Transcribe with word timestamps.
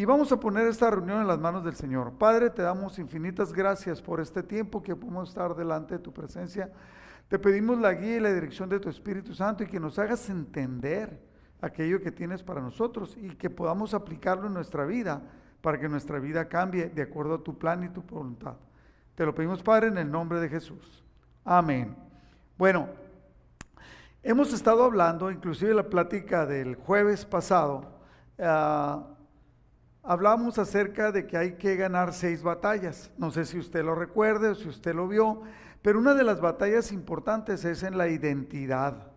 Y 0.00 0.06
vamos 0.06 0.32
a 0.32 0.40
poner 0.40 0.66
esta 0.66 0.90
reunión 0.90 1.20
en 1.20 1.26
las 1.26 1.38
manos 1.38 1.62
del 1.62 1.74
Señor. 1.74 2.12
Padre, 2.12 2.48
te 2.48 2.62
damos 2.62 2.98
infinitas 2.98 3.52
gracias 3.52 4.00
por 4.00 4.18
este 4.18 4.42
tiempo 4.42 4.82
que 4.82 4.96
podemos 4.96 5.28
estar 5.28 5.54
delante 5.54 5.98
de 5.98 6.00
tu 6.00 6.10
presencia. 6.10 6.72
Te 7.28 7.38
pedimos 7.38 7.78
la 7.78 7.92
guía 7.92 8.16
y 8.16 8.20
la 8.20 8.32
dirección 8.32 8.70
de 8.70 8.80
tu 8.80 8.88
Espíritu 8.88 9.34
Santo 9.34 9.62
y 9.62 9.66
que 9.66 9.78
nos 9.78 9.98
hagas 9.98 10.30
entender 10.30 11.20
aquello 11.60 12.00
que 12.00 12.10
tienes 12.10 12.42
para 12.42 12.62
nosotros 12.62 13.14
y 13.20 13.36
que 13.36 13.50
podamos 13.50 13.92
aplicarlo 13.92 14.46
en 14.46 14.54
nuestra 14.54 14.86
vida 14.86 15.20
para 15.60 15.78
que 15.78 15.86
nuestra 15.86 16.18
vida 16.18 16.48
cambie 16.48 16.88
de 16.88 17.02
acuerdo 17.02 17.34
a 17.34 17.44
tu 17.44 17.58
plan 17.58 17.84
y 17.84 17.90
tu 17.90 18.00
voluntad. 18.00 18.54
Te 19.14 19.26
lo 19.26 19.34
pedimos, 19.34 19.62
Padre, 19.62 19.88
en 19.88 19.98
el 19.98 20.10
nombre 20.10 20.40
de 20.40 20.48
Jesús. 20.48 21.04
Amén. 21.44 21.94
Bueno, 22.56 22.88
hemos 24.22 24.54
estado 24.54 24.82
hablando, 24.82 25.30
inclusive 25.30 25.74
la 25.74 25.90
plática 25.90 26.46
del 26.46 26.76
jueves 26.76 27.26
pasado, 27.26 28.00
uh, 28.38 29.19
hablamos 30.02 30.58
acerca 30.58 31.12
de 31.12 31.26
que 31.26 31.36
hay 31.36 31.52
que 31.52 31.76
ganar 31.76 32.12
seis 32.12 32.42
batallas. 32.42 33.10
No 33.18 33.30
sé 33.30 33.44
si 33.44 33.58
usted 33.58 33.84
lo 33.84 33.94
recuerde 33.94 34.50
o 34.50 34.54
si 34.54 34.68
usted 34.68 34.94
lo 34.94 35.08
vio, 35.08 35.42
pero 35.82 35.98
una 35.98 36.14
de 36.14 36.24
las 36.24 36.40
batallas 36.40 36.92
importantes 36.92 37.64
es 37.64 37.82
en 37.82 37.96
la 37.96 38.08
identidad, 38.08 39.12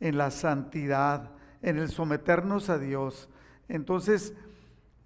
en 0.00 0.18
la 0.18 0.30
santidad, 0.30 1.30
en 1.62 1.78
el 1.78 1.88
someternos 1.88 2.70
a 2.70 2.78
Dios. 2.78 3.28
Entonces, 3.68 4.34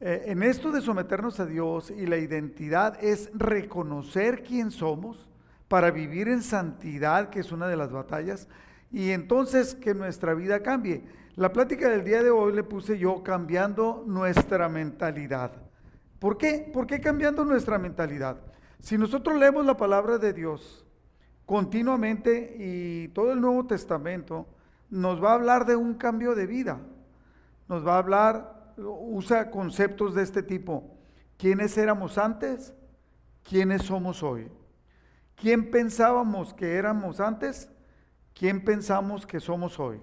eh, 0.00 0.24
en 0.26 0.42
esto 0.42 0.70
de 0.70 0.80
someternos 0.80 1.40
a 1.40 1.46
Dios 1.46 1.90
y 1.90 2.06
la 2.06 2.18
identidad 2.18 3.02
es 3.02 3.30
reconocer 3.34 4.42
quién 4.42 4.70
somos 4.70 5.28
para 5.68 5.90
vivir 5.90 6.28
en 6.28 6.42
santidad, 6.42 7.30
que 7.30 7.40
es 7.40 7.52
una 7.52 7.68
de 7.68 7.76
las 7.76 7.92
batallas, 7.92 8.48
y 8.90 9.10
entonces 9.10 9.74
que 9.74 9.94
nuestra 9.94 10.34
vida 10.34 10.62
cambie. 10.62 11.04
La 11.38 11.52
plática 11.52 11.88
del 11.88 12.02
día 12.02 12.20
de 12.20 12.30
hoy 12.30 12.52
le 12.52 12.64
puse 12.64 12.98
yo 12.98 13.22
cambiando 13.22 14.02
nuestra 14.04 14.68
mentalidad. 14.68 15.52
¿Por 16.18 16.36
qué? 16.36 16.68
¿Por 16.72 16.88
qué 16.88 17.00
cambiando 17.00 17.44
nuestra 17.44 17.78
mentalidad? 17.78 18.38
Si 18.80 18.98
nosotros 18.98 19.38
leemos 19.38 19.64
la 19.64 19.76
palabra 19.76 20.18
de 20.18 20.32
Dios 20.32 20.84
continuamente 21.46 22.56
y 22.58 23.06
todo 23.10 23.30
el 23.30 23.40
Nuevo 23.40 23.68
Testamento, 23.68 24.48
nos 24.90 25.22
va 25.22 25.30
a 25.30 25.34
hablar 25.34 25.64
de 25.64 25.76
un 25.76 25.94
cambio 25.94 26.34
de 26.34 26.48
vida. 26.48 26.80
Nos 27.68 27.86
va 27.86 27.94
a 27.94 27.98
hablar, 27.98 28.74
usa 28.76 29.52
conceptos 29.52 30.16
de 30.16 30.24
este 30.24 30.42
tipo. 30.42 30.98
¿Quiénes 31.36 31.78
éramos 31.78 32.18
antes? 32.18 32.74
¿Quiénes 33.44 33.82
somos 33.82 34.24
hoy? 34.24 34.50
¿Quién 35.36 35.70
pensábamos 35.70 36.52
que 36.52 36.74
éramos 36.74 37.20
antes? 37.20 37.70
¿Quién 38.34 38.64
pensamos 38.64 39.24
que 39.24 39.38
somos 39.38 39.78
hoy? 39.78 40.00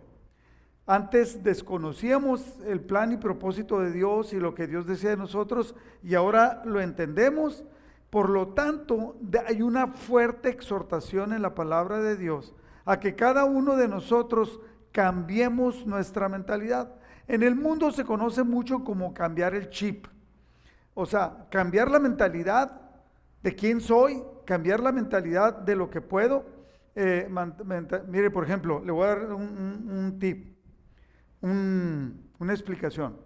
Antes 0.87 1.43
desconocíamos 1.43 2.59
el 2.67 2.79
plan 2.79 3.11
y 3.11 3.17
propósito 3.17 3.79
de 3.79 3.91
Dios 3.91 4.33
y 4.33 4.39
lo 4.39 4.53
que 4.53 4.67
Dios 4.67 4.85
decía 4.85 5.09
de 5.09 5.17
nosotros 5.17 5.73
y 6.03 6.13
ahora 6.13 6.61
lo 6.63 6.79
entendemos. 6.79 7.63
Por 8.11 8.29
lo 8.29 8.49
tanto, 8.49 9.17
hay 9.47 9.63
una 9.63 9.87
fuerte 9.87 10.49
exhortación 10.49 11.33
en 11.33 11.41
la 11.41 11.55
palabra 11.55 12.01
de 12.01 12.15
Dios 12.15 12.53
a 12.85 12.99
que 12.99 13.15
cada 13.15 13.45
uno 13.45 13.75
de 13.75 13.87
nosotros 13.87 14.59
cambiemos 14.91 15.87
nuestra 15.87 16.29
mentalidad. 16.29 16.93
En 17.27 17.41
el 17.41 17.55
mundo 17.55 17.91
se 17.91 18.05
conoce 18.05 18.43
mucho 18.43 18.83
como 18.83 19.11
cambiar 19.11 19.55
el 19.55 19.71
chip. 19.71 20.05
O 20.93 21.07
sea, 21.07 21.47
cambiar 21.49 21.89
la 21.89 21.99
mentalidad 21.99 22.79
de 23.41 23.55
quién 23.55 23.81
soy, 23.81 24.21
cambiar 24.45 24.81
la 24.81 24.91
mentalidad 24.91 25.51
de 25.55 25.75
lo 25.75 25.89
que 25.89 25.99
puedo. 25.99 26.45
Eh, 26.93 27.27
mire, 28.07 28.29
por 28.29 28.43
ejemplo, 28.43 28.83
le 28.85 28.91
voy 28.91 29.03
a 29.03 29.07
dar 29.07 29.33
un 29.33 30.17
tip 30.19 30.54
una 31.49 32.53
explicación. 32.53 33.17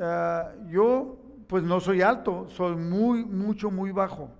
Ah, 0.00 0.52
yo 0.70 1.18
pues 1.46 1.62
no 1.62 1.80
soy 1.80 2.00
alto, 2.00 2.46
soy 2.48 2.76
muy, 2.76 3.24
mucho, 3.24 3.70
muy 3.70 3.90
bajo. 3.90 4.30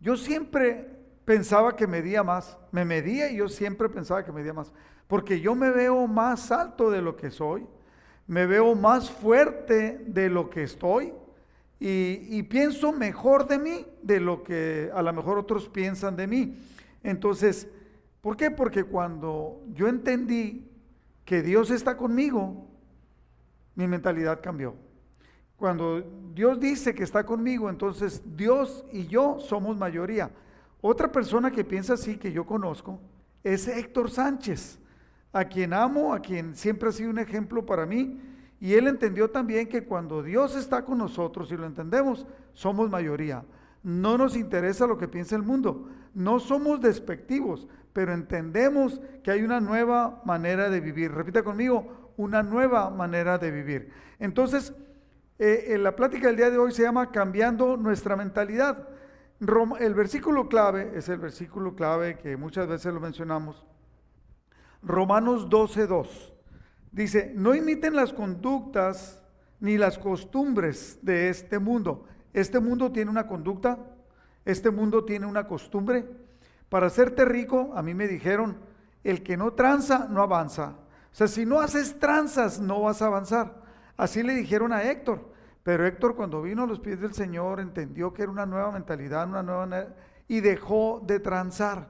Yo 0.00 0.16
siempre 0.16 0.90
pensaba 1.24 1.74
que 1.74 1.86
medía 1.86 2.22
más, 2.22 2.58
me 2.70 2.84
medía 2.84 3.30
y 3.30 3.36
yo 3.36 3.48
siempre 3.48 3.88
pensaba 3.88 4.24
que 4.24 4.32
medía 4.32 4.52
más, 4.52 4.72
porque 5.06 5.40
yo 5.40 5.54
me 5.54 5.70
veo 5.70 6.06
más 6.06 6.52
alto 6.52 6.90
de 6.90 7.00
lo 7.00 7.16
que 7.16 7.30
soy, 7.30 7.66
me 8.26 8.44
veo 8.44 8.74
más 8.74 9.10
fuerte 9.10 10.04
de 10.06 10.28
lo 10.28 10.50
que 10.50 10.64
estoy 10.64 11.14
y, 11.80 12.18
y 12.28 12.42
pienso 12.42 12.92
mejor 12.92 13.48
de 13.48 13.58
mí 13.58 13.86
de 14.02 14.20
lo 14.20 14.42
que 14.42 14.90
a 14.94 15.00
lo 15.00 15.12
mejor 15.14 15.38
otros 15.38 15.68
piensan 15.68 16.14
de 16.14 16.26
mí. 16.26 16.58
Entonces, 17.02 17.68
¿por 18.20 18.36
qué? 18.36 18.50
Porque 18.50 18.84
cuando 18.84 19.62
yo 19.72 19.88
entendí 19.88 20.73
que 21.24 21.42
Dios 21.42 21.70
está 21.70 21.96
conmigo, 21.96 22.66
mi 23.74 23.86
mentalidad 23.86 24.40
cambió. 24.42 24.74
Cuando 25.56 26.02
Dios 26.34 26.60
dice 26.60 26.94
que 26.94 27.04
está 27.04 27.24
conmigo, 27.24 27.70
entonces 27.70 28.22
Dios 28.36 28.84
y 28.92 29.06
yo 29.06 29.38
somos 29.40 29.76
mayoría. 29.76 30.30
Otra 30.80 31.10
persona 31.10 31.50
que 31.50 31.64
piensa 31.64 31.94
así, 31.94 32.16
que 32.16 32.32
yo 32.32 32.44
conozco, 32.44 32.98
es 33.42 33.68
Héctor 33.68 34.10
Sánchez, 34.10 34.78
a 35.32 35.44
quien 35.44 35.72
amo, 35.72 36.12
a 36.12 36.20
quien 36.20 36.54
siempre 36.54 36.88
ha 36.88 36.92
sido 36.92 37.10
un 37.10 37.18
ejemplo 37.18 37.64
para 37.64 37.86
mí. 37.86 38.20
Y 38.60 38.74
él 38.74 38.86
entendió 38.86 39.30
también 39.30 39.68
que 39.68 39.84
cuando 39.84 40.22
Dios 40.22 40.56
está 40.56 40.84
con 40.84 40.98
nosotros 40.98 41.50
y 41.52 41.56
lo 41.56 41.66
entendemos, 41.66 42.26
somos 42.52 42.90
mayoría. 42.90 43.44
No 43.82 44.16
nos 44.16 44.36
interesa 44.36 44.86
lo 44.86 44.96
que 44.96 45.08
piensa 45.08 45.36
el 45.36 45.42
mundo. 45.42 45.88
No 46.14 46.40
somos 46.40 46.80
despectivos, 46.80 47.68
pero 47.94 48.12
entendemos 48.12 49.00
que 49.22 49.30
hay 49.30 49.42
una 49.42 49.60
nueva 49.60 50.20
manera 50.26 50.68
de 50.68 50.80
vivir. 50.80 51.12
Repita 51.12 51.42
conmigo, 51.42 52.12
una 52.18 52.42
nueva 52.42 52.90
manera 52.90 53.38
de 53.38 53.50
vivir. 53.50 53.90
Entonces, 54.18 54.74
eh, 55.38 55.66
en 55.68 55.82
la 55.84 55.96
plática 55.96 56.26
del 56.26 56.36
día 56.36 56.50
de 56.50 56.58
hoy 56.58 56.72
se 56.72 56.82
llama 56.82 57.10
cambiando 57.10 57.76
nuestra 57.76 58.16
mentalidad. 58.16 58.88
el 59.80 59.94
versículo 59.94 60.48
clave 60.48 60.92
es 60.94 61.08
el 61.08 61.18
versículo 61.18 61.74
clave 61.74 62.18
que 62.18 62.36
muchas 62.36 62.66
veces 62.66 62.92
lo 62.92 63.00
mencionamos. 63.00 63.64
Romanos 64.82 65.48
12.2. 65.48 66.32
Dice, 66.90 67.32
no 67.34 67.54
imiten 67.54 67.94
las 67.94 68.12
conductas 68.12 69.22
ni 69.60 69.78
las 69.78 69.98
costumbres 69.98 70.98
de 71.02 71.28
este 71.28 71.60
mundo. 71.60 72.06
Este 72.32 72.58
mundo 72.58 72.90
tiene 72.90 73.10
una 73.10 73.28
conducta, 73.28 73.78
este 74.44 74.70
mundo 74.70 75.04
tiene 75.04 75.26
una 75.26 75.46
costumbre, 75.46 76.23
para 76.68 76.86
hacerte 76.86 77.24
rico, 77.24 77.72
a 77.74 77.82
mí 77.82 77.94
me 77.94 78.08
dijeron, 78.08 78.58
el 79.04 79.22
que 79.22 79.36
no 79.36 79.52
tranza 79.52 80.06
no 80.10 80.22
avanza. 80.22 80.76
O 81.12 81.14
sea, 81.16 81.28
si 81.28 81.46
no 81.46 81.60
haces 81.60 81.98
tranzas, 81.98 82.58
no 82.58 82.82
vas 82.82 83.02
a 83.02 83.06
avanzar. 83.06 83.62
Así 83.96 84.22
le 84.22 84.34
dijeron 84.34 84.72
a 84.72 84.82
Héctor. 84.82 85.32
Pero 85.62 85.86
Héctor 85.86 86.14
cuando 86.16 86.42
vino 86.42 86.64
a 86.64 86.66
los 86.66 86.80
pies 86.80 87.00
del 87.00 87.14
Señor 87.14 87.60
entendió 87.60 88.12
que 88.12 88.22
era 88.22 88.30
una 88.30 88.46
nueva 88.46 88.70
mentalidad, 88.70 89.26
una 89.26 89.42
nueva 89.42 89.88
y 90.28 90.40
dejó 90.40 91.02
de 91.06 91.20
transar. 91.20 91.88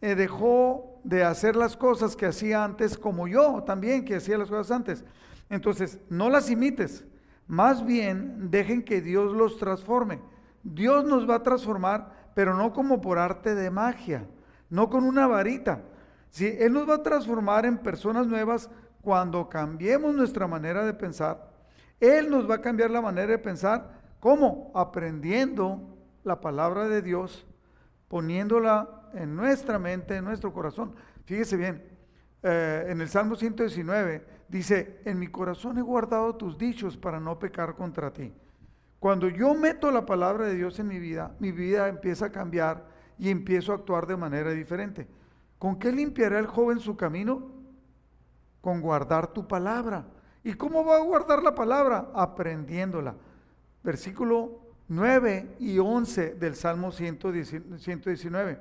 Eh, 0.00 0.14
dejó 0.14 1.00
de 1.04 1.24
hacer 1.24 1.56
las 1.56 1.76
cosas 1.76 2.14
que 2.14 2.26
hacía 2.26 2.62
antes, 2.62 2.98
como 2.98 3.26
yo 3.26 3.62
también, 3.64 4.04
que 4.04 4.16
hacía 4.16 4.38
las 4.38 4.48
cosas 4.48 4.70
antes. 4.70 5.04
Entonces, 5.48 5.98
no 6.10 6.28
las 6.28 6.50
imites, 6.50 7.04
más 7.46 7.84
bien 7.84 8.50
dejen 8.50 8.82
que 8.82 9.00
Dios 9.00 9.32
los 9.32 9.56
transforme. 9.56 10.20
Dios 10.62 11.04
nos 11.04 11.28
va 11.28 11.36
a 11.36 11.42
transformar 11.42 12.12
pero 12.38 12.54
no 12.54 12.72
como 12.72 13.00
por 13.00 13.18
arte 13.18 13.56
de 13.56 13.68
magia, 13.68 14.24
no 14.70 14.88
con 14.88 15.02
una 15.02 15.26
varita. 15.26 15.82
Si 16.30 16.46
Él 16.46 16.72
nos 16.72 16.88
va 16.88 16.94
a 16.94 17.02
transformar 17.02 17.66
en 17.66 17.78
personas 17.78 18.28
nuevas 18.28 18.70
cuando 19.02 19.48
cambiemos 19.48 20.14
nuestra 20.14 20.46
manera 20.46 20.86
de 20.86 20.94
pensar. 20.94 21.50
Él 21.98 22.30
nos 22.30 22.48
va 22.48 22.54
a 22.54 22.60
cambiar 22.60 22.92
la 22.92 23.00
manera 23.00 23.32
de 23.32 23.38
pensar. 23.38 23.90
¿Cómo? 24.20 24.70
Aprendiendo 24.72 25.98
la 26.22 26.40
palabra 26.40 26.86
de 26.86 27.02
Dios, 27.02 27.44
poniéndola 28.06 29.08
en 29.14 29.34
nuestra 29.34 29.80
mente, 29.80 30.14
en 30.14 30.24
nuestro 30.24 30.52
corazón. 30.52 30.94
Fíjese 31.24 31.56
bien, 31.56 31.82
eh, 32.44 32.86
en 32.88 33.00
el 33.00 33.08
Salmo 33.08 33.34
119 33.34 34.24
dice, 34.46 35.00
en 35.04 35.18
mi 35.18 35.26
corazón 35.26 35.76
he 35.76 35.82
guardado 35.82 36.36
tus 36.36 36.56
dichos 36.56 36.96
para 36.96 37.18
no 37.18 37.36
pecar 37.36 37.74
contra 37.74 38.12
ti. 38.12 38.32
Cuando 38.98 39.28
yo 39.28 39.54
meto 39.54 39.90
la 39.90 40.04
palabra 40.04 40.46
de 40.46 40.56
Dios 40.56 40.78
en 40.78 40.88
mi 40.88 40.98
vida, 40.98 41.34
mi 41.38 41.52
vida 41.52 41.88
empieza 41.88 42.26
a 42.26 42.32
cambiar 42.32 42.86
y 43.18 43.30
empiezo 43.30 43.72
a 43.72 43.76
actuar 43.76 44.06
de 44.06 44.16
manera 44.16 44.50
diferente. 44.50 45.06
¿Con 45.58 45.78
qué 45.78 45.92
limpiará 45.92 46.38
el 46.38 46.46
joven 46.46 46.80
su 46.80 46.96
camino? 46.96 47.50
Con 48.60 48.80
guardar 48.80 49.32
tu 49.32 49.46
palabra. 49.46 50.06
¿Y 50.42 50.54
cómo 50.54 50.84
va 50.84 50.96
a 50.96 51.02
guardar 51.02 51.42
la 51.42 51.54
palabra? 51.54 52.10
Aprendiéndola. 52.14 53.14
Versículo 53.82 54.60
9 54.88 55.56
y 55.60 55.78
11 55.78 56.34
del 56.34 56.56
Salmo 56.56 56.90
119. 56.90 58.58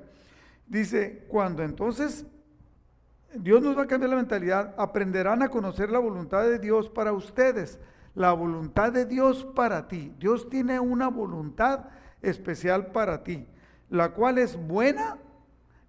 Dice, 0.68 1.26
cuando 1.28 1.64
entonces 1.64 2.26
Dios 3.34 3.62
nos 3.62 3.78
va 3.78 3.84
a 3.84 3.88
cambiar 3.88 4.12
la 4.12 4.18
mentalidad, 4.18 4.76
aprenderán 4.78 5.42
a 5.42 5.50
conocer 5.50 5.90
la 5.90 6.00
voluntad 6.00 6.44
de 6.44 6.60
Dios 6.60 6.90
para 6.90 7.14
ustedes 7.14 7.80
la 8.18 8.34
voluntad 8.34 8.92
de 8.92 9.06
Dios 9.06 9.46
para 9.56 9.88
ti. 9.88 10.12
Dios 10.18 10.50
tiene 10.50 10.80
una 10.80 11.08
voluntad 11.08 11.86
especial 12.24 12.88
para 12.88 13.24
ti, 13.24 13.46
la 13.92 14.10
cual 14.10 14.40
es 14.40 14.58
buena, 14.58 15.20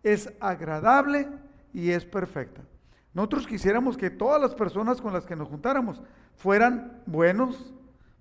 es 0.02 0.30
agradable 0.38 1.26
y 1.72 1.90
es 1.90 2.04
perfecta. 2.04 2.60
Nosotros 3.14 3.46
quisiéramos 3.46 3.96
que 3.96 4.10
todas 4.10 4.38
las 4.42 4.54
personas 4.54 5.00
con 5.00 5.14
las 5.14 5.24
que 5.24 5.36
nos 5.36 5.48
juntáramos 5.48 6.02
fueran 6.36 7.02
buenos, 7.06 7.72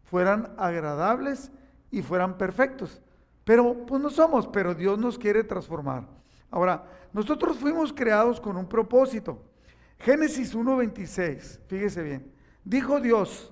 fueran 0.05 0.53
agradables 0.57 1.51
y 1.91 2.01
fueran 2.01 2.37
perfectos. 2.37 3.01
Pero 3.43 3.85
pues 3.85 4.01
no 4.01 4.09
somos, 4.09 4.47
pero 4.47 4.73
Dios 4.73 4.97
nos 4.97 5.19
quiere 5.19 5.43
transformar. 5.43 6.07
Ahora, 6.49 6.85
nosotros 7.11 7.57
fuimos 7.57 7.91
creados 7.91 8.39
con 8.39 8.55
un 8.55 8.69
propósito. 8.69 9.43
Génesis 9.99 10.55
1.26, 10.55 11.59
fíjese 11.67 12.03
bien. 12.03 12.31
Dijo 12.63 13.01
Dios, 13.01 13.51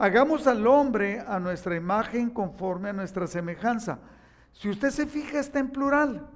hagamos 0.00 0.46
al 0.46 0.66
hombre 0.66 1.20
a 1.20 1.38
nuestra 1.38 1.76
imagen 1.76 2.30
conforme 2.30 2.88
a 2.88 2.94
nuestra 2.94 3.26
semejanza. 3.26 3.98
Si 4.50 4.70
usted 4.70 4.88
se 4.88 5.06
fija, 5.06 5.38
está 5.38 5.58
en 5.58 5.68
plural. 5.68 6.26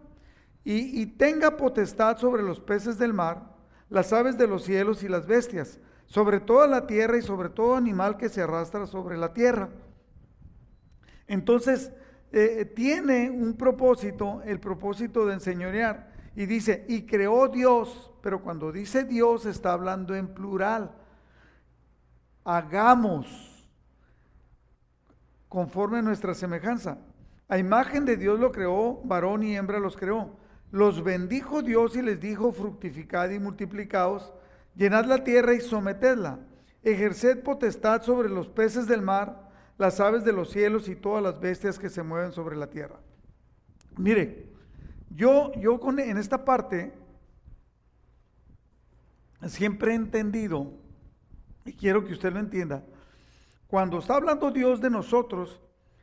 Y, 0.67 1.07
tenga 1.07 1.57
potestad 1.57 2.19
sobre 2.19 2.43
los 2.43 2.61
peces 2.61 2.99
del 2.99 3.13
mar, 3.15 3.55
las 3.89 4.13
aves 4.13 4.37
de 4.39 4.47
los 4.47 4.65
cielos 4.65 5.03
y 5.03 5.09
las 5.09 5.27
bestias, 5.27 5.79
sobre 6.07 6.41
toda 6.41 6.67
la 6.67 6.87
tierra 6.87 7.17
y 7.19 7.23
sobre 7.23 7.49
todo 7.49 7.75
animal 7.75 8.19
que 8.19 8.29
se 8.29 8.43
arrastra 8.43 8.87
sobre 8.87 9.17
la 9.17 9.33
tierra. 9.33 9.71
Entonces, 11.27 11.91
eh, 12.33 12.65
tiene 12.67 13.31
un 13.31 13.57
propósito, 13.57 14.43
el 14.45 14.61
propósito 14.61 15.25
de 15.27 15.35
enseñorear. 15.35 16.13
Y 16.37 16.47
dice, 16.47 16.85
y 16.89 17.03
creó 17.07 17.49
Dios, 17.49 18.11
pero 18.23 18.43
cuando 18.43 18.73
dice 18.73 19.05
Dios 19.05 19.47
está 19.47 19.73
hablando 19.73 20.15
en 20.15 20.29
plural. 20.29 20.91
Hagamos 22.45 23.54
conforme 25.55 25.99
a 25.99 26.03
nuestra 26.03 26.35
semejanza. 26.35 26.99
A 27.47 27.59
imagen 27.59 28.05
de 28.05 28.17
Dios 28.17 28.41
lo 28.41 28.51
creó, 28.51 29.01
varón 29.05 29.45
y 29.45 29.55
hembra 29.55 29.79
los 29.79 29.97
creó. 29.97 30.37
Los 30.73 31.05
bendijo 31.05 31.63
Dios 31.63 31.95
y 31.95 32.03
les 32.03 32.19
dijo, 32.19 32.51
fructificad 32.51 33.31
y 33.31 33.39
multiplicaos, 33.39 34.33
llenad 34.75 35.05
la 35.05 35.23
tierra 35.23 35.55
y 35.55 35.61
sometedla, 35.61 36.41
ejerced 36.83 37.45
potestad 37.45 38.03
sobre 38.03 38.31
los 38.31 38.49
peces 38.49 38.89
del 38.89 39.01
mar, 39.01 39.49
las 39.79 40.01
aves 40.01 40.25
de 40.25 40.33
los 40.33 40.51
cielos 40.51 40.89
y 40.89 40.97
todas 40.97 41.23
las 41.23 41.39
bestias 41.39 41.79
que 41.79 41.89
se 41.89 42.03
mueven 42.03 42.33
sobre 42.33 42.57
la 42.57 42.69
tierra. 42.69 42.99
Mire, 43.97 44.49
yo, 45.09 45.53
yo 45.53 45.79
en 45.99 46.19
esta 46.19 46.45
parte 46.45 46.93
siempre 49.47 49.93
he 49.93 49.95
entendido, 49.95 50.73
y 51.65 51.75
quiero 51.75 52.05
que 52.05 52.15
usted 52.15 52.33
lo 52.33 52.41
entienda, 52.41 52.83
cuando 53.75 53.99
está 53.99 54.15
hablando 54.15 54.53
Dios 54.53 54.81
de 54.81 54.89
nosotros, 54.89 55.61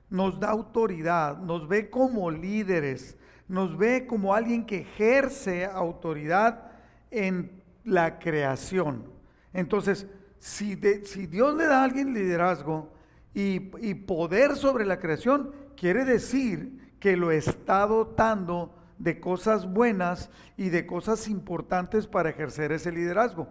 nos 0.09 0.41
da 0.41 0.49
autoridad, 0.49 1.37
nos 1.37 1.69
ve 1.69 1.89
como 1.89 2.29
líderes, 2.29 3.17
nos 3.47 3.77
ve 3.77 4.05
como 4.05 4.35
alguien 4.35 4.65
que 4.65 4.79
ejerce 4.79 5.63
autoridad 5.63 6.69
en 7.11 7.63
la 7.85 8.19
creación. 8.19 9.05
Entonces, 9.53 10.05
si, 10.37 10.75
Dios 10.75 11.55
le 11.55 11.65
da 11.65 11.79
a 11.79 11.83
alguien 11.85 12.13
liderazgo, 12.13 12.91
y, 13.33 13.61
poder 13.93 14.57
sobre 14.57 14.85
la 14.85 14.99
creación 14.99 15.53
quiere 15.77 16.03
decir 16.03 16.93
que 16.99 17.15
lo 17.15 17.31
está 17.31 17.87
dotando 17.87 18.75
de 18.97 19.21
cosas 19.21 19.65
buenas 19.65 20.29
y 20.57 20.71
de 20.71 20.85
cosas 20.85 21.29
importantes 21.29 22.05
para 22.05 22.31
ejercer 22.31 22.73
ese 22.73 22.91
liderazgo. 22.91 23.47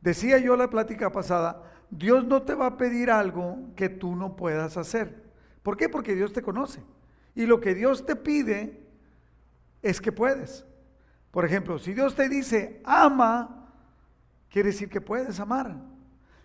Decía 0.00 0.38
yo 0.38 0.54
la 0.54 0.70
plática 0.70 1.10
pasada, 1.10 1.64
Dios 1.90 2.24
no 2.24 2.42
te 2.42 2.54
va 2.54 2.66
a 2.66 2.76
pedir 2.76 3.10
algo 3.10 3.58
que 3.74 3.88
tú 3.88 4.14
no 4.14 4.36
puedas 4.36 4.76
hacer. 4.76 5.22
¿Por 5.62 5.76
qué? 5.76 5.88
Porque 5.88 6.14
Dios 6.14 6.32
te 6.32 6.42
conoce. 6.42 6.82
Y 7.34 7.46
lo 7.46 7.60
que 7.60 7.74
Dios 7.74 8.04
te 8.04 8.16
pide 8.16 8.82
es 9.82 10.00
que 10.00 10.12
puedes. 10.12 10.64
Por 11.30 11.44
ejemplo, 11.44 11.78
si 11.78 11.94
Dios 11.94 12.14
te 12.14 12.28
dice, 12.28 12.80
ama, 12.84 13.70
quiere 14.50 14.70
decir 14.70 14.88
que 14.88 15.00
puedes 15.00 15.38
amar. 15.40 15.76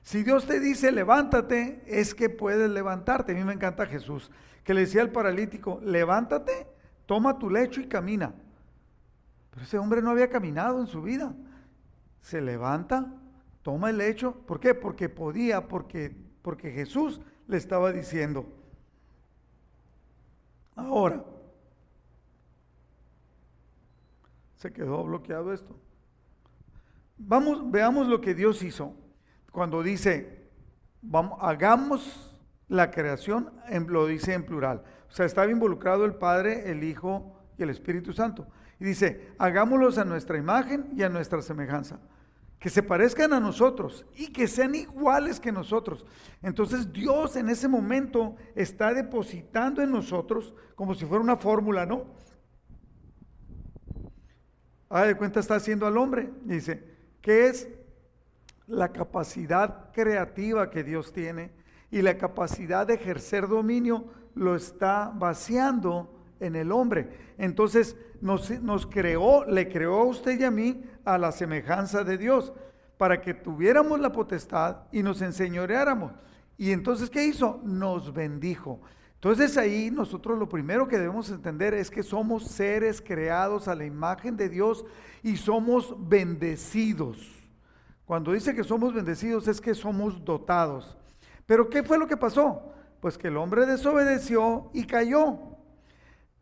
Si 0.01 0.23
Dios 0.23 0.45
te 0.45 0.59
dice 0.59 0.91
levántate, 0.91 1.81
es 1.87 2.13
que 2.13 2.29
puedes 2.29 2.69
levantarte. 2.69 3.31
A 3.31 3.35
mí 3.35 3.43
me 3.43 3.53
encanta 3.53 3.85
Jesús, 3.85 4.29
que 4.63 4.73
le 4.73 4.81
decía 4.81 5.01
al 5.01 5.11
paralítico, 5.11 5.79
levántate, 5.83 6.67
toma 7.05 7.39
tu 7.39 7.49
lecho 7.49 7.79
y 7.81 7.87
camina. 7.87 8.33
Pero 9.49 9.63
ese 9.63 9.77
hombre 9.77 10.01
no 10.01 10.11
había 10.11 10.29
caminado 10.29 10.79
en 10.81 10.87
su 10.87 11.01
vida. 11.01 11.33
Se 12.21 12.41
levanta, 12.41 13.13
toma 13.63 13.89
el 13.89 13.97
lecho. 13.97 14.33
¿Por 14.45 14.59
qué? 14.59 14.75
Porque 14.75 15.09
podía, 15.09 15.67
porque, 15.67 16.15
porque 16.41 16.71
Jesús 16.71 17.19
le 17.47 17.57
estaba 17.57 17.91
diciendo. 17.91 18.45
Ahora, 20.75 21.23
se 24.57 24.71
quedó 24.71 25.03
bloqueado 25.03 25.53
esto. 25.53 25.75
Vamos, 27.17 27.69
veamos 27.71 28.07
lo 28.07 28.21
que 28.21 28.33
Dios 28.33 28.63
hizo 28.63 28.93
cuando 29.51 29.83
dice, 29.83 30.49
vamos, 31.01 31.37
hagamos 31.41 32.39
la 32.67 32.91
creación, 32.91 33.51
lo 33.87 34.07
dice 34.07 34.33
en 34.33 34.45
plural. 34.45 34.83
O 35.09 35.11
sea, 35.11 35.25
estaba 35.25 35.51
involucrado 35.51 36.05
el 36.05 36.15
Padre, 36.15 36.71
el 36.71 36.83
Hijo 36.83 37.37
y 37.57 37.63
el 37.63 37.69
Espíritu 37.69 38.13
Santo. 38.13 38.47
Y 38.79 38.85
dice, 38.85 39.33
hagámoslos 39.37 39.97
a 39.97 40.05
nuestra 40.05 40.37
imagen 40.37 40.89
y 40.95 41.03
a 41.03 41.09
nuestra 41.09 41.41
semejanza. 41.41 41.99
Que 42.63 42.69
se 42.69 42.81
parezcan 42.81 43.33
a 43.33 43.41
nosotros 43.41 44.05
y 44.15 44.31
que 44.31 44.47
sean 44.47 44.73
iguales 44.73 45.37
que 45.37 45.51
nosotros. 45.51 46.05
Entonces 46.41 46.93
Dios 46.93 47.35
en 47.35 47.49
ese 47.49 47.67
momento 47.67 48.37
está 48.55 48.93
depositando 48.93 49.81
en 49.81 49.91
nosotros 49.91 50.53
como 50.73 50.95
si 50.95 51.05
fuera 51.05 51.21
una 51.21 51.35
fórmula, 51.35 51.85
¿no? 51.85 52.05
Haga 54.87 55.07
de 55.07 55.17
cuenta 55.17 55.41
está 55.41 55.55
haciendo 55.55 55.85
al 55.85 55.97
hombre. 55.97 56.31
dice, 56.45 56.81
¿qué 57.21 57.47
es 57.47 57.67
la 58.65 58.93
capacidad 58.93 59.91
creativa 59.91 60.69
que 60.69 60.85
Dios 60.85 61.11
tiene 61.11 61.51
y 61.91 62.01
la 62.01 62.17
capacidad 62.17 62.87
de 62.87 62.93
ejercer 62.93 63.49
dominio 63.49 64.05
lo 64.35 64.55
está 64.55 65.11
vaciando 65.13 66.22
en 66.43 66.55
el 66.55 66.71
hombre. 66.71 67.33
Entonces 67.37 67.95
nos, 68.21 68.87
creó, 68.87 69.45
le 69.45 69.69
creó 69.69 70.01
a 70.01 70.05
usted 70.05 70.39
y 70.39 70.43
a 70.43 70.51
mí 70.51 70.83
a 71.03 71.17
la 71.17 71.31
semejanza 71.31 72.03
de 72.03 72.17
Dios, 72.17 72.53
para 72.97 73.21
que 73.21 73.33
tuviéramos 73.33 73.99
la 73.99 74.11
potestad 74.11 74.77
y 74.91 75.03
nos 75.03 75.21
enseñoreáramos. 75.21 76.13
Y 76.57 76.71
entonces, 76.71 77.09
¿qué 77.09 77.25
hizo? 77.25 77.59
Nos 77.63 78.13
bendijo. 78.13 78.79
Entonces 79.15 79.57
ahí 79.57 79.89
nosotros 79.89 80.37
lo 80.37 80.49
primero 80.49 80.87
que 80.87 80.97
debemos 80.97 81.29
entender 81.29 81.73
es 81.73 81.89
que 81.89 82.03
somos 82.03 82.43
seres 82.43 83.01
creados 83.01 83.67
a 83.67 83.75
la 83.75 83.85
imagen 83.85 84.35
de 84.35 84.49
Dios 84.49 84.85
y 85.23 85.37
somos 85.37 85.95
bendecidos. 85.97 87.17
Cuando 88.05 88.33
dice 88.33 88.53
que 88.53 88.65
somos 88.65 88.93
bendecidos 88.93 89.47
es 89.47 89.61
que 89.61 89.73
somos 89.73 90.23
dotados. 90.23 90.97
Pero 91.45 91.69
¿qué 91.69 91.83
fue 91.83 91.97
lo 91.97 92.07
que 92.07 92.17
pasó? 92.17 92.73
Pues 92.99 93.17
que 93.17 93.29
el 93.29 93.37
hombre 93.37 93.65
desobedeció 93.65 94.69
y 94.73 94.85
cayó. 94.85 95.52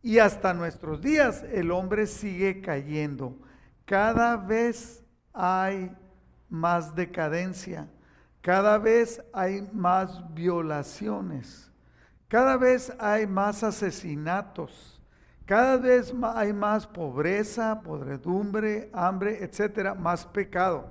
Y 0.02 0.20
hasta 0.20 0.54
nuestros 0.54 1.02
días 1.02 1.44
el 1.52 1.72
hombre 1.72 2.08
sigue 2.08 2.62
cayendo. 2.62 3.38
Cada 3.86 4.38
vez 4.38 5.04
hay 5.34 5.96
más 6.50 6.96
decadencia. 6.96 7.88
Cada 8.42 8.78
vez 8.78 9.24
hay 9.34 9.68
más 9.72 10.34
violaciones. 10.34 11.72
Cada 12.28 12.58
vez 12.58 12.92
hay 12.98 13.28
más 13.28 13.64
asesinatos. 13.64 15.02
Cada 15.46 15.78
vez 15.78 16.14
hay 16.34 16.54
más 16.54 16.88
pobreza, 16.88 17.82
podredumbre, 17.82 18.90
hambre, 18.94 19.44
etcétera, 19.44 19.94
más 19.94 20.26
pecado. 20.26 20.88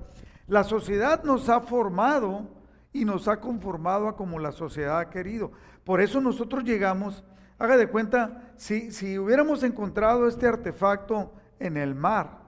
La 0.47 0.65
sociedad 0.65 1.25
nos 1.25 1.49
ha 1.49 1.61
formado 1.61 2.47
y 2.93 3.05
nos 3.05 3.27
ha 3.29 3.41
conformado 3.41 4.09
a 4.09 4.17
como 4.17 4.39
la 4.39 4.53
sociedad 4.53 4.99
ha 4.99 5.11
querido. 5.11 5.53
Por 5.85 6.01
eso 6.01 6.21
nosotros 6.21 6.65
llegamos, 6.65 7.25
haga 7.61 7.77
de 7.77 7.87
cuenta, 7.87 8.53
si, 8.57 8.91
si 8.91 9.19
hubiéramos 9.19 9.63
encontrado 9.63 10.27
este 10.27 10.47
artefacto 10.47 11.33
en 11.59 11.77
el 11.77 11.95
mar, 11.95 12.41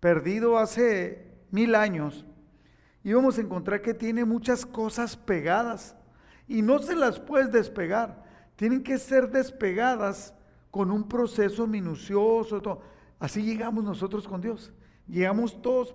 perdido 0.00 0.56
hace 0.56 1.42
mil 1.50 1.74
años, 1.74 2.24
íbamos 3.02 3.36
a 3.36 3.40
encontrar 3.40 3.82
que 3.82 3.92
tiene 3.92 4.24
muchas 4.24 4.64
cosas 4.64 5.16
pegadas 5.16 5.96
y 6.46 6.62
no 6.62 6.78
se 6.78 6.94
las 6.94 7.18
puedes 7.18 7.50
despegar. 7.50 8.24
Tienen 8.54 8.84
que 8.84 8.98
ser 8.98 9.30
despegadas 9.30 10.32
con 10.70 10.92
un 10.92 11.08
proceso 11.08 11.66
minucioso. 11.66 12.62
Todo. 12.62 12.82
Así 13.18 13.42
llegamos 13.42 13.82
nosotros 13.82 14.28
con 14.28 14.40
Dios. 14.40 14.72
Llegamos 15.08 15.60
todos 15.60 15.94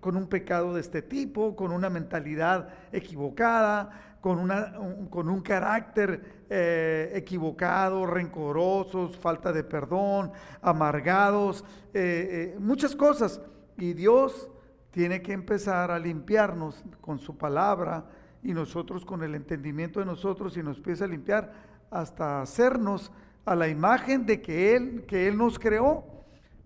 con 0.00 0.16
un 0.16 0.28
pecado 0.28 0.74
de 0.74 0.80
este 0.80 1.02
tipo, 1.02 1.54
con 1.54 1.72
una 1.72 1.90
mentalidad 1.90 2.68
equivocada, 2.92 4.07
con, 4.20 4.38
una, 4.38 4.78
un, 4.78 5.06
con 5.06 5.28
un 5.28 5.40
carácter 5.40 6.44
eh, 6.50 7.12
equivocado, 7.14 8.06
rencorosos, 8.06 9.16
falta 9.16 9.52
de 9.52 9.64
perdón, 9.64 10.32
amargados, 10.60 11.64
eh, 11.94 12.54
eh, 12.54 12.58
muchas 12.58 12.94
cosas. 12.96 13.40
Y 13.76 13.92
Dios 13.92 14.50
tiene 14.90 15.22
que 15.22 15.32
empezar 15.32 15.90
a 15.90 15.98
limpiarnos 15.98 16.84
con 17.00 17.18
su 17.18 17.36
palabra 17.36 18.06
y 18.42 18.52
nosotros 18.52 19.04
con 19.04 19.22
el 19.22 19.34
entendimiento 19.34 20.00
de 20.00 20.06
nosotros 20.06 20.56
y 20.56 20.62
nos 20.62 20.78
empieza 20.78 21.04
a 21.04 21.08
limpiar 21.08 21.52
hasta 21.90 22.42
hacernos 22.42 23.12
a 23.44 23.54
la 23.54 23.68
imagen 23.68 24.26
de 24.26 24.42
que 24.42 24.76
Él, 24.76 25.04
que 25.06 25.28
Él 25.28 25.36
nos 25.36 25.58
creó 25.58 26.18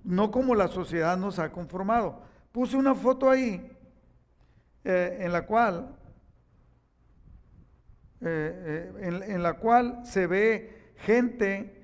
no 0.04 0.30
como 0.30 0.54
la 0.54 0.68
sociedad 0.68 1.16
nos 1.16 1.38
ha 1.38 1.52
conformado. 1.52 2.22
Puse 2.50 2.76
una 2.76 2.94
foto 2.94 3.30
ahí 3.30 3.70
eh, 4.84 5.18
en 5.20 5.32
la 5.32 5.46
cual 5.46 5.96
eh, 8.24 8.92
eh, 9.00 9.24
en, 9.26 9.42
la 9.42 9.54
cual 9.54 10.00
se 10.04 10.26
ve 10.26 10.92
gente 10.96 11.78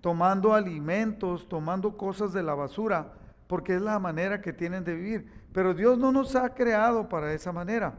tomando 0.00 0.54
alimentos, 0.54 1.48
tomando 1.48 1.96
cosas 1.96 2.32
de 2.32 2.42
la 2.42 2.54
basura, 2.54 3.12
porque 3.46 3.76
es 3.76 3.82
la 3.82 3.98
manera 3.98 4.40
que 4.40 4.52
tienen 4.52 4.82
de 4.82 4.94
vivir. 4.94 5.30
Pero 5.52 5.74
Dios 5.74 5.98
no 5.98 6.10
nos 6.10 6.34
ha 6.34 6.54
creado 6.54 7.08
para 7.08 7.32
esa 7.32 7.52
manera. 7.52 7.94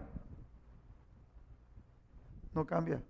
No 2.53 2.65
cambia. 2.65 3.01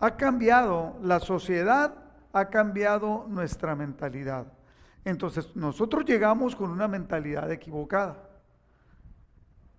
Ha 0.00 0.16
cambiado 0.16 0.96
la 1.02 1.20
sociedad, 1.20 1.94
ha 2.32 2.48
cambiado 2.48 3.26
nuestra 3.28 3.76
mentalidad. 3.76 4.52
Entonces 5.04 5.54
nosotros 5.54 6.04
llegamos 6.04 6.56
con 6.56 6.70
una 6.70 6.88
mentalidad 6.88 7.50
equivocada. 7.52 8.28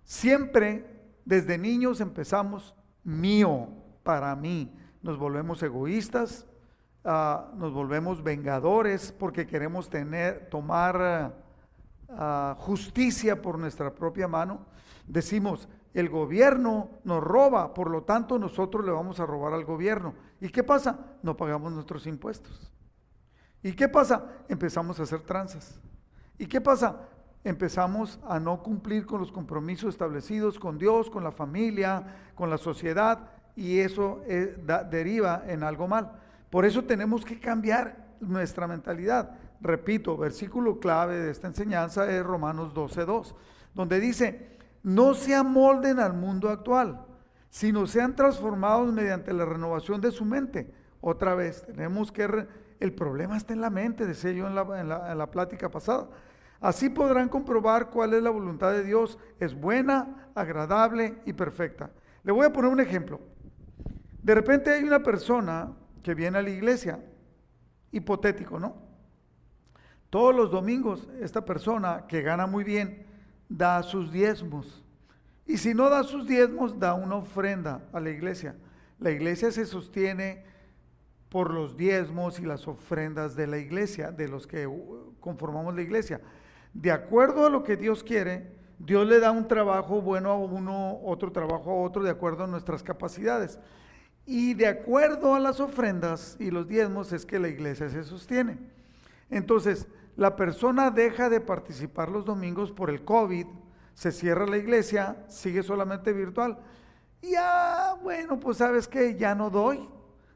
Siempre 0.04 1.01
desde 1.24 1.58
niños 1.58 2.00
empezamos 2.00 2.74
mío, 3.04 3.68
para 4.02 4.34
mí. 4.36 4.74
Nos 5.02 5.18
volvemos 5.18 5.62
egoístas, 5.62 6.46
ah, 7.04 7.50
nos 7.56 7.72
volvemos 7.72 8.22
vengadores 8.22 9.12
porque 9.12 9.46
queremos 9.46 9.88
tener, 9.88 10.48
tomar 10.48 11.34
ah, 12.08 12.56
justicia 12.58 13.40
por 13.40 13.58
nuestra 13.58 13.94
propia 13.94 14.28
mano. 14.28 14.66
Decimos, 15.06 15.68
el 15.94 16.08
gobierno 16.08 16.90
nos 17.04 17.22
roba, 17.22 17.74
por 17.74 17.90
lo 17.90 18.02
tanto 18.02 18.38
nosotros 18.38 18.84
le 18.84 18.92
vamos 18.92 19.20
a 19.20 19.26
robar 19.26 19.52
al 19.52 19.64
gobierno. 19.64 20.14
¿Y 20.40 20.48
qué 20.48 20.62
pasa? 20.62 21.16
No 21.22 21.36
pagamos 21.36 21.72
nuestros 21.72 22.06
impuestos. 22.06 22.72
¿Y 23.62 23.72
qué 23.72 23.88
pasa? 23.88 24.44
Empezamos 24.48 24.98
a 24.98 25.04
hacer 25.04 25.20
tranzas. 25.20 25.78
¿Y 26.38 26.46
qué 26.46 26.60
pasa? 26.60 27.08
Empezamos 27.44 28.20
a 28.26 28.38
no 28.38 28.62
cumplir 28.62 29.04
con 29.04 29.20
los 29.20 29.32
compromisos 29.32 29.90
establecidos 29.90 30.58
con 30.58 30.78
Dios, 30.78 31.10
con 31.10 31.24
la 31.24 31.32
familia, 31.32 32.30
con 32.34 32.50
la 32.50 32.58
sociedad, 32.58 33.30
y 33.56 33.80
eso 33.80 34.22
eh, 34.26 34.56
deriva 34.90 35.42
en 35.46 35.62
algo 35.62 35.88
mal. 35.88 36.12
Por 36.50 36.64
eso 36.64 36.84
tenemos 36.84 37.24
que 37.24 37.40
cambiar 37.40 37.96
nuestra 38.20 38.66
mentalidad. 38.66 39.36
Repito, 39.60 40.16
versículo 40.16 40.78
clave 40.80 41.18
de 41.18 41.30
esta 41.30 41.48
enseñanza 41.48 42.10
es 42.10 42.24
Romanos 42.24 42.74
12.2, 42.74 43.34
donde 43.74 44.00
dice, 44.00 44.58
no 44.82 45.14
se 45.14 45.34
amolden 45.34 46.00
al 46.00 46.14
mundo 46.14 46.48
actual, 46.48 47.04
sino 47.48 47.86
sean 47.86 48.16
transformados 48.16 48.92
mediante 48.92 49.32
la 49.32 49.44
renovación 49.44 50.00
de 50.00 50.10
su 50.10 50.24
mente. 50.24 50.72
Otra 51.00 51.34
vez, 51.34 51.64
tenemos 51.66 52.10
que 52.10 52.46
el 52.80 52.92
problema 52.92 53.36
está 53.36 53.52
en 53.52 53.60
la 53.60 53.70
mente, 53.70 54.06
decía 54.06 54.32
yo 54.32 54.46
en 54.48 54.88
la, 54.88 55.30
plática 55.30 55.68
pasada. 55.68 56.08
Así 56.62 56.88
podrán 56.88 57.28
comprobar 57.28 57.90
cuál 57.90 58.14
es 58.14 58.22
la 58.22 58.30
voluntad 58.30 58.70
de 58.70 58.84
Dios. 58.84 59.18
Es 59.40 59.52
buena, 59.52 60.30
agradable 60.36 61.18
y 61.26 61.32
perfecta. 61.32 61.90
Le 62.22 62.30
voy 62.30 62.46
a 62.46 62.52
poner 62.52 62.70
un 62.70 62.78
ejemplo. 62.78 63.20
De 64.22 64.32
repente 64.32 64.70
hay 64.70 64.84
una 64.84 65.02
persona 65.02 65.72
que 66.04 66.14
viene 66.14 66.38
a 66.38 66.42
la 66.42 66.50
iglesia, 66.50 67.00
hipotético, 67.90 68.60
¿no? 68.60 68.76
Todos 70.08 70.34
los 70.34 70.52
domingos 70.52 71.08
esta 71.20 71.44
persona 71.44 72.06
que 72.06 72.22
gana 72.22 72.46
muy 72.46 72.62
bien 72.62 73.06
da 73.48 73.82
sus 73.82 74.12
diezmos. 74.12 74.84
Y 75.46 75.56
si 75.56 75.74
no 75.74 75.90
da 75.90 76.04
sus 76.04 76.28
diezmos, 76.28 76.78
da 76.78 76.94
una 76.94 77.16
ofrenda 77.16 77.82
a 77.92 77.98
la 77.98 78.10
iglesia. 78.10 78.54
La 79.00 79.10
iglesia 79.10 79.50
se 79.50 79.66
sostiene 79.66 80.44
por 81.28 81.52
los 81.52 81.76
diezmos 81.76 82.38
y 82.38 82.44
las 82.44 82.68
ofrendas 82.68 83.34
de 83.34 83.48
la 83.48 83.58
iglesia, 83.58 84.12
de 84.12 84.28
los 84.28 84.46
que 84.46 84.68
conformamos 85.18 85.74
la 85.74 85.82
iglesia. 85.82 86.20
De 86.74 86.90
acuerdo 86.90 87.46
a 87.46 87.50
lo 87.50 87.64
que 87.64 87.76
Dios 87.76 88.02
quiere, 88.02 88.50
Dios 88.78 89.06
le 89.06 89.20
da 89.20 89.30
un 89.30 89.46
trabajo 89.46 90.00
bueno 90.00 90.30
a 90.30 90.36
uno, 90.36 90.98
otro 91.04 91.30
trabajo 91.30 91.70
a 91.70 91.74
otro, 91.74 92.02
de 92.02 92.10
acuerdo 92.10 92.44
a 92.44 92.48
nuestras 92.48 92.82
capacidades. 92.82 93.58
Y 94.26 94.54
de 94.54 94.66
acuerdo 94.66 95.34
a 95.34 95.40
las 95.40 95.60
ofrendas 95.60 96.36
y 96.38 96.50
los 96.50 96.66
diezmos 96.66 97.12
es 97.12 97.26
que 97.26 97.38
la 97.38 97.48
iglesia 97.48 97.88
se 97.90 98.04
sostiene. 98.04 98.58
Entonces, 99.30 99.86
la 100.16 100.36
persona 100.36 100.90
deja 100.90 101.28
de 101.28 101.40
participar 101.40 102.08
los 102.08 102.24
domingos 102.24 102.70
por 102.70 102.90
el 102.90 103.04
COVID, 103.04 103.46
se 103.94 104.12
cierra 104.12 104.46
la 104.46 104.58
iglesia, 104.58 105.24
sigue 105.28 105.62
solamente 105.62 106.12
virtual. 106.12 106.58
Y 107.20 107.34
ah, 107.38 107.96
bueno, 108.02 108.38
pues 108.40 108.58
sabes 108.58 108.88
que 108.88 109.16
ya 109.16 109.34
no 109.34 109.48
doy, 109.48 109.88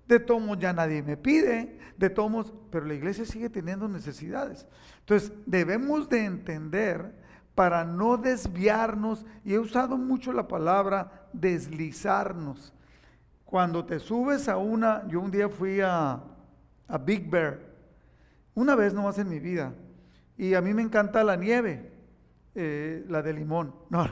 de 0.06 0.20
tomos 0.20 0.58
ya 0.58 0.72
nadie 0.72 1.02
me 1.02 1.16
pide, 1.16 1.78
de 1.96 2.10
tomos, 2.10 2.52
pero 2.70 2.86
la 2.86 2.94
iglesia 2.94 3.24
sigue 3.24 3.50
teniendo 3.50 3.88
necesidades. 3.88 4.66
Entonces, 5.00 5.32
debemos 5.46 6.08
de 6.08 6.24
entender 6.24 7.12
para 7.54 7.84
no 7.84 8.18
desviarnos, 8.18 9.24
y 9.44 9.54
he 9.54 9.58
usado 9.58 9.96
mucho 9.96 10.32
la 10.32 10.46
palabra 10.46 11.28
deslizarnos. 11.32 12.72
Cuando 13.44 13.84
te 13.84 13.98
subes 13.98 14.48
a 14.48 14.58
una, 14.58 15.06
yo 15.08 15.20
un 15.20 15.30
día 15.30 15.48
fui 15.48 15.80
a, 15.80 16.20
a 16.86 16.98
Big 16.98 17.28
Bear, 17.30 17.60
una 18.54 18.74
vez 18.74 18.92
nomás 18.92 19.18
en 19.18 19.28
mi 19.28 19.40
vida, 19.40 19.72
y 20.36 20.54
a 20.54 20.60
mí 20.60 20.74
me 20.74 20.82
encanta 20.82 21.24
la 21.24 21.36
nieve, 21.36 21.92
eh, 22.54 23.04
la 23.08 23.22
de 23.22 23.32
limón. 23.32 23.74
No, 23.90 24.06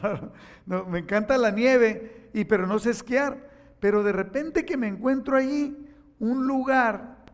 no, 0.67 0.85
me 0.87 1.01
encanta 1.01 1.37
la 1.37 1.51
nieve, 1.51 2.31
y, 2.33 2.45
pero 2.45 2.67
no 2.67 2.79
sé 2.79 2.91
esquiar. 2.91 3.53
Pero 3.81 4.03
de 4.03 4.13
repente 4.13 4.65
que 4.65 4.79
me 4.79 4.87
encuentro 4.87 5.37
allí 5.37 5.84
un 6.19 6.47
lugar 6.47 7.25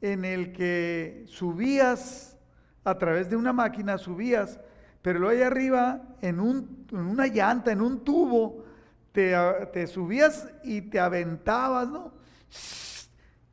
en 0.00 0.24
el 0.24 0.52
que 0.52 1.24
subías 1.28 2.36
a 2.84 2.98
través 2.98 3.30
de 3.30 3.36
una 3.36 3.52
máquina, 3.52 3.96
subías, 3.96 4.60
pero 5.00 5.18
luego 5.18 5.34
ahí 5.34 5.42
arriba, 5.42 6.02
en, 6.20 6.40
un, 6.40 6.86
en 6.90 6.98
una 6.98 7.26
llanta, 7.26 7.72
en 7.72 7.80
un 7.80 8.04
tubo, 8.04 8.64
te, 9.12 9.34
te, 9.72 9.86
subías 9.86 10.48
y 10.62 10.82
te 10.82 11.00
aventabas, 11.00 11.88
¿no? 11.88 12.12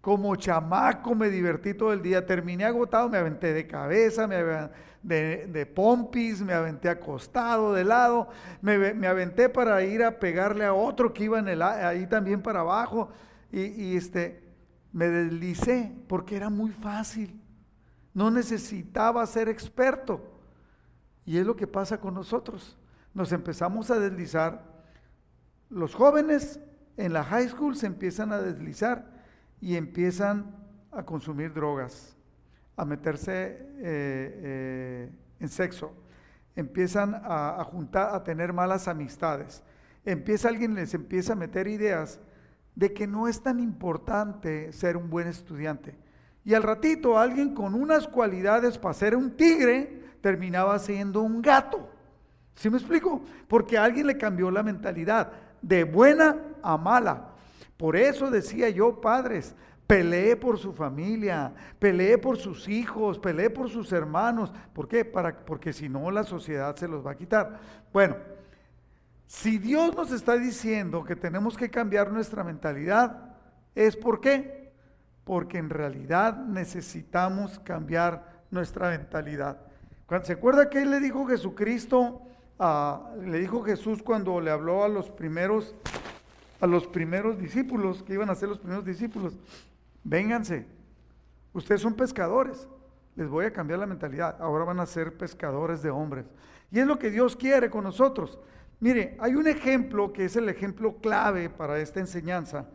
Como 0.01 0.35
chamaco 0.35 1.13
me 1.13 1.29
divertí 1.29 1.73
todo 1.73 1.93
el 1.93 2.01
día, 2.01 2.25
terminé 2.25 2.65
agotado, 2.65 3.07
me 3.07 3.17
aventé 3.17 3.53
de 3.53 3.67
cabeza, 3.67 4.27
me 4.27 4.37
de, 5.03 5.47
de, 5.47 5.65
pompis, 5.65 6.41
me 6.41 6.53
aventé 6.53 6.89
acostado, 6.89 7.73
de 7.73 7.83
lado, 7.83 8.29
me, 8.61 8.93
me, 8.93 9.07
aventé 9.07 9.49
para 9.49 9.83
ir 9.83 10.03
a 10.03 10.19
pegarle 10.19 10.65
a 10.65 10.73
otro 10.73 11.13
que 11.13 11.25
iba 11.25 11.39
en 11.39 11.47
el, 11.47 11.61
ahí 11.61 12.07
también 12.07 12.41
para 12.41 12.61
abajo, 12.61 13.09
y 13.51 13.95
este, 13.95 14.50
me 14.91 15.07
deslicé 15.07 15.95
porque 16.07 16.35
era 16.35 16.49
muy 16.49 16.71
fácil. 16.71 17.39
No 18.13 18.29
necesitaba 18.29 19.25
ser 19.25 19.49
experto. 19.49 20.21
Y 21.25 21.37
es 21.37 21.45
lo 21.45 21.55
que 21.55 21.67
pasa 21.67 21.99
con 21.99 22.13
nosotros. 22.13 22.77
Nos 23.13 23.31
empezamos 23.31 23.89
a 23.91 23.99
deslizar. 23.99 24.65
Los 25.69 25.95
jóvenes 25.95 26.59
en 26.97 27.13
la 27.13 27.23
high 27.23 27.47
school 27.47 27.75
se 27.75 27.87
empiezan 27.87 28.33
a 28.33 28.41
deslizar 28.41 29.05
y 29.61 29.75
empiezan 29.75 30.55
a 30.91 31.03
consumir 31.03 31.53
drogas, 31.53 32.17
a 32.75 32.83
meterse 32.83 33.31
eh, 33.31 33.79
eh, 33.79 35.11
en 35.39 35.49
sexo, 35.49 35.93
empiezan 36.55 37.15
a, 37.15 37.61
a 37.61 37.63
juntar, 37.63 38.13
a 38.13 38.23
tener 38.23 38.51
malas 38.51 38.87
amistades. 38.87 39.63
Empieza 40.03 40.49
alguien 40.49 40.75
les 40.75 40.93
empieza 40.93 41.33
a 41.33 41.35
meter 41.35 41.67
ideas 41.67 42.19
de 42.81 42.93
que 42.93 43.05
no 43.05 43.27
es 43.27 43.39
tan 43.43 43.59
importante 43.59 44.73
ser 44.73 44.97
un 44.97 45.07
buen 45.07 45.27
estudiante. 45.27 45.95
Y 46.43 46.55
al 46.55 46.63
ratito 46.63 47.19
alguien 47.19 47.53
con 47.53 47.75
unas 47.75 48.07
cualidades 48.07 48.79
para 48.79 48.95
ser 48.95 49.15
un 49.15 49.37
tigre 49.37 50.01
terminaba 50.19 50.79
siendo 50.79 51.21
un 51.21 51.43
gato. 51.43 51.87
¿Sí 52.55 52.71
me 52.71 52.79
explico? 52.79 53.21
Porque 53.47 53.77
alguien 53.77 54.07
le 54.07 54.17
cambió 54.17 54.49
la 54.49 54.63
mentalidad 54.63 55.31
de 55.61 55.83
buena 55.83 56.37
a 56.63 56.75
mala. 56.75 57.27
Por 57.77 57.95
eso 57.95 58.31
decía 58.31 58.67
yo, 58.71 58.99
padres, 58.99 59.53
pelee 59.85 60.35
por 60.35 60.57
su 60.57 60.73
familia, 60.73 61.53
pelee 61.77 62.17
por 62.17 62.37
sus 62.37 62.67
hijos, 62.67 63.19
pelee 63.19 63.51
por 63.51 63.69
sus 63.69 63.91
hermanos. 63.91 64.51
¿Por 64.73 64.87
qué? 64.87 65.05
Para, 65.05 65.45
porque 65.45 65.71
si 65.71 65.87
no 65.87 66.09
la 66.09 66.23
sociedad 66.23 66.75
se 66.75 66.87
los 66.87 67.05
va 67.05 67.11
a 67.11 67.15
quitar. 67.15 67.59
Bueno, 67.93 68.15
si 69.31 69.59
Dios 69.59 69.95
nos 69.95 70.11
está 70.11 70.37
diciendo 70.37 71.05
que 71.05 71.15
tenemos 71.15 71.55
que 71.55 71.69
cambiar 71.69 72.11
nuestra 72.11 72.43
mentalidad, 72.43 73.33
¿es 73.73 73.95
por 73.95 74.19
qué? 74.19 74.73
Porque 75.23 75.57
en 75.57 75.69
realidad 75.69 76.35
necesitamos 76.35 77.57
cambiar 77.59 78.43
nuestra 78.51 78.89
mentalidad. 78.89 79.57
¿Se 80.23 80.33
acuerda 80.33 80.69
que 80.69 80.85
le 80.85 80.99
dijo 80.99 81.25
Jesucristo, 81.25 82.23
le 83.23 83.39
dijo 83.39 83.63
Jesús 83.63 84.03
cuando 84.03 84.41
le 84.41 84.51
habló 84.51 84.83
a 84.83 84.89
los 84.89 85.09
primeros, 85.09 85.75
a 86.59 86.67
los 86.67 86.85
primeros 86.85 87.39
discípulos, 87.39 88.03
que 88.03 88.15
iban 88.15 88.29
a 88.29 88.35
ser 88.35 88.49
los 88.49 88.59
primeros 88.59 88.83
discípulos? 88.83 89.39
Vénganse, 90.03 90.67
ustedes 91.53 91.79
son 91.79 91.93
pescadores, 91.93 92.67
les 93.15 93.29
voy 93.29 93.45
a 93.45 93.53
cambiar 93.53 93.79
la 93.79 93.85
mentalidad, 93.85 94.35
ahora 94.41 94.65
van 94.65 94.81
a 94.81 94.85
ser 94.85 95.15
pescadores 95.17 95.81
de 95.81 95.89
hombres. 95.89 96.25
Y 96.69 96.79
es 96.79 96.85
lo 96.85 96.99
que 96.99 97.09
Dios 97.09 97.37
quiere 97.37 97.69
con 97.69 97.85
nosotros. 97.85 98.37
Mire, 98.81 99.15
hay 99.19 99.35
un 99.35 99.47
ejemplo 99.47 100.11
que 100.11 100.25
es 100.25 100.35
el 100.35 100.49
ejemplo 100.49 100.97
clave 100.97 101.51
para 101.51 101.79
esta 101.79 101.99
enseñanza, 101.99 102.67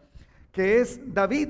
que 0.52 0.78
es 0.78 1.00
David. 1.12 1.48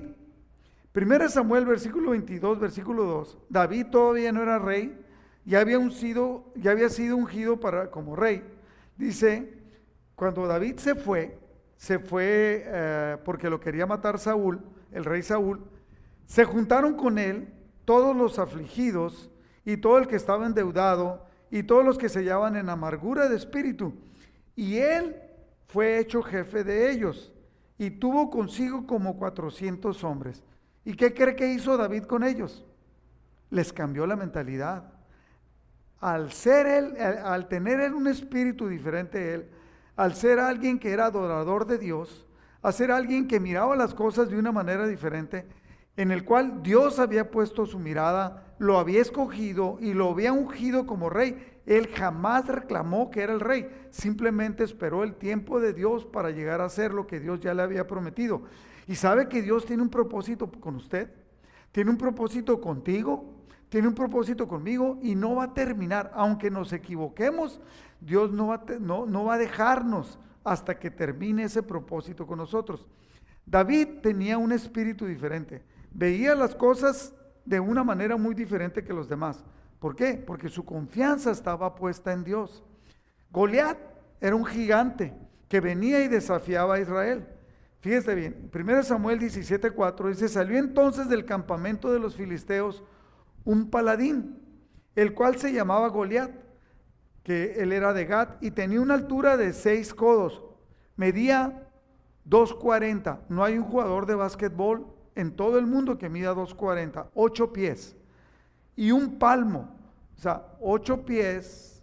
Primero 0.93 1.29
Samuel, 1.29 1.67
versículo 1.67 2.13
22, 2.13 2.59
versículo 2.59 3.05
2. 3.05 3.39
David 3.51 3.89
todavía 3.89 4.33
no 4.33 4.43
era 4.43 4.59
rey, 4.59 4.99
ya 5.45 5.61
había, 5.61 5.77
había 5.77 6.89
sido 6.89 7.17
ungido 7.19 7.61
como 7.91 8.17
rey. 8.17 8.43
Dice, 8.97 9.59
cuando 10.15 10.47
David 10.47 10.79
se 10.79 10.95
fue, 10.95 11.39
se 11.77 11.99
fue 11.99 12.65
eh, 12.65 13.19
porque 13.27 13.51
lo 13.51 13.61
quería 13.61 13.85
matar 13.85 14.19
Saúl, 14.19 14.63
el 14.91 15.05
rey 15.05 15.23
Saúl, 15.23 15.61
se 16.25 16.47
juntaron 16.47 16.95
con 16.95 17.19
él 17.19 17.53
todos 17.85 18.17
los 18.17 18.39
afligidos 18.39 19.31
y 19.67 19.77
todo 19.77 19.99
el 19.99 20.09
que 20.09 20.17
estaba 20.17 20.47
endeudado 20.47 21.27
y 21.51 21.63
todos 21.65 21.85
los 21.85 21.99
que 21.99 22.09
se 22.09 22.21
hallaban 22.21 22.57
en 22.57 22.71
amargura 22.71 23.29
de 23.29 23.37
espíritu. 23.37 23.93
Y 24.57 24.79
él 24.79 25.15
fue 25.69 25.99
hecho 25.99 26.23
jefe 26.23 26.65
de 26.65 26.91
ellos 26.91 27.33
y 27.79 27.91
tuvo 27.91 28.31
consigo 28.31 28.87
como 28.87 29.19
400 29.19 30.03
hombres. 30.03 30.43
¿Y 30.85 30.95
qué 30.95 31.13
cree 31.13 31.37
que 31.37 31.53
hizo 31.53 31.77
David 31.77 32.05
con 32.05 32.25
ellos? 32.25 32.65
Les 33.51 33.73
cambió 33.73 34.07
la 34.07 34.17
mentalidad. 34.17 34.93
Al 36.01 36.33
ser 36.33 36.67
él, 36.67 36.97
al 36.97 37.49
tener 37.49 37.81
él 37.81 37.93
un 37.95 38.07
espíritu 38.07 38.69
diferente 38.69 39.35
él, 39.35 39.51
al 39.97 40.15
ser 40.15 40.39
alguien 40.39 40.79
que 40.79 40.93
era 40.93 41.07
adorador 41.07 41.67
de 41.67 41.79
Dios, 41.79 42.27
a 42.63 42.73
ser 42.73 42.91
alguien 42.91 43.29
que 43.29 43.41
miraba 43.41 43.77
las 43.77 43.95
cosas 43.95 44.29
de 44.29 44.39
una 44.39 44.53
manera 44.53 44.87
diferente, 44.87 45.47
en 45.97 46.11
el 46.11 46.25
cual 46.25 46.63
Dios 46.63 46.99
había 46.99 47.31
puesto 47.31 47.67
su 47.67 47.79
mirada, 47.79 48.55
lo 48.59 48.79
había 48.79 49.01
escogido 49.01 49.79
y 49.81 49.95
lo 49.95 50.11
había 50.11 50.33
ungido 50.33 50.87
como 50.87 51.11
rey. 51.11 51.61
Él 51.67 51.89
jamás 51.95 52.47
reclamó 52.47 53.11
que 53.11 53.23
era 53.23 53.33
el 53.33 53.41
rey, 53.41 53.69
simplemente 53.91 54.63
esperó 54.63 55.03
el 55.03 55.15
tiempo 55.15 55.59
de 55.59 55.73
Dios 55.73 56.05
para 56.05 56.31
llegar 56.31 56.61
a 56.61 56.69
ser 56.69 56.95
lo 56.95 57.07
que 57.07 57.19
Dios 57.19 57.41
ya 57.41 57.55
le 57.55 57.63
había 57.63 57.87
prometido. 57.87 58.43
Y 58.87 58.95
sabe 58.95 59.29
que 59.29 59.43
Dios 59.43 59.67
tiene 59.67 59.83
un 59.83 59.91
propósito 59.91 60.51
con 60.51 60.77
usted, 60.77 61.11
tiene 61.73 61.91
un 61.91 61.99
propósito 61.99 62.61
contigo, 62.61 63.35
tiene 63.69 63.89
un 63.89 63.95
propósito 63.95 64.47
conmigo 64.47 64.99
y 65.03 65.17
no 65.17 65.37
va 65.37 65.45
a 65.45 65.55
terminar, 65.55 66.13
aunque 66.15 66.51
nos 66.51 66.73
equivoquemos, 66.73 67.61
Dios 68.01 68.31
no 68.31 68.49
va, 68.49 68.65
no, 68.81 69.07
no 69.07 69.25
va 69.25 69.35
a 69.35 69.39
dejarnos 69.39 70.19
hasta 70.45 70.79
que 70.79 70.91
termine 70.91 71.45
ese 71.45 71.63
propósito 71.63 72.27
con 72.27 72.39
nosotros. 72.39 72.87
David 73.45 74.01
tenía 74.03 74.39
un 74.39 74.53
espíritu 74.53 75.07
diferente, 75.07 75.63
veía 75.97 76.35
las 76.35 76.55
cosas 76.55 77.15
de 77.45 77.59
una 77.59 77.83
manera 77.83 78.17
muy 78.17 78.35
diferente 78.35 78.85
que 78.85 78.93
los 78.93 79.09
demás. 79.09 79.43
¿Por 79.79 79.97
qué? 79.97 80.15
Porque 80.15 80.49
su 80.49 80.65
confianza 80.65 81.31
estaba 81.31 81.75
puesta 81.75 82.13
en 82.13 82.23
Dios. 82.23 82.63
Goliat 83.31 83.79
era 84.21 84.37
un 84.37 84.45
gigante 84.45 85.15
que 85.49 85.61
venía 85.61 86.03
y 86.03 86.09
desafiaba 86.09 86.75
a 86.75 86.81
Israel. 86.81 87.27
Fíjese 87.81 88.15
bien, 88.15 88.51
1 88.53 88.83
Samuel 88.83 89.21
17:4 89.21 90.09
dice, 90.09 90.29
salió 90.29 90.59
entonces 90.59 91.09
del 91.09 91.25
campamento 91.25 91.93
de 91.93 92.01
los 92.01 92.17
filisteos 92.17 92.83
un 93.45 93.71
paladín, 93.71 94.39
el 94.97 95.15
cual 95.15 95.37
se 95.37 95.53
llamaba 95.53 95.89
Goliat 95.89 96.31
que 97.23 97.55
él 97.63 97.73
era 97.73 97.93
de 97.93 98.05
Gat 98.05 98.43
y 98.43 98.51
tenía 98.51 98.81
una 98.81 98.95
altura 98.95 99.37
de 99.37 99.53
seis 99.53 99.95
codos, 99.95 100.43
medía 100.97 101.69
2.40. 102.29 103.21
No 103.29 103.45
hay 103.45 103.59
un 103.59 103.65
jugador 103.65 104.07
de 104.07 104.15
básquetbol 104.15 104.96
en 105.17 105.35
todo 105.35 105.59
el 105.59 105.67
mundo 105.67 105.99
que 105.99 106.09
mida 106.09 106.33
2.40, 106.33 107.09
8 107.15 107.53
pies 107.53 107.97
y 108.77 108.93
un 108.93 109.19
palmo, 109.19 109.77
o 110.17 110.21
sea, 110.21 110.47
8 110.61 111.05
pies, 111.05 111.83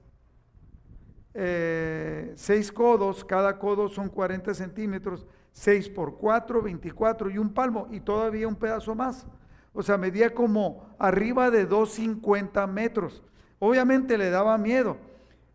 eh, 1.33 2.31
6 2.35 2.71
codos, 2.71 3.25
cada 3.25 3.59
codo 3.59 3.89
son 3.89 4.07
40 4.07 4.53
centímetros, 4.53 5.25
6 5.51 5.89
por 5.89 6.17
4, 6.17 6.61
24 6.61 7.29
y 7.29 7.37
un 7.37 7.53
palmo 7.53 7.87
y 7.91 7.99
todavía 7.99 8.47
un 8.47 8.55
pedazo 8.55 8.95
más. 8.95 9.27
O 9.73 9.83
sea, 9.83 9.97
medía 9.97 10.33
como 10.33 10.95
arriba 10.97 11.51
de 11.51 11.67
2.50 11.67 12.67
metros. 12.67 13.23
Obviamente 13.59 14.17
le 14.17 14.29
daba 14.29 14.57
miedo 14.57 14.97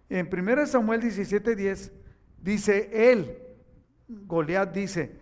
en 0.09 0.29
1 0.33 0.67
Samuel 0.67 1.01
17:10 1.01 1.93
dice 2.41 3.11
él, 3.13 3.39
Goliat 4.09 4.73
dice, 4.73 5.19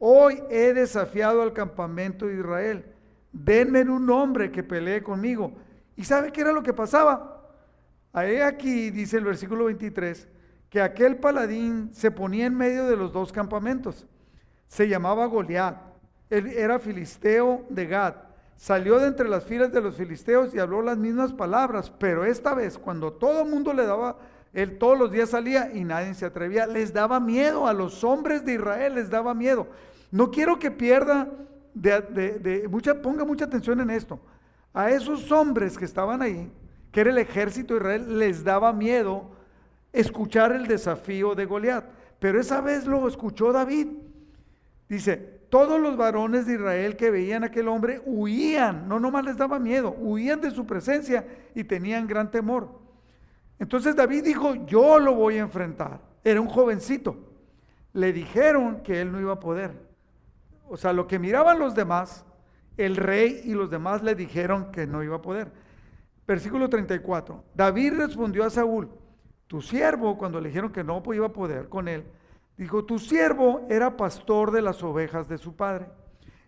hoy 0.00 0.42
he 0.50 0.72
desafiado 0.72 1.42
al 1.42 1.52
campamento 1.52 2.26
de 2.26 2.38
Israel, 2.38 2.84
denme 3.30 3.82
un 3.82 4.10
hombre 4.10 4.50
que 4.50 4.64
pelee 4.64 5.02
conmigo. 5.02 5.52
¿Y 5.94 6.04
sabe 6.04 6.32
qué 6.32 6.40
era 6.40 6.52
lo 6.52 6.64
que 6.64 6.72
pasaba? 6.72 7.52
Ahí 8.12 8.38
aquí 8.38 8.90
dice 8.90 9.18
el 9.18 9.24
versículo 9.24 9.66
23, 9.66 10.28
que 10.68 10.80
aquel 10.80 11.18
paladín 11.18 11.90
se 11.92 12.10
ponía 12.10 12.46
en 12.46 12.56
medio 12.56 12.86
de 12.86 12.96
los 12.96 13.12
dos 13.12 13.30
campamentos. 13.30 14.06
Se 14.66 14.88
llamaba 14.88 15.26
Goliat, 15.26 15.76
él 16.30 16.46
era 16.48 16.78
filisteo 16.78 17.64
de 17.68 17.86
Gad. 17.86 18.14
Salió 18.56 18.98
de 18.98 19.08
entre 19.08 19.28
las 19.28 19.44
filas 19.44 19.72
de 19.72 19.80
los 19.80 19.96
filisteos 19.96 20.54
y 20.54 20.58
habló 20.58 20.82
las 20.82 20.98
mismas 20.98 21.32
palabras, 21.32 21.90
pero 21.98 22.24
esta 22.24 22.54
vez 22.54 22.78
cuando 22.78 23.12
todo 23.12 23.42
el 23.42 23.50
mundo 23.50 23.72
le 23.72 23.86
daba, 23.86 24.18
él 24.52 24.78
todos 24.78 24.98
los 24.98 25.12
días 25.12 25.30
salía 25.30 25.70
y 25.72 25.84
nadie 25.84 26.14
se 26.14 26.26
atrevía, 26.26 26.66
les 26.66 26.92
daba 26.92 27.20
miedo, 27.20 27.66
a 27.66 27.72
los 27.72 28.02
hombres 28.02 28.44
de 28.44 28.54
Israel 28.54 28.96
les 28.96 29.08
daba 29.08 29.32
miedo. 29.32 29.68
No 30.10 30.30
quiero 30.30 30.58
que 30.58 30.70
pierda, 30.70 31.28
de, 31.72 32.66
mucha, 32.68 33.00
ponga 33.00 33.24
mucha 33.24 33.44
atención 33.44 33.80
en 33.80 33.90
esto. 33.90 34.20
A 34.74 34.90
esos 34.90 35.30
hombres 35.30 35.78
que 35.78 35.84
estaban 35.84 36.20
ahí, 36.20 36.50
que 36.90 37.00
era 37.00 37.10
el 37.10 37.18
ejército 37.18 37.74
de 37.74 37.80
Israel, 37.80 38.18
les 38.18 38.42
daba 38.42 38.72
miedo 38.72 39.30
escuchar 39.92 40.52
el 40.52 40.66
desafío 40.66 41.34
de 41.34 41.44
Goliat. 41.44 41.84
Pero 42.18 42.40
esa 42.40 42.60
vez 42.60 42.86
lo 42.86 43.06
escuchó 43.06 43.52
David. 43.52 43.86
Dice, 44.88 45.16
todos 45.48 45.80
los 45.80 45.96
varones 45.96 46.46
de 46.46 46.54
Israel 46.54 46.96
que 46.96 47.10
veían 47.10 47.44
a 47.44 47.46
aquel 47.46 47.68
hombre 47.68 48.02
huían, 48.04 48.88
no 48.88 48.98
nomás 48.98 49.24
les 49.24 49.36
daba 49.36 49.60
miedo, 49.60 49.94
huían 49.98 50.40
de 50.40 50.50
su 50.50 50.66
presencia 50.66 51.24
y 51.54 51.62
tenían 51.62 52.08
gran 52.08 52.30
temor. 52.30 52.79
Entonces 53.60 53.94
David 53.94 54.24
dijo, 54.24 54.54
yo 54.66 54.98
lo 54.98 55.14
voy 55.14 55.36
a 55.36 55.42
enfrentar. 55.42 56.00
Era 56.24 56.40
un 56.40 56.48
jovencito. 56.48 57.16
Le 57.92 58.12
dijeron 58.12 58.82
que 58.82 59.00
él 59.00 59.12
no 59.12 59.20
iba 59.20 59.34
a 59.34 59.40
poder. 59.40 59.70
O 60.68 60.76
sea, 60.76 60.92
lo 60.92 61.06
que 61.06 61.20
miraban 61.20 61.60
los 61.60 61.76
demás, 61.76 62.24
el 62.76 62.96
rey 62.96 63.42
y 63.44 63.54
los 63.54 63.70
demás 63.70 64.02
le 64.02 64.16
dijeron 64.16 64.72
que 64.72 64.88
no 64.88 65.04
iba 65.04 65.16
a 65.16 65.22
poder. 65.22 65.52
Versículo 66.26 66.68
34. 66.68 67.44
David 67.54 67.94
respondió 67.94 68.44
a 68.44 68.50
Saúl, 68.50 68.88
tu 69.46 69.62
siervo, 69.62 70.18
cuando 70.18 70.40
le 70.40 70.48
dijeron 70.48 70.72
que 70.72 70.82
no 70.82 71.02
iba 71.12 71.26
a 71.26 71.32
poder 71.32 71.68
con 71.68 71.86
él, 71.86 72.04
Dijo, 72.60 72.84
tu 72.84 72.98
siervo 72.98 73.66
era 73.70 73.96
pastor 73.96 74.50
de 74.50 74.60
las 74.60 74.82
ovejas 74.82 75.26
de 75.30 75.38
su 75.38 75.56
padre. 75.56 75.86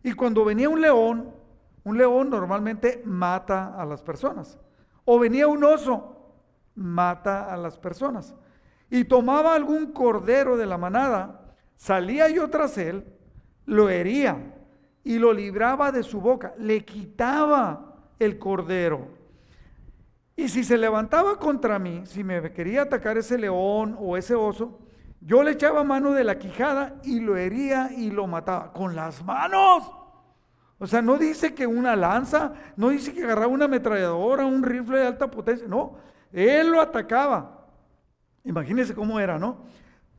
Y 0.02 0.12
cuando 0.12 0.44
venía 0.44 0.68
un 0.68 0.82
león, 0.82 1.30
un 1.84 1.96
león 1.96 2.28
normalmente 2.28 3.00
mata 3.06 3.74
a 3.80 3.86
las 3.86 4.02
personas. 4.02 4.58
O 5.06 5.18
venía 5.18 5.48
un 5.48 5.64
oso, 5.64 6.11
mata 6.74 7.52
a 7.52 7.56
las 7.56 7.78
personas. 7.78 8.34
Y 8.90 9.04
tomaba 9.04 9.54
algún 9.54 9.92
cordero 9.92 10.56
de 10.56 10.66
la 10.66 10.78
manada, 10.78 11.54
salía 11.76 12.28
yo 12.28 12.48
tras 12.50 12.76
él, 12.78 13.04
lo 13.64 13.88
hería 13.88 14.54
y 15.04 15.18
lo 15.18 15.32
libraba 15.32 15.92
de 15.92 16.02
su 16.02 16.20
boca, 16.20 16.54
le 16.58 16.84
quitaba 16.84 17.96
el 18.18 18.38
cordero. 18.38 19.08
Y 20.36 20.48
si 20.48 20.64
se 20.64 20.78
levantaba 20.78 21.38
contra 21.38 21.78
mí, 21.78 22.02
si 22.04 22.24
me 22.24 22.52
quería 22.52 22.82
atacar 22.82 23.18
ese 23.18 23.38
león 23.38 23.96
o 23.98 24.16
ese 24.16 24.34
oso, 24.34 24.78
yo 25.20 25.42
le 25.42 25.52
echaba 25.52 25.84
mano 25.84 26.12
de 26.12 26.24
la 26.24 26.38
quijada 26.38 26.96
y 27.04 27.20
lo 27.20 27.36
hería 27.36 27.90
y 27.96 28.10
lo 28.10 28.26
mataba 28.26 28.72
con 28.72 28.96
las 28.96 29.24
manos. 29.24 29.90
O 30.78 30.86
sea, 30.86 31.00
no 31.00 31.16
dice 31.16 31.54
que 31.54 31.64
una 31.64 31.94
lanza, 31.94 32.54
no 32.76 32.88
dice 32.88 33.12
que 33.12 33.22
agarraba 33.22 33.46
una 33.46 33.66
ametralladora, 33.66 34.44
un 34.44 34.64
rifle 34.64 34.98
de 34.98 35.06
alta 35.06 35.30
potencia, 35.30 35.68
no, 35.68 35.96
él 36.32 36.70
lo 36.70 36.80
atacaba. 36.80 37.68
Imagínense 38.44 38.94
cómo 38.94 39.20
era, 39.20 39.38
¿no? 39.38 39.64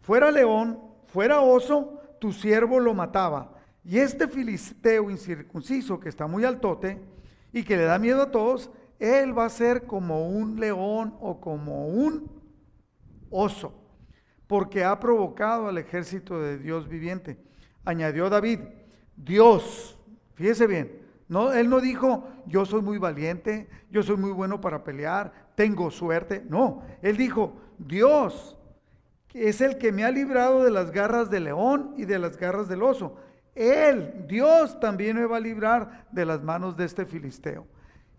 Fuera 0.02 0.32
león, 0.32 0.80
fuera 1.08 1.42
oso, 1.42 2.00
tu 2.20 2.32
siervo 2.32 2.80
lo 2.80 2.94
mataba. 2.94 3.54
Y 3.84 4.00
este 4.00 4.28
filisteo 4.28 5.10
incircunciso 5.10 6.00
que 6.00 6.10
está 6.10 6.28
muy 6.28 6.46
altote 6.46 7.02
y 7.52 7.64
que 7.64 7.76
le 7.76 7.84
da 7.84 8.00
miedo 8.00 8.24
a 8.24 8.32
todos, 8.32 8.70
él 9.00 9.38
va 9.38 9.46
a 9.46 9.50
ser 9.50 9.84
como 9.84 10.30
un 10.30 10.60
león 10.60 11.16
o 11.20 11.42
como 11.42 11.88
un 11.88 12.32
oso 13.30 13.84
porque 14.54 14.84
ha 14.84 15.00
provocado 15.00 15.68
al 15.68 15.80
ejército 15.80 16.40
de 16.40 16.60
Dios 16.60 16.88
viviente. 16.88 17.40
Añadió 17.86 18.30
David, 18.30 18.60
Dios, 19.16 19.98
fíjese 20.36 20.68
bien, 20.68 21.02
él 21.54 21.70
no 21.70 21.80
dijo, 21.80 22.28
yo 22.46 22.66
soy 22.66 22.82
muy 22.82 22.98
valiente, 22.98 23.70
yo 23.90 24.04
soy 24.04 24.18
muy 24.18 24.32
bueno 24.32 24.62
para 24.62 24.84
pelear, 24.84 25.32
tengo 25.56 25.90
suerte. 25.92 26.44
No, 26.48 26.84
él 27.02 27.18
dijo, 27.18 27.54
Dios 27.78 28.58
es 29.34 29.62
el 29.62 29.78
que 29.78 29.92
me 29.92 30.04
ha 30.04 30.12
librado 30.12 30.64
de 30.64 30.72
las 30.72 30.92
garras 30.92 31.30
del 31.30 31.46
león 31.46 31.94
y 31.98 32.06
de 32.06 32.20
las 32.20 32.38
garras 32.38 32.68
del 32.68 32.84
oso. 32.84 33.16
Él, 33.56 34.26
Dios, 34.28 34.80
también 34.80 35.18
me 35.18 35.26
va 35.26 35.38
a 35.38 35.42
librar 35.42 36.08
de 36.12 36.26
las 36.26 36.42
manos 36.42 36.76
de 36.76 36.86
este 36.86 37.06
filisteo. 37.06 37.68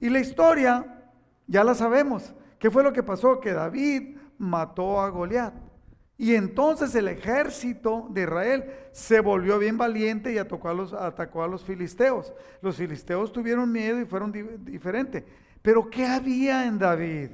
Y 0.01 0.09
la 0.09 0.21
historia, 0.21 1.03
ya 1.47 1.65
la 1.65 1.75
sabemos. 1.75 2.35
¿Qué 2.59 2.71
fue 2.71 2.83
lo 2.83 2.93
que 2.93 3.03
pasó? 3.03 3.41
Que 3.41 3.53
David 3.53 4.17
mató 4.39 5.01
a 5.01 5.09
Goliat. 5.09 5.55
Y 6.17 6.35
entonces 6.35 6.95
el 6.95 7.09
ejército 7.09 8.07
de 8.11 8.23
Israel 8.23 8.73
se 8.93 9.21
volvió 9.21 9.59
bien 9.59 9.77
valiente 9.77 10.33
y 10.33 10.39
atacó 10.39 10.69
a 10.69 10.75
los, 10.75 10.93
atacó 10.93 11.43
a 11.43 11.49
los 11.49 11.65
filisteos. 11.65 12.33
Los 12.63 12.77
filisteos 12.77 13.33
tuvieron 13.33 13.71
miedo 13.73 14.01
y 14.01 14.05
fueron 14.05 14.33
diferentes. 14.65 15.25
Pero 15.61 15.91
¿qué 15.91 16.07
había 16.07 16.67
en 16.67 16.79
David? 16.79 17.31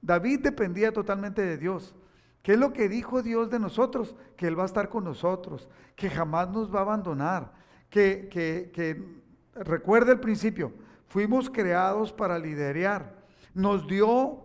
David 0.00 0.40
dependía 0.40 0.92
totalmente 0.92 1.42
de 1.42 1.58
Dios. 1.58 1.94
¿Qué 2.42 2.52
es 2.52 2.58
lo 2.58 2.72
que 2.72 2.88
dijo 2.88 3.22
Dios 3.22 3.50
de 3.50 3.58
nosotros? 3.58 4.16
Que 4.36 4.46
Él 4.46 4.58
va 4.58 4.62
a 4.62 4.66
estar 4.66 4.88
con 4.88 5.04
nosotros, 5.04 5.68
que 5.94 6.08
jamás 6.08 6.48
nos 6.48 6.74
va 6.74 6.78
a 6.78 6.82
abandonar, 6.82 7.52
que, 7.90 8.28
que, 8.30 8.70
que 8.72 9.20
recuerda 9.54 10.12
el 10.12 10.20
principio, 10.20 10.72
fuimos 11.06 11.50
creados 11.50 12.12
para 12.14 12.38
liderar, 12.38 13.14
nos 13.52 13.86
dio, 13.86 14.42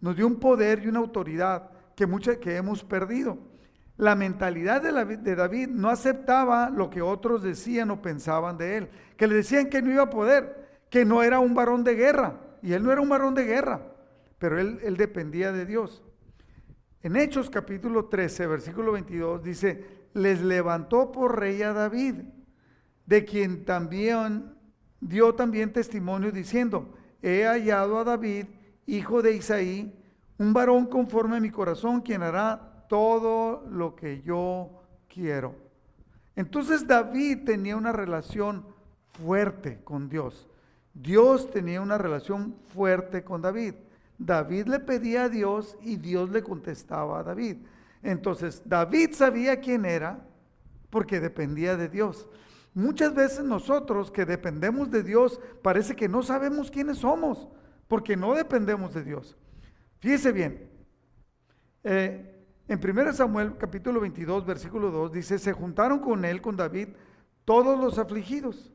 nos 0.00 0.16
dio 0.16 0.26
un 0.26 0.40
poder 0.40 0.82
y 0.82 0.88
una 0.88 0.98
autoridad 0.98 1.70
que, 1.94 2.06
que 2.40 2.56
hemos 2.56 2.84
perdido. 2.84 3.38
La 3.96 4.16
mentalidad 4.16 4.82
de, 4.82 5.16
de, 5.16 5.36
David 5.36 5.68
no 5.68 5.88
aceptaba 5.88 6.68
lo 6.68 6.90
que 6.90 7.00
otros 7.00 7.42
decían 7.42 7.90
o 7.90 8.02
pensaban 8.02 8.58
de 8.58 8.76
él, 8.76 8.88
que 9.16 9.28
le 9.28 9.36
decían 9.36 9.70
que 9.70 9.82
no 9.82 9.92
iba 9.92 10.02
a 10.02 10.10
poder, 10.10 10.82
que 10.90 11.04
no 11.04 11.22
era 11.22 11.38
un 11.38 11.54
varón 11.54 11.84
de 11.84 11.94
guerra, 11.94 12.40
y 12.60 12.72
él 12.72 12.82
no 12.82 12.90
era 12.90 13.00
un 13.00 13.08
varón 13.08 13.34
de 13.34 13.44
guerra, 13.44 13.82
pero 14.38 14.58
él, 14.58 14.80
él 14.82 14.96
dependía 14.96 15.52
de 15.52 15.64
Dios. 15.64 16.02
En 17.02 17.16
Hechos 17.16 17.50
capítulo 17.50 18.06
13, 18.06 18.46
versículo 18.48 18.92
22 18.92 19.44
dice, 19.44 19.84
les 20.14 20.40
levantó 20.42 21.12
por 21.12 21.38
rey 21.38 21.62
a 21.62 21.72
David, 21.72 22.16
de 23.06 23.24
quien 23.24 23.64
también 23.64 24.54
dio 25.00 25.34
también 25.34 25.72
testimonio 25.72 26.32
diciendo, 26.32 26.94
he 27.22 27.44
hallado 27.44 27.98
a 27.98 28.04
David, 28.04 28.46
hijo 28.86 29.22
de 29.22 29.36
Isaí, 29.36 30.03
un 30.38 30.52
varón 30.52 30.86
conforme 30.86 31.36
a 31.36 31.40
mi 31.40 31.50
corazón, 31.50 32.00
quien 32.00 32.22
hará 32.22 32.86
todo 32.88 33.64
lo 33.70 33.94
que 33.94 34.22
yo 34.22 34.82
quiero. 35.08 35.54
Entonces 36.36 36.86
David 36.86 37.44
tenía 37.44 37.76
una 37.76 37.92
relación 37.92 38.66
fuerte 39.12 39.80
con 39.84 40.08
Dios. 40.08 40.48
Dios 40.92 41.50
tenía 41.50 41.80
una 41.80 41.98
relación 41.98 42.56
fuerte 42.72 43.24
con 43.24 43.42
David. 43.42 43.74
David 44.18 44.66
le 44.66 44.80
pedía 44.80 45.24
a 45.24 45.28
Dios 45.28 45.76
y 45.82 45.96
Dios 45.96 46.30
le 46.30 46.42
contestaba 46.42 47.20
a 47.20 47.22
David. 47.22 47.56
Entonces, 48.02 48.62
David 48.64 49.10
sabía 49.12 49.60
quién 49.60 49.84
era 49.84 50.24
porque 50.90 51.20
dependía 51.20 51.76
de 51.76 51.88
Dios. 51.88 52.28
Muchas 52.74 53.14
veces 53.14 53.44
nosotros 53.44 54.10
que 54.10 54.24
dependemos 54.24 54.90
de 54.90 55.02
Dios 55.02 55.40
parece 55.62 55.96
que 55.96 56.08
no 56.08 56.22
sabemos 56.22 56.70
quiénes 56.70 56.98
somos 56.98 57.48
porque 57.88 58.16
no 58.16 58.34
dependemos 58.34 58.94
de 58.94 59.04
Dios. 59.04 59.36
Fíjese 60.04 60.32
bien, 60.32 60.68
eh, 61.82 62.44
en 62.68 62.78
1 62.78 63.14
Samuel 63.14 63.56
capítulo 63.56 64.02
22, 64.02 64.44
versículo 64.44 64.90
2 64.90 65.12
dice, 65.12 65.38
se 65.38 65.54
juntaron 65.54 65.98
con 66.00 66.26
él, 66.26 66.42
con 66.42 66.58
David, 66.58 66.88
todos 67.46 67.80
los 67.80 67.98
afligidos 67.98 68.70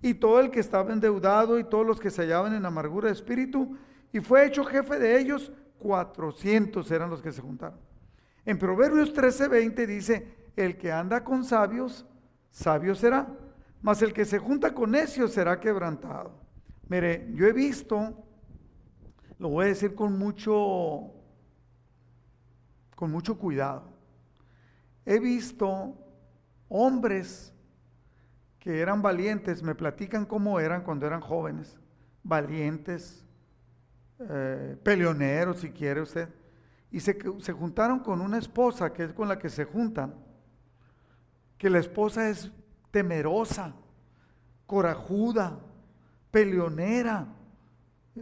y 0.00 0.14
todo 0.14 0.40
el 0.40 0.50
que 0.50 0.60
estaba 0.60 0.94
endeudado 0.94 1.58
y 1.58 1.64
todos 1.64 1.86
los 1.86 2.00
que 2.00 2.08
se 2.08 2.22
hallaban 2.22 2.54
en 2.54 2.64
amargura 2.64 3.08
de 3.08 3.12
espíritu 3.12 3.76
y 4.10 4.20
fue 4.20 4.46
hecho 4.46 4.64
jefe 4.64 4.98
de 4.98 5.20
ellos, 5.20 5.52
400 5.80 6.90
eran 6.90 7.10
los 7.10 7.20
que 7.20 7.32
se 7.32 7.42
juntaron. 7.42 7.78
En 8.46 8.58
Proverbios 8.58 9.12
13:20 9.12 9.86
dice, 9.86 10.34
el 10.56 10.78
que 10.78 10.90
anda 10.90 11.22
con 11.22 11.44
sabios, 11.44 12.06
sabio 12.50 12.94
será, 12.94 13.28
mas 13.82 14.00
el 14.00 14.14
que 14.14 14.24
se 14.24 14.38
junta 14.38 14.72
con 14.72 14.92
necios 14.92 15.30
será 15.32 15.60
quebrantado. 15.60 16.40
Mire, 16.88 17.28
yo 17.34 17.46
he 17.46 17.52
visto, 17.52 18.29
lo 19.40 19.48
voy 19.48 19.64
a 19.64 19.68
decir 19.68 19.94
con 19.94 20.18
mucho, 20.18 21.14
con 22.94 23.10
mucho 23.10 23.38
cuidado, 23.38 23.84
he 25.06 25.18
visto 25.18 25.96
hombres 26.68 27.52
que 28.58 28.80
eran 28.80 29.00
valientes, 29.00 29.62
me 29.62 29.74
platican 29.74 30.26
cómo 30.26 30.60
eran 30.60 30.82
cuando 30.82 31.06
eran 31.06 31.22
jóvenes, 31.22 31.78
valientes, 32.22 33.24
eh, 34.18 34.76
peleoneros, 34.82 35.60
si 35.60 35.70
quiere 35.70 36.02
usted, 36.02 36.28
y 36.90 37.00
se, 37.00 37.18
se 37.38 37.52
juntaron 37.54 38.00
con 38.00 38.20
una 38.20 38.36
esposa, 38.36 38.92
que 38.92 39.04
es 39.04 39.14
con 39.14 39.26
la 39.26 39.38
que 39.38 39.48
se 39.48 39.64
juntan, 39.64 40.14
que 41.56 41.70
la 41.70 41.78
esposa 41.78 42.28
es 42.28 42.52
temerosa, 42.90 43.74
corajuda, 44.66 45.60
peleonera. 46.30 47.39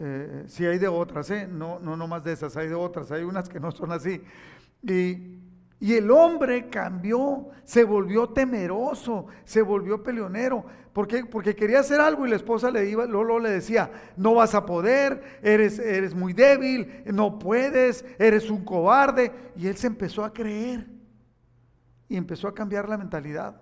Eh, 0.01 0.45
si 0.47 0.65
hay 0.65 0.79
de 0.79 0.89
otras, 0.89 1.31
¿eh? 1.31 1.49
no, 1.51 1.81
no, 1.81 1.97
no 1.97 2.07
más 2.07 2.23
de 2.23 2.33
esas, 2.33 2.57
hay 2.57 2.69
de 2.69 2.75
otras, 2.75 3.11
hay 3.11 3.25
unas 3.25 3.49
que 3.49 3.59
no 3.59 3.73
son 3.73 3.91
así. 3.91 4.23
Y 5.81 5.95
el 5.95 6.11
hombre 6.11 6.69
cambió, 6.69 7.49
se 7.65 7.85
volvió 7.85 8.29
temeroso, 8.29 9.27
se 9.45 9.63
volvió 9.63 10.03
peleonero. 10.03 10.65
¿Por 10.93 11.07
qué? 11.07 11.25
Porque 11.25 11.55
quería 11.55 11.81
hacer 11.81 12.01
algo 12.01 12.27
y 12.27 12.31
la 12.31 12.37
esposa 12.37 12.71
le 12.71 12.89
iba, 12.89 13.07
Lolo 13.07 13.39
le 13.39 13.51
decía, 13.51 13.91
no 14.17 14.35
vas 14.35 14.55
a 14.55 14.67
poder, 14.67 15.39
eres, 15.43 15.79
eres 15.79 16.15
muy 16.15 16.33
débil, 16.33 17.05
no 17.07 17.39
puedes, 17.39 18.05
eres 18.19 18.51
un 18.51 18.65
cobarde. 18.65 19.33
Y 19.57 19.69
él 19.69 19.77
se 19.77 19.87
empezó 19.87 20.25
a 20.25 20.33
creer 20.33 20.87
y 22.09 22.17
empezó 22.17 22.49
a 22.49 22.55
cambiar 22.55 22.89
la 22.89 22.99
mentalidad. 22.99 23.61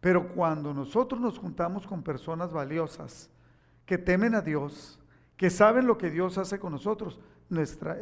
Pero 0.00 0.28
cuando 0.34 0.74
nosotros 0.74 1.20
nos 1.20 1.38
juntamos 1.38 1.86
con 1.86 2.02
personas 2.02 2.52
valiosas, 2.52 3.30
que 3.90 3.98
temen 3.98 4.36
a 4.36 4.40
Dios, 4.40 5.00
que 5.36 5.50
saben 5.50 5.84
lo 5.84 5.98
que 5.98 6.10
Dios 6.10 6.38
hace 6.38 6.60
con 6.60 6.70
nosotros, 6.70 7.18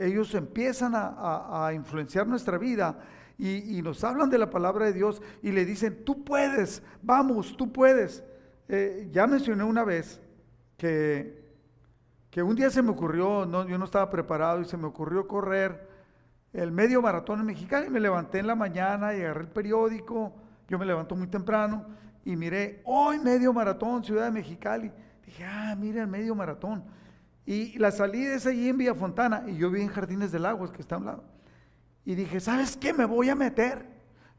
ellos 0.01 0.35
empiezan 0.35 0.92
a, 0.94 1.70
influenciar 1.74 2.27
nuestra 2.27 2.59
vida 2.59 2.98
y, 3.38 3.81
nos 3.81 4.05
hablan 4.05 4.29
de 4.29 4.37
la 4.37 4.51
palabra 4.51 4.85
de 4.85 4.92
Dios 4.92 5.22
y 5.42 5.51
le 5.51 5.64
dicen, 5.64 6.05
tú 6.05 6.24
puedes, 6.24 6.83
vamos, 7.01 7.57
tú 7.57 7.72
puedes. 7.72 8.22
Eh, 8.68 9.09
ya 9.11 9.27
mencioné 9.27 9.64
una 9.64 9.83
vez 9.83 10.20
que, 10.77 11.42
que 12.29 12.42
un 12.42 12.55
día 12.55 12.68
se 12.68 12.83
me 12.83 12.90
ocurrió, 12.90 13.46
no, 13.46 13.66
yo 13.66 13.79
no 13.79 13.87
estaba 13.87 14.11
preparado 14.11 14.61
y 14.61 14.66
se 14.66 14.77
me 14.77 14.88
ocurrió 14.88 15.27
correr 15.27 15.88
el 16.53 16.70
medio 16.70 17.01
maratón 17.01 17.40
en 17.40 17.46
Mexicali 17.46 17.87
y 17.87 17.90
me 17.90 18.01
levanté 18.01 18.40
en 18.40 18.46
la 18.46 18.55
mañana 18.55 19.16
y 19.16 19.22
agarré 19.22 19.44
el 19.44 19.48
periódico, 19.48 20.35
yo 20.68 20.79
me 20.79 20.85
levanto 20.85 21.16
muy 21.16 21.29
temprano 21.29 21.87
y 22.27 22.37
miré, 22.37 22.83
hoy 22.85 23.18
medio 23.20 23.55
maratón, 23.55 24.05
Ciudad 24.05 24.27
de 24.27 24.33
Mexicali. 24.33 24.92
Dije, 25.29 25.45
ah, 25.45 25.77
mira 25.79 26.01
el 26.01 26.09
medio 26.09 26.35
maratón. 26.35 26.83
Y 27.45 27.79
la 27.79 27.91
salida 27.91 28.35
es 28.35 28.47
allí 28.47 28.71
en 28.71 28.79
Villa 28.79 28.95
Fontana 28.95 29.45
y 29.47 29.59
yo 29.59 29.71
vi 29.71 29.83
en 29.83 29.88
Jardines 29.88 30.33
del 30.33 30.47
Agua, 30.47 30.73
que 30.73 30.81
está 30.81 30.95
a 30.95 30.99
un 30.99 31.05
lado. 31.05 31.25
Y 32.07 32.14
dije, 32.14 32.41
¿sabes 32.41 32.79
qué? 32.79 32.95
Me 32.95 33.05
voy 33.05 33.29
a 33.29 33.35
meter. 33.35 33.85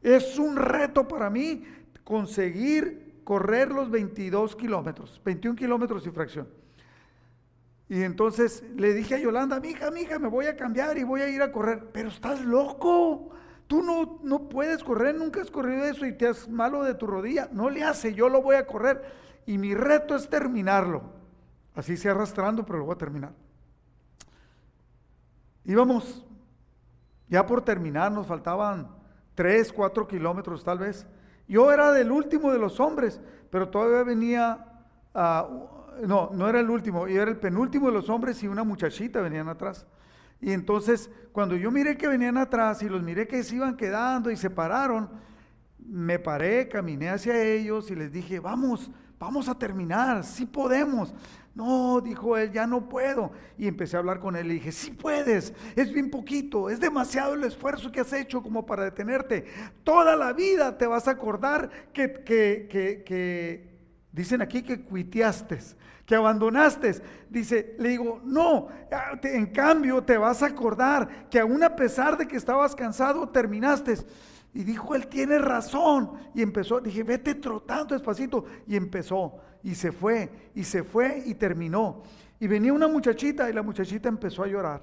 Es 0.02 0.36
un 0.36 0.56
reto 0.56 1.06
para 1.06 1.30
mí 1.30 1.64
conseguir 2.02 3.20
correr 3.22 3.70
los 3.70 3.88
22 3.88 4.56
kilómetros, 4.56 5.20
21 5.24 5.54
kilómetros 5.54 6.04
y 6.08 6.10
fracción. 6.10 6.48
Y 7.88 8.02
entonces 8.02 8.64
le 8.74 8.92
dije 8.92 9.14
a 9.14 9.18
Yolanda, 9.18 9.60
mija, 9.60 9.92
mija, 9.92 10.18
me 10.18 10.26
voy 10.26 10.46
a 10.46 10.56
cambiar 10.56 10.98
y 10.98 11.04
voy 11.04 11.20
a 11.20 11.28
ir 11.28 11.40
a 11.40 11.52
correr. 11.52 11.90
Pero 11.92 12.08
estás 12.08 12.44
loco. 12.44 13.30
Tú 13.68 13.80
no, 13.84 14.18
no 14.24 14.48
puedes 14.48 14.82
correr, 14.82 15.14
nunca 15.14 15.40
has 15.40 15.52
corrido 15.52 15.84
eso 15.84 16.04
y 16.04 16.18
te 16.18 16.26
has 16.26 16.48
malo 16.48 16.82
de 16.82 16.94
tu 16.94 17.06
rodilla. 17.06 17.48
No 17.52 17.70
le 17.70 17.84
hace, 17.84 18.12
yo 18.12 18.28
lo 18.28 18.42
voy 18.42 18.56
a 18.56 18.66
correr. 18.66 19.29
Y 19.46 19.58
mi 19.58 19.74
reto 19.74 20.14
es 20.14 20.28
terminarlo. 20.28 21.02
Así 21.74 21.96
se 21.96 22.08
arrastrando, 22.08 22.64
pero 22.64 22.80
lo 22.80 22.84
voy 22.86 22.94
a 22.94 22.98
terminar. 22.98 23.32
Íbamos 25.64 26.24
ya 27.28 27.46
por 27.46 27.62
terminar, 27.62 28.10
nos 28.10 28.26
faltaban 28.26 28.88
tres, 29.34 29.72
cuatro 29.72 30.06
kilómetros 30.06 30.64
tal 30.64 30.78
vez. 30.78 31.06
Yo 31.46 31.72
era 31.72 31.92
del 31.92 32.10
último 32.10 32.52
de 32.52 32.58
los 32.58 32.80
hombres, 32.80 33.20
pero 33.50 33.68
todavía 33.68 34.02
venía, 34.02 34.66
no, 35.14 36.30
no 36.32 36.48
era 36.48 36.60
el 36.60 36.70
último, 36.70 37.08
yo 37.08 37.22
era 37.22 37.30
el 37.30 37.38
penúltimo 37.38 37.86
de 37.86 37.92
los 37.92 38.08
hombres 38.08 38.42
y 38.42 38.48
una 38.48 38.64
muchachita 38.64 39.20
venían 39.20 39.48
atrás. 39.48 39.86
Y 40.40 40.52
entonces, 40.52 41.10
cuando 41.32 41.54
yo 41.56 41.70
miré 41.70 41.96
que 41.96 42.08
venían 42.08 42.36
atrás 42.36 42.82
y 42.82 42.88
los 42.88 43.02
miré 43.02 43.28
que 43.28 43.42
se 43.44 43.56
iban 43.56 43.76
quedando 43.76 44.30
y 44.30 44.36
se 44.36 44.50
pararon, 44.50 45.10
me 45.78 46.18
paré, 46.18 46.68
caminé 46.68 47.10
hacia 47.10 47.42
ellos 47.42 47.90
y 47.90 47.96
les 47.96 48.12
dije, 48.12 48.40
vamos, 48.40 48.90
vamos 49.20 49.48
a 49.50 49.54
terminar, 49.54 50.24
sí 50.24 50.46
podemos. 50.46 51.14
No, 51.54 52.00
dijo 52.00 52.38
él, 52.38 52.50
ya 52.52 52.66
no 52.66 52.88
puedo. 52.88 53.32
Y 53.58 53.68
empecé 53.68 53.96
a 53.96 53.98
hablar 53.98 54.18
con 54.18 54.34
él 54.34 54.46
y 54.50 54.54
dije, 54.54 54.72
sí 54.72 54.92
puedes, 54.92 55.52
es 55.76 55.92
bien 55.92 56.10
poquito, 56.10 56.70
es 56.70 56.80
demasiado 56.80 57.34
el 57.34 57.44
esfuerzo 57.44 57.92
que 57.92 58.00
has 58.00 58.12
hecho 58.14 58.42
como 58.42 58.64
para 58.64 58.84
detenerte. 58.84 59.44
Toda 59.84 60.16
la 60.16 60.32
vida 60.32 60.78
te 60.78 60.86
vas 60.86 61.06
a 61.06 61.12
acordar 61.12 61.70
que, 61.92 62.12
que, 62.24 62.66
que, 62.70 63.02
que 63.04 63.68
dicen 64.10 64.40
aquí 64.40 64.62
que 64.62 64.80
cuiteaste, 64.80 65.58
que 66.06 66.14
abandonaste. 66.14 67.02
Dice, 67.28 67.76
le 67.78 67.90
digo, 67.90 68.22
no, 68.24 68.68
ah, 68.90 69.18
en 69.22 69.46
cambio 69.46 70.02
te 70.02 70.16
vas 70.16 70.42
a 70.42 70.46
acordar 70.46 71.28
que 71.28 71.40
aún 71.40 71.62
a 71.62 71.76
pesar 71.76 72.16
de 72.16 72.26
que 72.26 72.38
estabas 72.38 72.74
cansado, 72.74 73.28
terminaste. 73.28 73.96
Y 74.52 74.64
dijo, 74.64 74.94
él 74.94 75.06
tiene 75.06 75.38
razón. 75.38 76.12
Y 76.34 76.42
empezó, 76.42 76.80
dije, 76.80 77.02
vete 77.02 77.34
trotando 77.34 77.94
despacito. 77.94 78.44
Y 78.66 78.76
empezó, 78.76 79.36
y 79.62 79.74
se 79.74 79.92
fue, 79.92 80.50
y 80.54 80.64
se 80.64 80.82
fue, 80.82 81.22
y 81.24 81.34
terminó. 81.34 82.02
Y 82.38 82.46
venía 82.46 82.72
una 82.72 82.88
muchachita, 82.88 83.48
y 83.48 83.52
la 83.52 83.62
muchachita 83.62 84.08
empezó 84.08 84.42
a 84.42 84.48
llorar. 84.48 84.82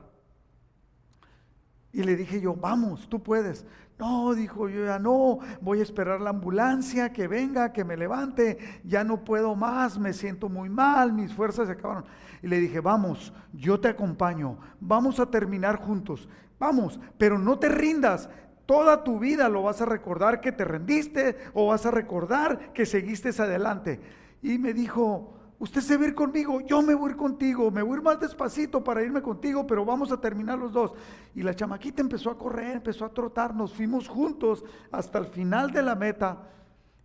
Y 1.92 2.04
le 2.04 2.16
dije 2.16 2.40
yo, 2.40 2.54
vamos, 2.54 3.10
tú 3.10 3.22
puedes. 3.24 3.66
No, 3.98 4.36
dijo 4.36 4.70
yo, 4.70 4.86
ya 4.86 5.00
no, 5.00 5.40
voy 5.60 5.80
a 5.80 5.84
esperar 5.84 6.22
la 6.22 6.30
ambulancia, 6.30 7.12
que 7.12 7.28
venga, 7.28 7.74
que 7.74 7.84
me 7.84 7.98
levante, 7.98 8.60
ya 8.84 9.04
no 9.04 9.24
puedo 9.24 9.56
más, 9.56 9.98
me 9.98 10.14
siento 10.14 10.50
muy 10.50 10.70
mal, 10.70 11.12
mis 11.14 11.34
fuerzas 11.34 11.66
se 11.66 11.74
acabaron. 11.74 12.06
Y 12.44 12.48
le 12.48 12.60
dije, 12.60 12.80
vamos, 12.80 13.34
yo 13.54 13.80
te 13.80 13.88
acompaño, 13.88 14.60
vamos 14.80 15.20
a 15.20 15.32
terminar 15.32 15.78
juntos, 15.78 16.30
vamos, 16.60 17.00
pero 17.18 17.40
no 17.40 17.58
te 17.58 17.70
rindas, 17.70 18.30
toda 18.68 19.04
tu 19.04 19.18
vida 19.18 19.50
lo 19.50 19.64
vas 19.64 19.82
a 19.82 19.86
recordar 19.86 20.40
que 20.42 20.52
te 20.52 20.66
rendiste 20.66 21.38
o 21.54 21.68
vas 21.68 21.88
a 21.88 21.92
recordar 21.92 22.74
que 22.74 22.86
seguiste 22.86 23.30
adelante. 23.42 24.00
Y 24.44 24.60
me 24.60 24.74
dijo, 24.74 25.34
usted 25.58 25.82
se 25.82 25.98
va 25.98 26.04
a 26.04 26.08
ir 26.10 26.14
conmigo, 26.14 26.62
yo 26.62 26.82
me 26.82 26.94
voy 26.94 27.10
a 27.10 27.12
ir 27.14 27.18
contigo, 27.18 27.72
me 27.72 27.82
voy 27.82 27.94
a 27.94 27.98
ir 27.98 28.04
más 28.04 28.20
despacito 28.20 28.84
para 28.84 29.02
irme 29.02 29.22
contigo, 29.22 29.66
pero 29.66 29.86
vamos 29.86 30.12
a 30.12 30.20
terminar 30.20 30.60
los 30.60 30.72
dos. 30.72 30.94
Y 31.34 31.42
la 31.42 31.56
chamaquita 31.56 32.02
empezó 32.02 32.30
a 32.30 32.38
correr, 32.38 32.76
empezó 32.76 33.06
a 33.06 33.10
trotar, 33.10 33.56
nos 33.56 33.74
fuimos 33.74 34.08
juntos 34.08 34.64
hasta 34.92 35.18
el 35.18 35.28
final 35.28 35.72
de 35.72 35.82
la 35.82 35.96
meta. 35.96 36.50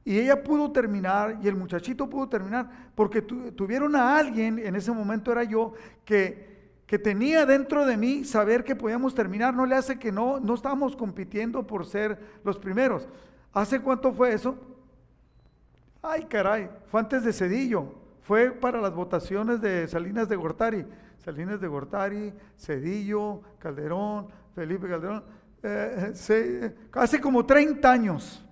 Y 0.05 0.18
ella 0.18 0.42
pudo 0.42 0.72
terminar 0.72 1.38
y 1.42 1.46
el 1.46 1.55
muchachito 1.55 2.11
pudo 2.11 2.29
terminar 2.29 2.90
porque 2.96 3.22
tuvieron 3.22 3.94
a 3.94 4.18
alguien, 4.18 4.59
en 4.59 4.75
ese 4.75 4.90
momento 4.90 5.31
era 5.31 5.44
yo, 5.44 5.75
que, 6.05 6.52
que 6.92 6.98
tenía 6.98 7.46
dentro 7.46 7.87
de 7.87 7.96
mí 7.96 8.22
saber 8.22 8.64
que 8.64 8.76
podíamos 8.76 9.14
terminar. 9.14 9.55
No 9.55 9.64
le 9.64 9.74
hace 9.74 9.98
que 9.98 10.12
no, 10.12 10.38
no 10.38 10.52
estábamos 10.52 10.94
compitiendo 10.94 11.66
por 11.66 11.87
ser 11.87 12.18
los 12.44 12.59
primeros. 12.59 13.09
¿Hace 13.55 13.81
cuánto 13.81 14.12
fue 14.12 14.35
eso? 14.35 14.59
Ay, 16.02 16.24
caray, 16.24 16.68
fue 16.90 17.00
antes 17.00 17.24
de 17.24 17.33
Cedillo, 17.33 17.94
fue 18.20 18.50
para 18.50 18.78
las 18.78 18.94
votaciones 18.94 19.62
de 19.62 19.88
Salinas 19.88 20.28
de 20.28 20.37
Gortari. 20.37 20.85
Salinas 21.16 21.62
de 21.62 21.66
Gortari, 21.66 22.35
Cedillo, 22.59 23.40
Calderón, 23.59 24.28
Felipe 24.55 24.87
Calderón, 24.87 25.24
eh, 25.62 26.74
hace 26.92 27.20
como 27.22 27.46
30 27.46 27.90
años. 27.90 28.44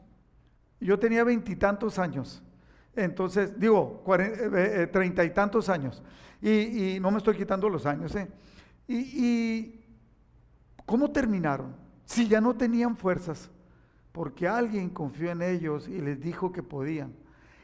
Yo 0.81 0.99
tenía 0.99 1.25
veintitantos 1.25 1.99
años. 1.99 2.43
Entonces, 2.95 3.59
digo, 3.59 4.03
eh, 4.19 4.51
eh, 4.83 4.87
treinta 4.89 5.25
y 5.25 5.31
tantos 5.31 5.69
años. 5.69 6.03
Y, 6.43 6.99
no 7.01 7.11
me 7.11 7.19
estoy 7.19 7.37
quitando 7.37 7.69
los 7.69 7.87
años. 7.87 8.15
¿eh? 8.15 8.29
Y, 8.89 8.97
y, 8.97 9.85
¿cómo 10.87 11.11
terminaron? 11.11 11.75
Si 12.05 12.27
ya 12.27 12.41
no 12.41 12.55
tenían 12.55 12.97
fuerzas, 12.97 13.51
porque 14.13 14.49
alguien 14.49 14.91
confió 14.91 15.31
en 15.31 15.43
ellos 15.43 15.89
y 15.89 16.01
les 16.01 16.21
dijo 16.21 16.53
que 16.53 16.63
podían. 16.63 17.15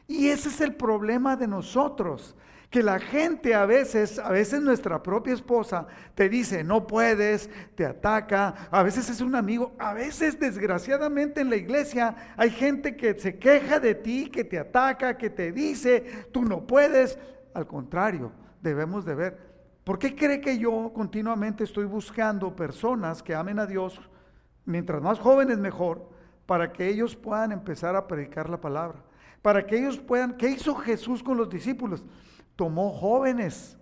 Y 0.07 0.27
ese 0.27 0.49
es 0.49 0.61
el 0.61 0.75
problema 0.75 1.35
de 1.35 1.47
nosotros, 1.47 2.35
que 2.69 2.83
la 2.83 2.99
gente 2.99 3.55
a 3.55 3.65
veces, 3.65 4.19
a 4.19 4.29
veces 4.29 4.61
nuestra 4.61 5.01
propia 5.01 5.33
esposa 5.33 5.87
te 6.15 6.27
dice, 6.27 6.63
no 6.65 6.85
puedes, 6.85 7.49
te 7.75 7.85
ataca, 7.85 8.67
a 8.69 8.83
veces 8.83 9.09
es 9.09 9.21
un 9.21 9.35
amigo, 9.35 9.73
a 9.79 9.93
veces 9.93 10.37
desgraciadamente 10.37 11.39
en 11.39 11.49
la 11.49 11.55
iglesia 11.55 12.33
hay 12.35 12.49
gente 12.49 12.97
que 12.97 13.17
se 13.17 13.39
queja 13.39 13.79
de 13.79 13.95
ti, 13.95 14.29
que 14.29 14.43
te 14.43 14.59
ataca, 14.59 15.17
que 15.17 15.29
te 15.29 15.53
dice, 15.53 16.25
tú 16.33 16.43
no 16.43 16.67
puedes. 16.67 17.17
Al 17.53 17.67
contrario, 17.67 18.33
debemos 18.61 19.05
de 19.05 19.15
ver, 19.15 19.39
¿por 19.85 19.97
qué 19.97 20.13
cree 20.13 20.41
que 20.41 20.57
yo 20.57 20.91
continuamente 20.93 21.63
estoy 21.63 21.85
buscando 21.85 22.53
personas 22.53 23.23
que 23.23 23.33
amen 23.33 23.59
a 23.59 23.65
Dios, 23.65 23.97
mientras 24.65 25.01
más 25.01 25.19
jóvenes 25.19 25.57
mejor, 25.57 26.09
para 26.45 26.73
que 26.73 26.89
ellos 26.89 27.15
puedan 27.15 27.53
empezar 27.53 27.95
a 27.95 28.07
predicar 28.07 28.49
la 28.49 28.59
palabra? 28.59 29.01
Para 29.41 29.65
que 29.65 29.77
ellos 29.77 29.97
puedan, 29.97 30.35
¿qué 30.35 30.49
hizo 30.49 30.75
Jesús 30.75 31.23
con 31.23 31.37
los 31.37 31.49
discípulos? 31.49 32.03
Tomó 32.57 32.91
jóvenes, 32.91 33.77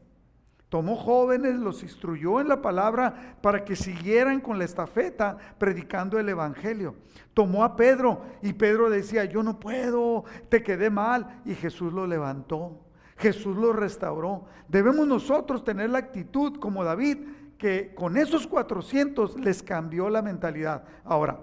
tomó 0.70 0.98
jóvenes, 0.98 1.56
los 1.56 1.82
instruyó 1.82 2.40
en 2.42 2.50
la 2.50 2.62
palabra 2.62 3.38
para 3.42 3.64
que 3.64 3.76
siguieran 3.76 4.42
con 4.42 4.60
la 4.60 4.66
estafeta 4.66 5.38
predicando 5.58 6.20
el 6.20 6.30
Evangelio. 6.30 6.96
Tomó 7.34 7.64
a 7.64 7.76
Pedro 7.76 8.22
y 8.44 8.54
Pedro 8.54 8.90
decía, 8.90 9.26
yo 9.26 9.42
no 9.42 9.60
puedo, 9.60 10.26
te 10.50 10.62
quedé 10.62 10.90
mal. 10.90 11.42
Y 11.46 11.56
Jesús 11.56 11.94
lo 11.94 12.06
levantó, 12.06 12.82
Jesús 13.18 13.56
lo 13.56 13.74
restauró. 13.74 14.46
Debemos 14.68 15.08
nosotros 15.08 15.64
tener 15.64 15.90
la 15.90 16.00
actitud 16.00 16.60
como 16.60 16.84
David, 16.84 17.20
que 17.58 17.96
con 17.96 18.18
esos 18.18 18.46
400 18.46 19.40
les 19.40 19.64
cambió 19.64 20.10
la 20.10 20.22
mentalidad. 20.22 20.84
Ahora, 21.06 21.40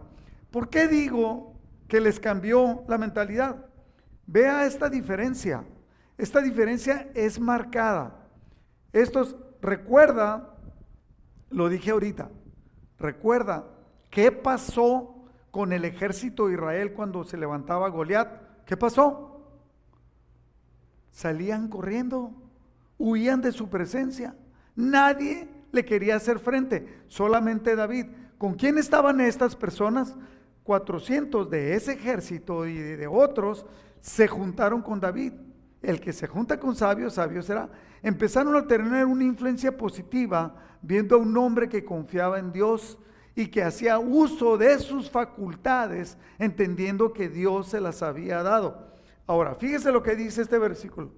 ¿por 0.51 0.69
qué 0.69 0.87
digo 0.87 1.55
que 1.89 2.01
les 2.01 2.21
cambió 2.21 2.85
la 2.87 2.99
mentalidad? 2.99 3.65
Vea 4.27 4.67
esta 4.67 4.91
diferencia. 4.91 5.65
Esta 6.23 6.41
diferencia 6.41 7.11
es 7.15 7.41
marcada. 7.41 8.15
Estos, 8.93 9.35
recuerda, 9.61 10.55
lo 11.51 11.69
dije 11.69 11.91
ahorita, 11.91 12.31
recuerda 12.97 13.67
qué 14.09 14.31
pasó 14.31 15.17
con 15.51 15.73
el 15.73 15.85
ejército 15.85 16.47
de 16.47 16.53
Israel 16.53 16.93
cuando 16.93 17.25
se 17.25 17.37
levantaba 17.37 17.89
Goliat. 17.89 18.65
¿Qué 18.65 18.77
pasó? 18.77 19.43
Salían 21.11 21.67
corriendo, 21.67 22.33
huían 22.99 23.41
de 23.41 23.51
su 23.51 23.69
presencia. 23.69 24.37
Nadie 24.77 25.49
le 25.73 25.85
quería 25.85 26.15
hacer 26.15 26.39
frente, 26.39 27.03
solamente 27.09 27.75
David. 27.75 28.07
¿Con 28.39 28.55
quién 28.55 28.79
estaban 28.79 29.21
estas 29.21 29.57
personas? 29.57 30.15
400 30.63 31.51
de 31.51 31.75
ese 31.75 31.95
ejército 31.95 32.65
y 32.65 32.77
de 32.77 33.09
otros 33.09 33.67
se 34.01 34.29
juntaron 34.29 34.83
con 34.83 35.01
David 35.01 35.33
el 35.83 36.01
que 36.01 36.13
se 36.13 36.27
junta 36.27 36.59
con 36.59 36.77
sabios, 36.77 37.15
sabio 37.15 37.43
será. 37.43 37.69
Empezaron 38.03 38.55
a 38.57 38.67
tener 38.67 39.05
una 39.05 39.25
influencia 39.25 39.77
positiva 39.77 40.55
viendo 40.81 41.17
a 41.17 41.19
un 41.19 41.37
hombre 41.37 41.69
que 41.69 41.85
confiaba 41.85 42.39
en 42.39 42.53
Dios 42.53 42.99
y 43.35 43.49
que 43.49 43.63
hacía 43.63 43.99
uso 43.99 44.59
de 44.59 44.79
sus 44.79 45.11
facultades, 45.11 46.19
entendiendo 46.39 47.13
que 47.13 47.29
Dios 47.29 47.69
se 47.69 47.81
las 47.81 48.03
había 48.03 48.43
dado. 48.43 48.93
Ahora, 49.27 49.55
fíjese 49.55 49.91
lo 49.91 50.03
que 50.03 50.17
dice 50.17 50.43
este 50.43 50.59
versículo. 50.59 51.13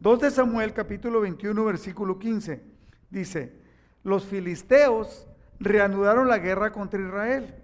2 0.00 0.20
de 0.20 0.30
Samuel 0.30 0.72
capítulo 0.72 1.20
21 1.20 1.64
versículo 1.64 2.18
15. 2.18 2.62
Dice, 3.10 3.60
los 4.04 4.24
filisteos 4.24 5.26
reanudaron 5.58 6.28
la 6.28 6.38
guerra 6.38 6.72
contra 6.72 7.00
Israel 7.00 7.54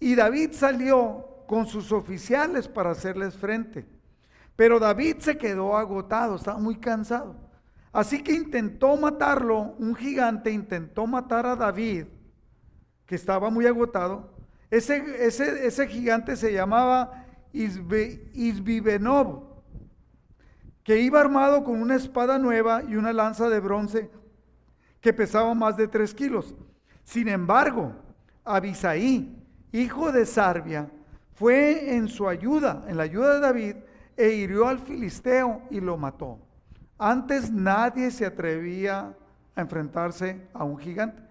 y 0.00 0.14
David 0.16 0.50
salió 0.52 1.44
con 1.46 1.66
sus 1.66 1.92
oficiales 1.92 2.66
para 2.66 2.90
hacerles 2.90 3.34
frente. 3.34 3.93
Pero 4.56 4.78
David 4.78 5.16
se 5.18 5.36
quedó 5.36 5.76
agotado, 5.76 6.36
estaba 6.36 6.58
muy 6.58 6.76
cansado. 6.76 7.36
Así 7.92 8.22
que 8.22 8.32
intentó 8.32 8.96
matarlo, 8.96 9.74
un 9.78 9.94
gigante 9.94 10.50
intentó 10.50 11.06
matar 11.06 11.46
a 11.46 11.56
David, 11.56 12.06
que 13.06 13.14
estaba 13.14 13.50
muy 13.50 13.66
agotado. 13.66 14.34
Ese, 14.70 15.24
ese, 15.24 15.66
ese 15.66 15.86
gigante 15.86 16.36
se 16.36 16.52
llamaba 16.52 17.24
Isbibenob, 17.52 19.44
que 20.82 21.00
iba 21.00 21.20
armado 21.20 21.62
con 21.62 21.80
una 21.80 21.94
espada 21.94 22.38
nueva 22.38 22.82
y 22.82 22.96
una 22.96 23.12
lanza 23.12 23.48
de 23.48 23.60
bronce 23.60 24.10
que 25.00 25.12
pesaba 25.12 25.54
más 25.54 25.76
de 25.76 25.86
tres 25.86 26.12
kilos. 26.14 26.54
Sin 27.04 27.28
embargo, 27.28 27.94
Abisaí, 28.44 29.40
hijo 29.70 30.10
de 30.10 30.26
Sarbia, 30.26 30.90
fue 31.34 31.94
en 31.94 32.08
su 32.08 32.28
ayuda, 32.28 32.84
en 32.88 32.96
la 32.96 33.04
ayuda 33.04 33.34
de 33.34 33.40
David, 33.40 33.76
e 34.16 34.30
hirió 34.30 34.68
al 34.68 34.78
filisteo 34.78 35.62
y 35.70 35.80
lo 35.80 35.96
mató. 35.96 36.38
Antes 36.98 37.50
nadie 37.50 38.10
se 38.10 38.26
atrevía 38.26 39.14
a 39.54 39.60
enfrentarse 39.60 40.48
a 40.52 40.64
un 40.64 40.78
gigante. 40.78 41.22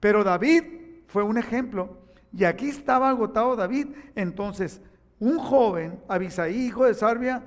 Pero 0.00 0.24
David 0.24 0.64
fue 1.06 1.22
un 1.22 1.38
ejemplo. 1.38 1.98
Y 2.32 2.44
aquí 2.44 2.68
estaba 2.68 3.10
agotado 3.10 3.56
David. 3.56 3.88
Entonces, 4.14 4.80
un 5.18 5.38
joven, 5.38 6.00
Abisaí, 6.08 6.66
hijo 6.66 6.84
de 6.84 6.94
Sarbia, 6.94 7.44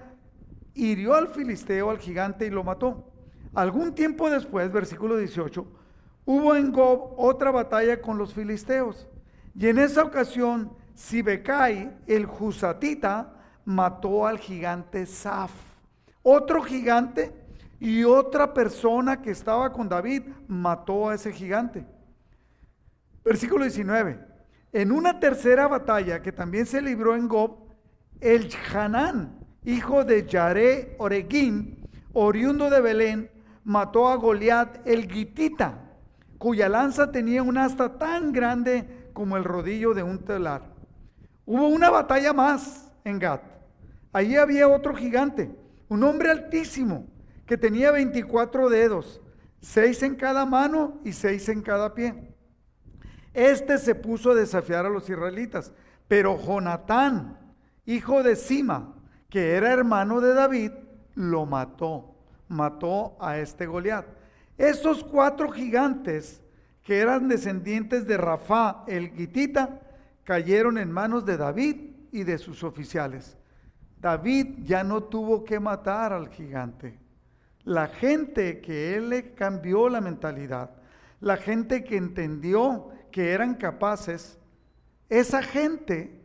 hirió 0.74 1.16
al 1.16 1.30
filisteo, 1.30 1.90
al 1.90 2.00
gigante, 2.00 2.46
y 2.46 2.50
lo 2.50 2.64
mató. 2.64 3.12
Algún 3.54 3.96
tiempo 3.96 4.30
después, 4.30 4.72
versículo 4.72 5.18
18, 5.18 5.66
hubo 6.26 6.56
en 6.56 6.72
Gob 6.72 7.14
otra 7.18 7.52
batalla 7.52 8.02
con 8.02 8.18
los 8.18 8.34
filisteos. 8.34 9.08
Y 9.58 9.68
en 9.68 9.80
esa 9.80 10.04
ocasión, 10.04 10.72
Sibecai, 10.94 11.98
el 12.08 12.26
Jusatita, 12.26 13.35
mató 13.66 14.28
al 14.28 14.40
gigante 14.40 15.06
Saf. 15.06 15.52
Otro 16.24 16.64
gigante 16.64 17.34
y 17.80 18.04
otra 18.04 18.54
persona 18.54 19.22
que 19.22 19.32
estaba 19.32 19.72
con 19.74 19.90
David 19.90 20.24
mató 20.48 21.10
a 21.10 21.16
ese 21.16 21.32
gigante. 21.32 21.86
Versículo 23.24 23.64
19. 23.64 24.20
En 24.72 24.92
una 24.92 25.20
tercera 25.20 25.68
batalla 25.68 26.22
que 26.22 26.32
también 26.32 26.66
se 26.66 26.82
libró 26.82 27.16
en 27.16 27.28
Gob, 27.28 27.58
el 28.22 28.50
Hanán, 28.74 29.40
hijo 29.64 30.04
de 30.04 30.26
Yaré 30.26 30.96
Oreguín, 31.00 31.88
oriundo 32.14 32.70
de 32.70 32.82
Belén, 32.82 33.32
mató 33.64 34.10
a 34.10 34.16
Goliat 34.16 34.86
el 34.88 35.12
Gitita, 35.12 35.80
cuya 36.38 36.70
lanza 36.70 37.12
tenía 37.12 37.42
un 37.42 37.58
asta 37.58 37.98
tan 37.98 38.32
grande 38.32 39.10
como 39.14 39.38
el 39.38 39.44
rodillo 39.44 39.94
de 39.94 40.04
un 40.04 40.20
telar. 40.20 40.64
Hubo 41.46 41.68
una 41.68 41.90
batalla 41.90 42.34
más 42.34 42.92
en 43.04 43.20
Gat. 43.20 43.55
Allí 44.16 44.38
había 44.38 44.70
otro 44.70 44.96
gigante, 44.96 45.54
un 45.90 46.02
hombre 46.04 46.32
altísimo, 46.32 47.06
que 47.46 47.58
tenía 47.58 47.92
24 47.92 48.70
dedos, 48.70 49.20
seis 49.60 50.02
en 50.04 50.16
cada 50.16 50.46
mano 50.46 51.02
y 51.04 51.12
seis 51.12 51.50
en 51.50 51.62
cada 51.62 51.94
pie. 51.94 52.34
Este 53.34 53.78
se 53.78 53.94
puso 53.94 54.32
a 54.32 54.36
desafiar 54.36 54.86
a 54.86 54.90
los 54.90 55.10
israelitas, 55.10 55.74
pero 56.08 56.40
Jonatán, 56.42 57.38
hijo 57.86 58.24
de 58.24 58.38
Sima, 58.38 58.96
que 59.28 59.52
era 59.52 59.74
hermano 59.74 60.22
de 60.22 60.34
David, 60.34 60.72
lo 61.16 61.46
mató, 61.46 62.16
mató 62.48 63.18
a 63.20 63.38
este 63.40 63.66
Goliat. 63.66 64.06
Esos 64.58 65.04
cuatro 65.04 65.52
gigantes 65.52 66.42
que 66.84 67.00
eran 67.00 67.28
descendientes 67.28 68.08
de 68.08 68.16
Rafá 68.16 68.86
el 68.88 69.10
Gitita, 69.10 69.82
cayeron 70.24 70.78
en 70.78 70.90
manos 70.90 71.26
de 71.26 71.36
David 71.36 71.76
y 72.14 72.24
de 72.24 72.38
sus 72.38 72.64
oficiales. 72.64 73.36
David 74.06 74.60
ya 74.66 74.84
no 74.84 75.02
tuvo 75.02 75.44
que 75.44 75.60
matar 75.60 76.14
al 76.14 76.30
gigante. 76.30 76.96
La 77.64 77.88
gente 77.88 78.62
que 78.62 78.96
él 78.96 79.10
le 79.10 79.34
cambió 79.34 79.90
la 79.90 80.00
mentalidad, 80.00 80.70
la 81.22 81.38
gente 81.38 81.84
que 81.84 81.98
entendió 81.98 82.90
que 83.12 83.32
eran 83.32 83.56
capaces, 83.56 84.38
esa 85.10 85.42
gente 85.42 86.22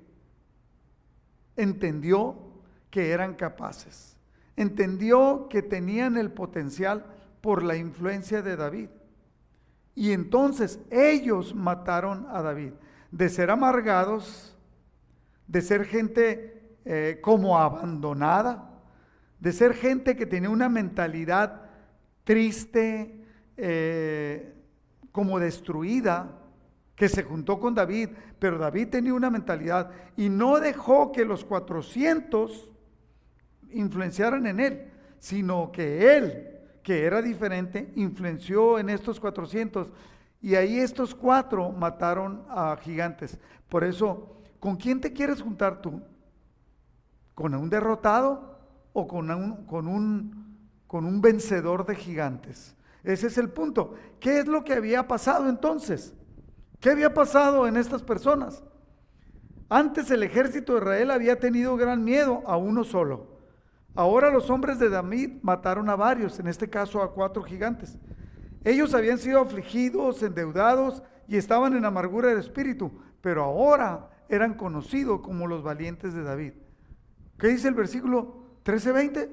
entendió 1.56 2.52
que 2.90 3.12
eran 3.12 3.32
capaces, 3.32 4.14
entendió 4.56 5.48
que 5.48 5.62
tenían 5.62 6.18
el 6.18 6.30
potencial 6.30 7.06
por 7.40 7.62
la 7.62 7.76
influencia 7.76 8.42
de 8.42 8.56
David. 8.56 8.90
Y 9.94 10.12
entonces 10.12 10.80
ellos 10.90 11.54
mataron 11.54 12.26
a 12.28 12.42
David. 12.42 12.74
De 13.10 13.30
ser 13.30 13.50
amargados, 13.50 14.54
de 15.46 15.62
ser 15.62 15.86
gente 15.86 16.59
eh, 16.84 17.18
como 17.20 17.58
abandonada, 17.58 18.70
de 19.38 19.52
ser 19.52 19.74
gente 19.74 20.16
que 20.16 20.26
tenía 20.26 20.50
una 20.50 20.68
mentalidad 20.68 21.62
triste, 22.24 23.24
eh, 23.56 24.54
como 25.12 25.38
destruida, 25.38 26.36
que 26.94 27.08
se 27.08 27.22
juntó 27.22 27.58
con 27.58 27.74
David, 27.74 28.10
pero 28.38 28.58
David 28.58 28.88
tenía 28.88 29.14
una 29.14 29.30
mentalidad 29.30 29.90
y 30.16 30.28
no 30.28 30.60
dejó 30.60 31.12
que 31.12 31.24
los 31.24 31.44
400 31.44 32.70
influenciaran 33.72 34.46
en 34.46 34.60
él, 34.60 34.90
sino 35.18 35.72
que 35.72 36.16
él 36.16 36.50
que 36.82 37.04
era 37.04 37.22
diferente, 37.22 37.92
influenció 37.96 38.78
en 38.78 38.90
estos 38.90 39.20
400 39.20 39.92
y 40.42 40.54
ahí 40.54 40.78
estos 40.78 41.14
cuatro 41.14 41.70
mataron 41.70 42.44
a 42.48 42.76
gigantes. 42.80 43.38
Por 43.68 43.84
eso, 43.84 44.36
¿con 44.58 44.76
quién 44.76 45.00
te 45.00 45.12
quieres 45.12 45.42
juntar 45.42 45.82
tú? 45.82 46.00
¿Con 47.40 47.54
un 47.54 47.70
derrotado 47.70 48.58
o 48.92 49.08
con 49.08 49.30
un, 49.30 49.64
con 49.64 49.88
un, 49.88 50.58
con 50.86 51.06
un 51.06 51.22
vencedor 51.22 51.86
de 51.86 51.94
gigantes? 51.94 52.76
Ese 53.02 53.28
es 53.28 53.38
el 53.38 53.48
punto. 53.48 53.94
¿Qué 54.20 54.40
es 54.40 54.46
lo 54.46 54.62
que 54.62 54.74
había 54.74 55.08
pasado 55.08 55.48
entonces? 55.48 56.12
¿Qué 56.80 56.90
había 56.90 57.14
pasado 57.14 57.66
en 57.66 57.78
estas 57.78 58.02
personas? 58.02 58.62
Antes 59.70 60.10
el 60.10 60.22
ejército 60.22 60.74
de 60.74 60.80
Israel 60.80 61.10
había 61.12 61.40
tenido 61.40 61.78
gran 61.78 62.04
miedo 62.04 62.42
a 62.44 62.58
uno 62.58 62.84
solo. 62.84 63.38
Ahora 63.94 64.28
los 64.28 64.50
hombres 64.50 64.78
de 64.78 64.90
David 64.90 65.38
mataron 65.40 65.88
a 65.88 65.96
varios, 65.96 66.38
en 66.40 66.46
este 66.46 66.68
caso 66.68 67.02
a 67.02 67.14
cuatro 67.14 67.42
gigantes. 67.42 67.96
Ellos 68.64 68.92
habían 68.92 69.16
sido 69.16 69.40
afligidos, 69.40 70.22
endeudados 70.22 71.02
y 71.26 71.38
estaban 71.38 71.74
en 71.74 71.86
amargura 71.86 72.28
del 72.28 72.40
espíritu, 72.40 72.92
pero 73.22 73.44
ahora 73.44 74.10
eran 74.28 74.52
conocidos 74.52 75.22
como 75.22 75.46
los 75.46 75.62
valientes 75.62 76.12
de 76.12 76.22
David. 76.22 76.52
¿Qué 77.40 77.48
dice 77.48 77.68
el 77.68 77.74
versículo 77.74 78.34
13-20? 78.64 79.28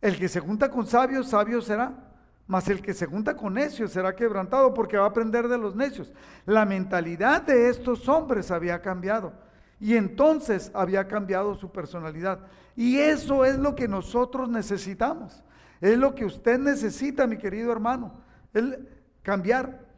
El 0.00 0.16
que 0.16 0.28
se 0.28 0.40
junta 0.40 0.70
con 0.70 0.86
sabios, 0.86 1.28
sabio 1.28 1.60
será, 1.60 2.14
mas 2.46 2.68
el 2.68 2.80
que 2.80 2.94
se 2.94 3.06
junta 3.06 3.36
con 3.36 3.54
necios 3.54 3.90
será 3.92 4.14
quebrantado 4.14 4.72
porque 4.72 4.96
va 4.96 5.04
a 5.04 5.08
aprender 5.08 5.48
de 5.48 5.58
los 5.58 5.74
necios. 5.74 6.12
La 6.46 6.64
mentalidad 6.64 7.42
de 7.42 7.68
estos 7.68 8.08
hombres 8.08 8.50
había 8.50 8.80
cambiado 8.80 9.32
y 9.80 9.96
entonces 9.96 10.70
había 10.72 11.08
cambiado 11.08 11.54
su 11.54 11.72
personalidad. 11.72 12.40
Y 12.76 12.98
eso 12.98 13.44
es 13.44 13.58
lo 13.58 13.74
que 13.74 13.88
nosotros 13.88 14.48
necesitamos. 14.48 15.42
Es 15.80 15.98
lo 15.98 16.14
que 16.14 16.24
usted 16.24 16.58
necesita, 16.58 17.26
mi 17.26 17.38
querido 17.38 17.72
hermano. 17.72 18.20
El 18.54 18.88
cambiar. 19.22 19.88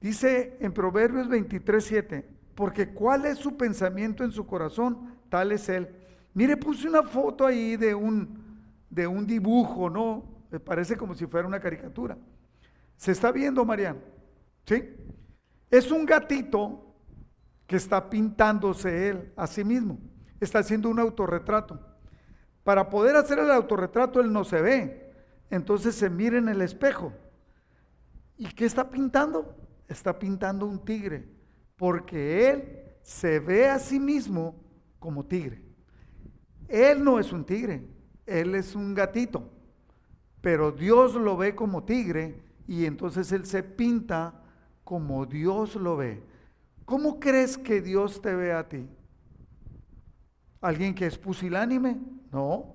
Dice 0.00 0.56
en 0.60 0.72
Proverbios 0.72 1.28
23, 1.28 1.84
7, 1.84 2.28
porque 2.56 2.92
cuál 2.92 3.24
es 3.24 3.38
su 3.38 3.56
pensamiento 3.56 4.24
en 4.24 4.32
su 4.32 4.46
corazón, 4.46 5.14
tal 5.28 5.52
es 5.52 5.68
él. 5.68 6.01
Mire, 6.34 6.56
puse 6.56 6.88
una 6.88 7.02
foto 7.02 7.46
ahí 7.46 7.76
de 7.76 7.94
un, 7.94 8.62
de 8.88 9.06
un 9.06 9.26
dibujo, 9.26 9.90
¿no? 9.90 10.24
Me 10.50 10.60
parece 10.60 10.96
como 10.96 11.14
si 11.14 11.26
fuera 11.26 11.46
una 11.46 11.60
caricatura. 11.60 12.16
¿Se 12.96 13.12
está 13.12 13.32
viendo, 13.32 13.64
Mariano? 13.64 14.00
¿Sí? 14.64 14.94
Es 15.70 15.90
un 15.90 16.06
gatito 16.06 16.94
que 17.66 17.76
está 17.76 18.08
pintándose 18.08 19.08
él 19.08 19.32
a 19.36 19.46
sí 19.46 19.64
mismo. 19.64 19.98
Está 20.40 20.60
haciendo 20.60 20.88
un 20.88 20.98
autorretrato. 20.98 21.80
Para 22.64 22.88
poder 22.90 23.16
hacer 23.16 23.38
el 23.38 23.50
autorretrato 23.50 24.20
él 24.20 24.32
no 24.32 24.44
se 24.44 24.60
ve. 24.60 25.12
Entonces 25.50 25.94
se 25.94 26.10
mira 26.10 26.38
en 26.38 26.48
el 26.48 26.62
espejo. 26.62 27.12
¿Y 28.36 28.46
qué 28.52 28.64
está 28.64 28.90
pintando? 28.90 29.56
Está 29.88 30.18
pintando 30.18 30.66
un 30.66 30.84
tigre. 30.84 31.28
Porque 31.76 32.50
él 32.50 32.82
se 33.02 33.40
ve 33.40 33.68
a 33.68 33.78
sí 33.78 33.98
mismo 33.98 34.54
como 34.98 35.24
tigre. 35.24 35.71
Él 36.72 37.04
no 37.04 37.18
es 37.18 37.34
un 37.34 37.44
tigre, 37.44 37.86
él 38.24 38.54
es 38.54 38.74
un 38.74 38.94
gatito. 38.94 39.50
Pero 40.40 40.72
Dios 40.72 41.14
lo 41.16 41.36
ve 41.36 41.54
como 41.54 41.84
tigre 41.84 42.42
y 42.66 42.86
entonces 42.86 43.30
él 43.30 43.44
se 43.44 43.62
pinta 43.62 44.42
como 44.82 45.26
Dios 45.26 45.76
lo 45.76 45.98
ve. 45.98 46.22
¿Cómo 46.86 47.20
crees 47.20 47.58
que 47.58 47.82
Dios 47.82 48.22
te 48.22 48.34
ve 48.34 48.54
a 48.54 48.70
ti? 48.70 48.88
¿Alguien 50.62 50.94
que 50.94 51.04
es 51.04 51.18
pusilánime? 51.18 52.00
No. 52.32 52.74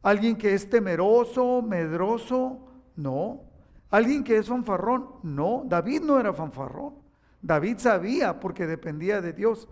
¿Alguien 0.00 0.36
que 0.36 0.54
es 0.54 0.70
temeroso, 0.70 1.60
medroso? 1.60 2.68
No. 2.94 3.42
¿Alguien 3.90 4.22
que 4.22 4.36
es 4.36 4.46
fanfarrón? 4.46 5.08
No. 5.24 5.64
David 5.66 6.02
no 6.02 6.20
era 6.20 6.32
fanfarrón. 6.32 6.94
David 7.42 7.78
sabía 7.78 8.38
porque 8.38 8.64
dependía 8.68 9.20
de 9.20 9.32
Dios. 9.32 9.68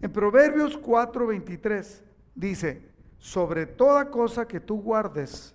En 0.00 0.12
Proverbios 0.12 0.80
4:23 0.80 2.05
dice, 2.36 2.88
sobre 3.18 3.66
toda 3.66 4.10
cosa 4.10 4.46
que 4.46 4.60
tú 4.60 4.80
guardes, 4.80 5.54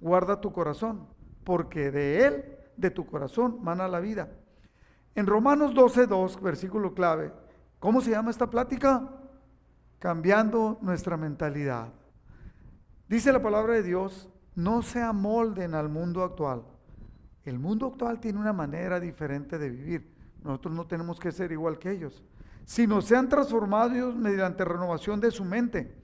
guarda 0.00 0.40
tu 0.40 0.52
corazón, 0.52 1.06
porque 1.44 1.90
de 1.90 2.26
él, 2.26 2.44
de 2.76 2.90
tu 2.90 3.04
corazón, 3.04 3.58
mana 3.60 3.86
la 3.88 4.00
vida. 4.00 4.30
En 5.14 5.26
Romanos 5.26 5.74
12.2, 5.74 6.40
versículo 6.40 6.94
clave, 6.94 7.32
¿cómo 7.78 8.00
se 8.00 8.12
llama 8.12 8.30
esta 8.30 8.48
plática? 8.48 9.10
Cambiando 9.98 10.78
nuestra 10.80 11.16
mentalidad. 11.16 11.92
Dice 13.08 13.30
la 13.30 13.42
palabra 13.42 13.74
de 13.74 13.82
Dios, 13.82 14.30
no 14.54 14.82
se 14.82 15.02
amolden 15.02 15.74
al 15.74 15.90
mundo 15.90 16.22
actual. 16.22 16.62
El 17.44 17.58
mundo 17.58 17.88
actual 17.88 18.20
tiene 18.20 18.38
una 18.38 18.52
manera 18.52 19.00
diferente 19.00 19.58
de 19.58 19.68
vivir. 19.68 20.14
Nosotros 20.42 20.74
no 20.74 20.86
tenemos 20.86 21.20
que 21.20 21.32
ser 21.32 21.52
igual 21.52 21.78
que 21.78 21.90
ellos, 21.90 22.22
sino 22.64 23.02
sean 23.02 23.28
transformados 23.28 24.16
mediante 24.16 24.64
renovación 24.64 25.20
de 25.20 25.30
su 25.30 25.44
mente. 25.44 26.01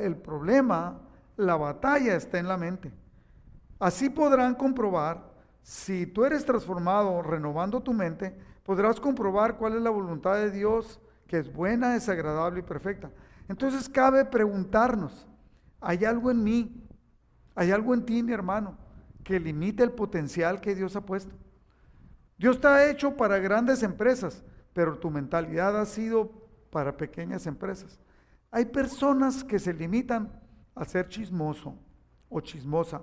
El 0.00 0.16
problema, 0.16 1.00
la 1.36 1.56
batalla 1.56 2.16
está 2.16 2.38
en 2.38 2.48
la 2.48 2.56
mente. 2.56 2.92
Así 3.78 4.08
podrán 4.08 4.54
comprobar 4.54 5.36
si 5.62 6.06
tú 6.06 6.24
eres 6.24 6.44
transformado 6.44 7.22
renovando 7.22 7.82
tu 7.82 7.92
mente, 7.92 8.38
podrás 8.62 9.00
comprobar 9.00 9.56
cuál 9.56 9.74
es 9.74 9.82
la 9.82 9.90
voluntad 9.90 10.36
de 10.36 10.52
Dios, 10.52 11.00
que 11.26 11.38
es 11.38 11.52
buena, 11.52 11.96
es 11.96 12.08
agradable 12.08 12.60
y 12.60 12.62
perfecta. 12.62 13.10
Entonces 13.48 13.88
cabe 13.88 14.24
preguntarnos, 14.24 15.26
¿hay 15.80 16.04
algo 16.04 16.30
en 16.30 16.44
mí, 16.44 16.88
hay 17.56 17.72
algo 17.72 17.94
en 17.94 18.06
ti, 18.06 18.22
mi 18.22 18.32
hermano, 18.32 18.78
que 19.24 19.40
limite 19.40 19.82
el 19.82 19.90
potencial 19.90 20.60
que 20.60 20.76
Dios 20.76 20.94
ha 20.94 21.00
puesto? 21.00 21.34
Dios 22.38 22.56
está 22.56 22.88
hecho 22.88 23.16
para 23.16 23.38
grandes 23.38 23.82
empresas, 23.82 24.44
pero 24.72 24.96
tu 24.98 25.10
mentalidad 25.10 25.80
ha 25.80 25.84
sido 25.84 26.30
para 26.70 26.96
pequeñas 26.96 27.46
empresas. 27.46 27.98
Hay 28.50 28.66
personas 28.66 29.42
que 29.44 29.58
se 29.58 29.72
limitan 29.72 30.30
a 30.74 30.84
ser 30.84 31.08
chismoso 31.08 31.74
o 32.28 32.40
chismosa 32.40 33.02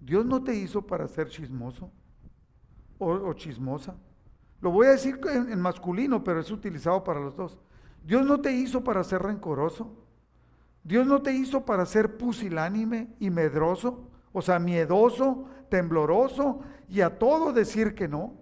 Dios 0.00 0.24
no 0.24 0.42
te 0.42 0.54
hizo 0.54 0.82
para 0.82 1.08
ser 1.08 1.28
chismoso 1.28 1.90
o, 2.98 3.32
chismosa. 3.34 3.94
Lo 4.60 4.70
voy 4.70 4.86
a 4.86 4.90
decir 4.90 5.20
en, 5.30 5.60
masculino, 5.60 6.24
pero 6.24 6.40
es 6.40 6.50
utilizado 6.50 7.04
para 7.04 7.20
los 7.20 7.36
dos. 7.36 7.58
Dios 8.04 8.24
no 8.24 8.40
te 8.40 8.52
hizo 8.52 8.82
para 8.82 9.04
ser 9.04 9.22
rencoroso. 9.22 9.94
Dios 10.82 11.06
no 11.06 11.20
te 11.20 11.32
hizo 11.32 11.64
para 11.64 11.84
ser 11.84 12.16
pusilánime 12.16 13.08
y 13.18 13.28
medroso, 13.28 14.08
o 14.32 14.40
sea, 14.40 14.58
miedoso, 14.58 15.46
tembloroso 15.68 16.60
y 16.88 17.00
a 17.00 17.18
todo 17.18 17.52
decir 17.52 17.94
que 17.94 18.06
no. 18.06 18.34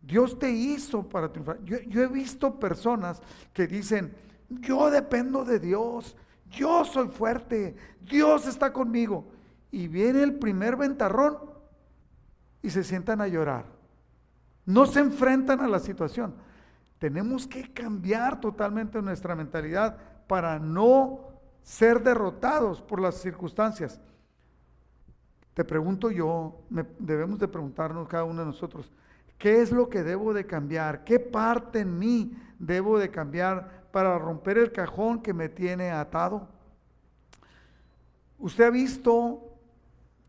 Dios 0.00 0.38
te 0.38 0.50
hizo 0.50 1.08
para 1.08 1.30
triunfar. 1.30 1.62
Yo, 1.62 2.02
he 2.02 2.08
visto 2.08 2.58
personas 2.58 3.20
que 3.52 3.66
dicen, 3.66 4.14
yo 4.60 4.90
dependo 4.90 5.44
de 5.44 5.58
Dios, 5.58 6.16
yo 6.50 6.84
soy 6.84 7.08
fuerte, 7.08 7.76
Dios 8.00 8.46
está 8.46 8.72
conmigo 8.72 9.26
y 9.70 9.88
viene 9.88 10.22
el 10.22 10.34
primer 10.34 10.76
ventarrón 10.76 11.38
y 12.62 12.70
se 12.70 12.84
sientan 12.84 13.20
a 13.20 13.28
llorar. 13.28 13.64
no 14.64 14.86
se 14.86 15.00
enfrentan 15.00 15.60
a 15.60 15.66
la 15.66 15.80
situación. 15.80 16.34
Tenemos 17.00 17.48
que 17.48 17.72
cambiar 17.72 18.40
totalmente 18.40 19.02
nuestra 19.02 19.34
mentalidad 19.34 19.98
para 20.28 20.60
no 20.60 21.32
ser 21.62 22.00
derrotados 22.00 22.80
por 22.80 23.00
las 23.00 23.16
circunstancias. 23.16 24.00
Te 25.54 25.64
pregunto 25.64 26.10
yo, 26.10 26.62
debemos 26.98 27.40
de 27.40 27.48
preguntarnos 27.48 28.06
cada 28.08 28.24
uno 28.24 28.40
de 28.40 28.46
nosotros, 28.46 28.90
¿qué 29.36 29.60
es 29.60 29.72
lo 29.72 29.88
que 29.88 30.02
debo 30.02 30.32
de 30.32 30.46
cambiar? 30.46 31.02
¿Qué 31.02 31.18
parte 31.18 31.80
en 31.80 31.98
mí 31.98 32.36
debo 32.58 32.98
de 32.98 33.10
cambiar 33.10 33.81
para 33.92 34.18
romper 34.18 34.58
el 34.58 34.72
cajón 34.72 35.22
que 35.22 35.32
me 35.32 35.48
tiene 35.48 35.90
atado? 35.90 36.48
Usted 38.38 38.64
ha 38.64 38.70
visto, 38.70 39.56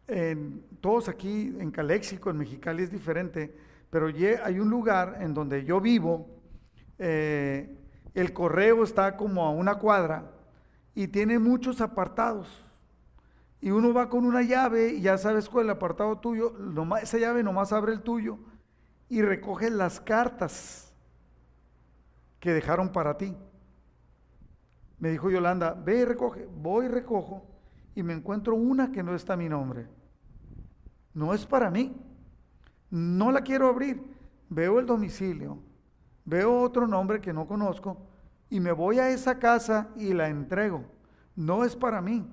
en, 0.07 0.63
todos 0.81 1.09
aquí 1.09 1.55
en 1.59 1.71
Caléxico, 1.71 2.29
en 2.29 2.37
Mexicali 2.37 2.83
es 2.83 2.91
diferente, 2.91 3.57
pero 3.89 4.07
hay 4.07 4.59
un 4.59 4.69
lugar 4.69 5.17
en 5.21 5.33
donde 5.33 5.65
yo 5.65 5.81
vivo, 5.81 6.27
eh, 6.99 7.75
el 8.13 8.33
correo 8.33 8.83
está 8.83 9.17
como 9.17 9.45
a 9.45 9.49
una 9.49 9.75
cuadra 9.75 10.31
y 10.93 11.07
tiene 11.07 11.39
muchos 11.39 11.81
apartados 11.81 12.63
y 13.63 13.71
uno 13.71 13.93
va 13.93 14.09
con 14.09 14.25
una 14.25 14.41
llave 14.41 14.89
y 14.89 15.01
ya 15.01 15.17
sabes 15.17 15.47
cuál 15.47 15.65
es 15.65 15.71
el 15.71 15.77
apartado 15.77 16.17
tuyo, 16.17 16.53
esa 17.01 17.17
llave 17.17 17.43
nomás 17.43 17.71
abre 17.71 17.93
el 17.93 18.01
tuyo 18.01 18.37
y 19.07 19.21
recoge 19.21 19.69
las 19.69 20.01
cartas 20.01 20.93
que 22.41 22.51
dejaron 22.51 22.91
para 22.91 23.17
ti. 23.17 23.37
Me 24.99 25.09
dijo 25.09 25.29
Yolanda, 25.29 25.73
ve 25.73 25.99
y 25.99 26.05
recoge, 26.05 26.47
voy 26.61 26.85
y 26.85 26.89
recojo 26.89 27.45
y 27.95 28.03
me 28.03 28.13
encuentro 28.13 28.55
una 28.55 28.91
que 28.91 29.03
no 29.03 29.15
está 29.15 29.35
mi 29.35 29.49
nombre. 29.49 29.87
No 31.13 31.33
es 31.33 31.45
para 31.45 31.69
mí, 31.69 31.95
no 32.89 33.31
la 33.31 33.41
quiero 33.41 33.67
abrir. 33.67 34.13
Veo 34.49 34.79
el 34.79 34.85
domicilio, 34.85 35.57
veo 36.25 36.61
otro 36.61 36.87
nombre 36.87 37.19
que 37.19 37.33
no 37.33 37.47
conozco 37.47 37.97
y 38.49 38.59
me 38.59 38.71
voy 38.71 38.99
a 38.99 39.09
esa 39.09 39.39
casa 39.39 39.89
y 39.95 40.13
la 40.13 40.29
entrego. 40.29 40.83
No 41.35 41.63
es 41.63 41.75
para 41.75 42.01
mí. 42.01 42.27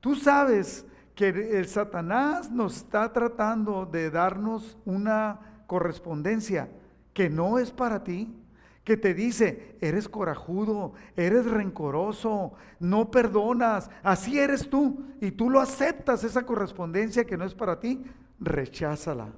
Tú 0.00 0.14
sabes 0.14 0.86
que 1.14 1.28
el 1.28 1.66
Satanás 1.66 2.50
nos 2.50 2.76
está 2.76 3.12
tratando 3.12 3.86
de 3.86 4.10
darnos 4.10 4.76
una 4.84 5.64
correspondencia 5.66 6.68
que 7.12 7.28
no 7.28 7.58
es 7.58 7.72
para 7.72 8.04
ti, 8.04 8.37
que 8.88 8.96
te 8.96 9.12
dice, 9.12 9.76
eres 9.82 10.08
corajudo, 10.08 10.94
eres 11.14 11.44
rencoroso, 11.44 12.54
no 12.80 13.10
perdonas, 13.10 13.90
así 14.02 14.38
eres 14.38 14.70
tú, 14.70 15.04
y 15.20 15.32
tú 15.32 15.50
lo 15.50 15.60
aceptas, 15.60 16.24
esa 16.24 16.46
correspondencia 16.46 17.26
que 17.26 17.36
no 17.36 17.44
es 17.44 17.54
para 17.54 17.80
ti, 17.80 18.02
recházala. 18.40 19.28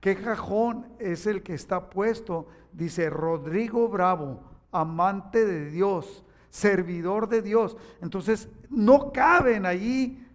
¿Qué 0.00 0.16
cajón 0.16 0.86
es 0.98 1.26
el 1.26 1.42
que 1.42 1.54
está 1.54 1.88
puesto? 1.88 2.46
Dice 2.74 3.08
Rodrigo 3.08 3.88
Bravo, 3.88 4.44
amante 4.70 5.46
de 5.46 5.70
Dios, 5.70 6.22
servidor 6.50 7.30
de 7.30 7.40
Dios. 7.40 7.78
Entonces, 8.02 8.50
no 8.68 9.12
caben 9.12 9.64
allí, 9.64 10.28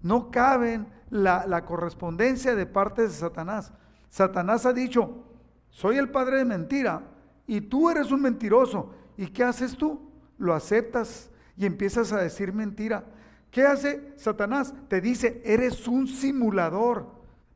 no 0.00 0.30
caben 0.30 0.86
la, 1.10 1.64
correspondencia 1.64 2.54
de 2.54 2.66
parte 2.66 3.02
de 3.02 3.10
Satanás. 3.10 3.72
Satanás 4.10 4.64
ha 4.64 4.72
dicho, 4.72 5.24
soy 5.70 5.96
el 5.96 6.08
padre 6.10 6.36
de 6.36 6.44
mentira 6.44 7.10
y 7.46 7.60
tú 7.60 7.90
eres 7.90 8.10
un 8.10 8.22
mentiroso. 8.22 8.92
¿Y 9.16 9.26
qué 9.28 9.44
haces 9.44 9.76
tú? 9.76 10.10
Lo 10.38 10.54
aceptas 10.54 11.30
y 11.56 11.66
empiezas 11.66 12.12
a 12.12 12.20
decir 12.20 12.52
mentira. 12.52 13.04
¿Qué 13.50 13.62
hace 13.62 14.12
Satanás? 14.16 14.74
Te 14.88 15.00
dice, 15.00 15.40
eres 15.44 15.86
un 15.86 16.08
simulador. 16.08 17.06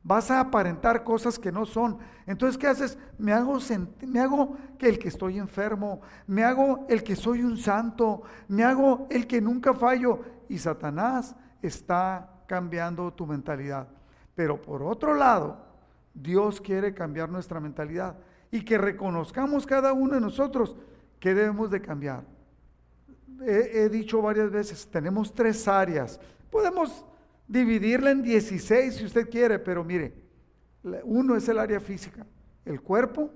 Vas 0.01 0.31
a 0.31 0.39
aparentar 0.39 1.03
cosas 1.03 1.37
que 1.37 1.51
no 1.51 1.65
son. 1.65 1.97
Entonces, 2.25 2.57
¿qué 2.57 2.67
haces? 2.67 2.97
Me 3.17 3.33
hago, 3.33 3.57
me 4.07 4.19
hago 4.21 4.57
que 4.77 4.87
el 4.87 4.97
que 4.97 5.09
estoy 5.09 5.37
enfermo, 5.37 6.01
me 6.25 6.43
hago 6.43 6.85
el 6.87 7.03
que 7.03 7.17
soy 7.17 7.43
un 7.43 7.57
santo, 7.57 8.21
me 8.47 8.63
hago 8.63 9.07
el 9.09 9.27
que 9.27 9.41
nunca 9.41 9.73
fallo. 9.73 10.21
Y 10.47 10.57
Satanás 10.57 11.35
está 11.61 12.29
cambiando 12.47 13.11
tu 13.11 13.27
mentalidad. 13.27 13.89
Pero 14.35 14.61
por 14.61 14.81
otro 14.83 15.13
lado, 15.13 15.57
Dios 16.13 16.61
quiere 16.61 16.93
cambiar 16.93 17.29
nuestra 17.29 17.59
mentalidad 17.59 18.15
y 18.51 18.61
que 18.63 18.77
reconozcamos 18.77 19.65
cada 19.65 19.93
uno 19.93 20.15
de 20.15 20.21
nosotros 20.21 20.75
que 21.19 21.33
debemos 21.33 21.69
de 21.69 21.81
cambiar. 21.81 22.23
He, 23.41 23.83
he 23.83 23.89
dicho 23.89 24.21
varias 24.21 24.51
veces, 24.51 24.87
tenemos 24.87 25.33
tres 25.33 25.67
áreas. 25.67 26.19
Podemos 26.49 27.05
dividirla 27.47 28.11
en 28.11 28.21
16 28.21 28.95
si 28.95 29.05
usted 29.05 29.29
quiere, 29.29 29.59
pero 29.59 29.83
mire, 29.83 30.13
uno 31.03 31.35
es 31.35 31.47
el 31.49 31.59
área 31.59 31.79
física, 31.79 32.25
el 32.65 32.81
cuerpo, 32.81 33.31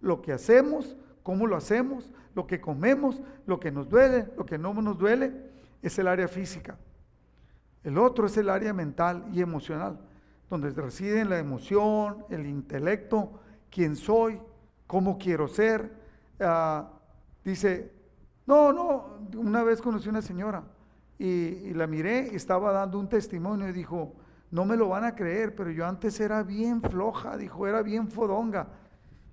lo 0.00 0.20
que 0.22 0.32
hacemos, 0.32 0.96
cómo 1.22 1.46
lo 1.46 1.56
hacemos, 1.56 2.10
lo 2.34 2.46
que 2.46 2.60
comemos, 2.60 3.20
lo 3.46 3.60
que 3.60 3.70
nos 3.70 3.88
duele, 3.88 4.28
lo 4.36 4.46
que 4.46 4.58
no 4.58 4.72
nos 4.74 4.98
duele, 4.98 5.32
es 5.82 5.98
el 5.98 6.08
área 6.08 6.28
física. 6.28 6.78
El 7.84 7.98
otro 7.98 8.26
es 8.26 8.36
el 8.36 8.48
área 8.48 8.72
mental 8.72 9.26
y 9.32 9.40
emocional, 9.40 9.98
donde 10.48 10.70
residen 10.70 11.30
la 11.30 11.38
emoción, 11.38 12.24
el 12.30 12.46
intelecto, 12.46 13.40
quién 13.70 13.96
soy, 13.96 14.40
cómo 14.88 15.18
quiero 15.18 15.46
ser. 15.46 15.92
Ah, 16.40 16.90
dice, 17.44 17.92
no, 18.46 18.72
no, 18.72 19.28
una 19.36 19.62
vez 19.62 19.80
conocí 19.80 20.08
una 20.08 20.22
señora, 20.22 20.64
y, 21.18 21.74
la 21.74 21.86
miré, 21.86 22.34
estaba 22.34 22.72
dando 22.72 22.98
un 22.98 23.08
testimonio 23.08 23.68
y 23.68 23.72
dijo, 23.72 24.14
no 24.50 24.64
me 24.64 24.76
lo 24.76 24.88
van 24.88 25.04
a 25.04 25.14
creer, 25.14 25.54
pero 25.54 25.70
yo 25.70 25.86
antes 25.86 26.18
era 26.18 26.42
bien 26.42 26.80
floja, 26.80 27.36
dijo, 27.36 27.66
era 27.66 27.82
bien 27.82 28.08
fodonga. 28.08 28.68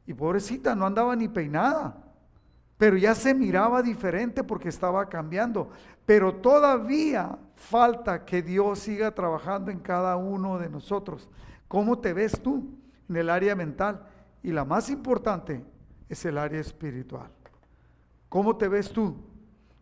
Y 0.05 0.13
pobrecita, 0.13 0.75
no 0.75 0.85
andaba 0.85 1.15
ni 1.15 1.27
peinada, 1.27 1.95
pero 2.77 2.97
ya 2.97 3.15
se 3.15 3.33
miraba 3.33 3.81
diferente 3.81 4.43
porque 4.43 4.69
estaba 4.69 5.07
cambiando. 5.07 5.69
Pero 6.05 6.35
todavía 6.35 7.37
falta 7.55 8.25
que 8.25 8.41
Dios 8.41 8.79
siga 8.79 9.11
trabajando 9.11 9.71
en 9.71 9.79
cada 9.79 10.17
uno 10.17 10.59
de 10.59 10.69
nosotros. 10.69 11.29
¿Cómo 11.67 11.99
te 11.99 12.13
ves 12.13 12.41
tú 12.41 12.77
en 13.07 13.15
el 13.15 13.29
área 13.29 13.55
mental? 13.55 14.05
Y 14.45 14.51
la 14.51 14.63
más 14.63 14.91
importante 14.91 15.65
es 16.07 16.23
el 16.23 16.37
área 16.37 16.61
espiritual. 16.61 17.31
¿Cómo 18.29 18.55
te 18.55 18.67
ves 18.67 18.91
tú? 18.91 19.17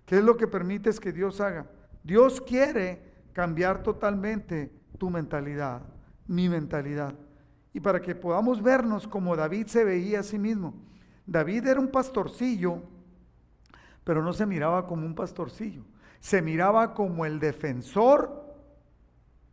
¿Qué 0.05 0.19
es 0.19 0.23
lo 0.23 0.37
que 0.37 0.47
permites 0.47 1.01
que 1.01 1.11
Dios 1.11 1.41
haga? 1.41 1.65
Dios 2.01 2.39
quiere 2.39 3.11
cambiar 3.33 3.83
totalmente 3.83 4.71
tu 4.97 5.09
mentalidad, 5.09 5.81
mi 6.27 6.47
mentalidad. 6.47 7.13
Y 7.73 7.81
para 7.81 8.01
que 8.01 8.15
podamos 8.15 8.63
vernos 8.63 9.05
como 9.05 9.35
David 9.35 9.67
se 9.67 9.83
veía 9.83 10.21
a 10.21 10.23
sí 10.23 10.39
mismo. 10.39 10.73
David 11.25 11.67
era 11.67 11.81
un 11.81 11.89
pastorcillo, 11.89 12.83
pero 14.05 14.23
no 14.23 14.31
se 14.31 14.45
miraba 14.45 14.87
como 14.87 15.05
un 15.05 15.13
pastorcillo. 15.13 15.83
Se 16.21 16.41
miraba 16.41 16.93
como 16.93 17.25
el 17.25 17.41
defensor 17.41 18.55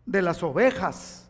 de 0.06 0.22
las 0.22 0.40
ovejas, 0.44 1.29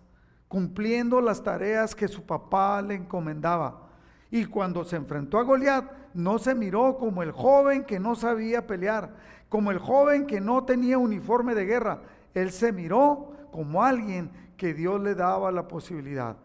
cumpliendo 0.51 1.21
las 1.21 1.45
tareas 1.45 1.95
que 1.95 2.09
su 2.09 2.27
papá 2.27 2.83
le 2.83 2.97
encomendaba. 2.97 3.87
Y 4.33 4.47
cuando 4.47 4.83
se 4.83 4.97
enfrentó 4.97 5.39
a 5.39 5.45
Goliat, 5.45 5.89
no 6.13 6.41
se 6.41 6.57
miró 6.57 6.99
como 6.99 7.23
el 7.23 7.31
joven 7.31 7.85
que 7.85 8.01
no 8.01 8.17
sabía 8.17 8.67
pelear, 8.67 9.15
como 9.49 9.71
el 9.71 9.79
joven 9.79 10.27
que 10.27 10.41
no 10.41 10.65
tenía 10.65 10.99
uniforme 10.99 11.55
de 11.55 11.67
guerra. 11.67 12.03
Él 12.35 12.51
se 12.51 12.73
miró 12.73 13.33
como 13.53 13.85
alguien 13.85 14.33
que 14.57 14.75
Dios 14.75 15.01
le 15.01 15.15
daba 15.15 15.53
la 15.53 15.69
posibilidad 15.69 16.37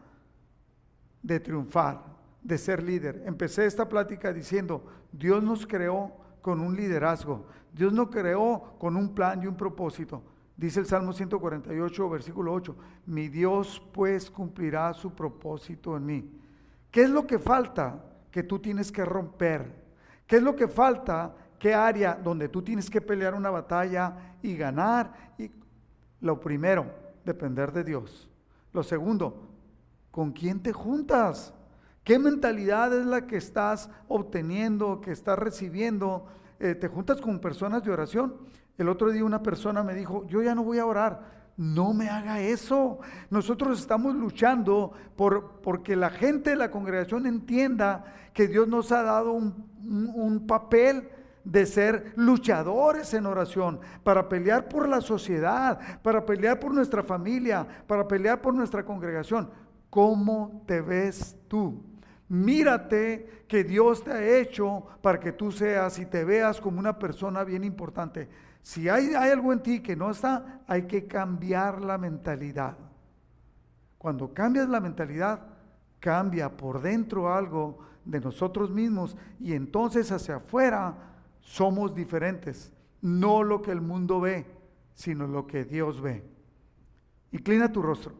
de 1.24 1.40
triunfar, 1.40 2.04
de 2.44 2.60
ser 2.60 2.84
líder. 2.84 3.24
Empecé 3.26 3.66
esta 3.66 3.90
plática 3.90 4.32
diciendo, 4.32 4.86
Dios 5.12 5.42
nos 5.42 5.66
creó 5.66 6.12
con 6.44 6.60
un 6.60 6.76
liderazgo, 6.76 7.48
Dios 7.74 7.92
nos 7.92 8.10
creó 8.10 8.76
con 8.78 8.98
un 8.98 9.16
plan 9.16 9.42
y 9.42 9.48
un 9.48 9.58
propósito. 9.58 10.22
Dice 10.58 10.80
el 10.80 10.86
Salmo 10.86 11.14
148, 11.14 12.10
versículo 12.10 12.54
8, 12.54 12.76
mi 13.08 13.28
Dios 13.28 13.82
pues 13.94 14.32
cumplirá 14.32 14.94
su 14.94 15.14
propósito 15.14 15.98
en 15.98 16.06
mí. 16.06 16.32
¿Qué 16.92 17.04
es 17.04 17.10
lo 17.10 17.28
que 17.28 17.40
falta 17.40 18.04
que 18.32 18.44
tú 18.44 18.60
tienes 18.60 18.92
que 18.92 19.04
romper? 19.04 19.84
¿Qué 20.26 20.38
es 20.38 20.44
lo 20.44 20.56
que 20.56 20.68
falta 20.68 21.36
qué 21.60 21.74
área 21.74 22.16
donde 22.16 22.50
tú 22.50 22.62
tienes 22.62 22.90
que 22.90 23.02
pelear 23.02 23.34
una 23.34 23.50
batalla 23.50 24.36
y 24.42 24.56
ganar. 24.56 25.34
Y 25.38 25.50
lo 26.22 26.40
primero, 26.40 26.86
depender 27.24 27.72
de 27.72 27.84
Dios. 27.84 28.30
Lo 28.74 28.84
segundo, 28.84 29.50
¿con 30.12 30.32
quién 30.32 30.62
te 30.62 30.74
juntas? 30.74 31.54
¿Qué 32.04 32.20
mentalidad 32.20 32.94
es 32.94 33.06
la 33.06 33.26
que 33.26 33.38
estás 33.38 33.90
obteniendo, 34.08 35.02
que 35.02 35.12
estás 35.12 35.40
recibiendo? 35.40 36.28
Eh, 36.60 36.76
¿Te 36.76 36.88
juntas 36.88 37.20
con 37.20 37.40
personas 37.40 37.84
de 37.84 37.92
oración? 37.92 38.36
El 38.78 38.90
otro 38.90 39.12
día 39.12 39.24
una 39.24 39.44
persona 39.44 39.84
me 39.84 39.94
dijo, 39.94 40.26
yo 40.28 40.42
ya 40.42 40.56
no 40.56 40.64
voy 40.64 40.80
a 40.80 40.86
orar. 40.86 41.36
No 41.58 41.94
me 41.94 42.10
haga 42.10 42.42
eso. 42.42 43.00
Nosotros 43.30 43.80
estamos 43.80 44.16
luchando 44.16 44.92
por 45.16 45.62
porque 45.62 45.96
la 45.96 46.10
gente 46.10 46.50
de 46.52 46.56
la 46.58 46.72
congregación 46.72 47.26
entienda 47.26 48.04
que 48.34 48.48
Dios 48.48 48.68
nos 48.68 48.92
ha 48.92 49.04
dado 49.04 49.32
un, 49.32 49.70
un 50.16 50.46
papel 50.46 51.10
de 51.46 51.66
ser 51.68 52.12
luchadores 52.16 53.14
en 53.14 53.28
oración, 53.28 53.80
para 54.04 54.28
pelear 54.28 54.68
por 54.68 54.90
la 54.90 55.00
sociedad, 55.00 55.80
para 56.02 56.26
pelear 56.26 56.60
por 56.60 56.74
nuestra 56.74 57.04
familia, 57.04 57.66
para 57.86 58.08
pelear 58.08 58.42
por 58.42 58.54
nuestra 58.54 58.84
congregación. 58.84 59.52
¿Cómo 59.92 60.64
te 60.66 60.82
ves 60.82 61.38
tú? 61.48 61.84
Mírate 62.28 63.46
que 63.48 63.64
Dios 63.64 64.04
te 64.04 64.12
ha 64.12 64.38
hecho 64.40 64.88
para 65.02 65.20
que 65.20 65.32
tú 65.32 65.52
seas 65.52 66.00
y 66.00 66.08
te 66.08 66.26
veas 66.26 66.60
como 66.60 66.80
una 66.80 66.98
persona 66.98 67.44
bien 67.44 67.64
importante. 67.64 68.28
Si 68.66 68.90
hay, 68.90 69.14
hay 69.14 69.30
algo 69.30 69.54
en 69.54 69.62
ti 69.62 69.80
que 69.80 69.96
no 69.96 70.10
está, 70.10 70.64
hay 70.66 70.88
que 70.88 71.06
cambiar 71.06 71.84
la 71.84 72.00
mentalidad. 72.00 72.76
Cuando 74.00 74.34
cambias 74.34 74.68
la 74.68 74.80
mentalidad, 74.80 75.40
cambia 76.00 76.58
por 76.58 76.82
dentro 76.82 77.32
algo 77.32 77.78
de 78.06 78.20
nosotros 78.20 78.72
mismos 78.72 79.16
y 79.40 79.54
entonces 79.54 80.12
hacia 80.12 80.38
afuera 80.38 80.96
somos 81.42 81.94
diferentes. 81.94 82.74
No 83.02 83.44
lo 83.44 83.62
que 83.62 83.70
el 83.70 83.82
mundo 83.82 84.20
ve, 84.20 84.48
sino 84.96 85.28
lo 85.28 85.46
que 85.46 85.64
Dios 85.64 86.02
ve. 86.02 86.24
Inclina 87.34 87.72
tu 87.72 87.84
rostro. 87.84 88.16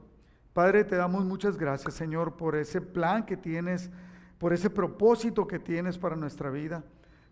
Padre, 0.54 0.84
te 0.84 0.96
damos 0.96 1.26
muchas 1.26 1.58
gracias, 1.58 1.96
Señor, 1.96 2.38
por 2.38 2.56
ese 2.56 2.82
plan 2.82 3.26
que 3.26 3.36
tienes, 3.36 3.90
por 4.38 4.54
ese 4.54 4.70
propósito 4.70 5.48
que 5.48 5.58
tienes 5.58 5.98
para 5.98 6.16
nuestra 6.16 6.52
vida. 6.52 6.84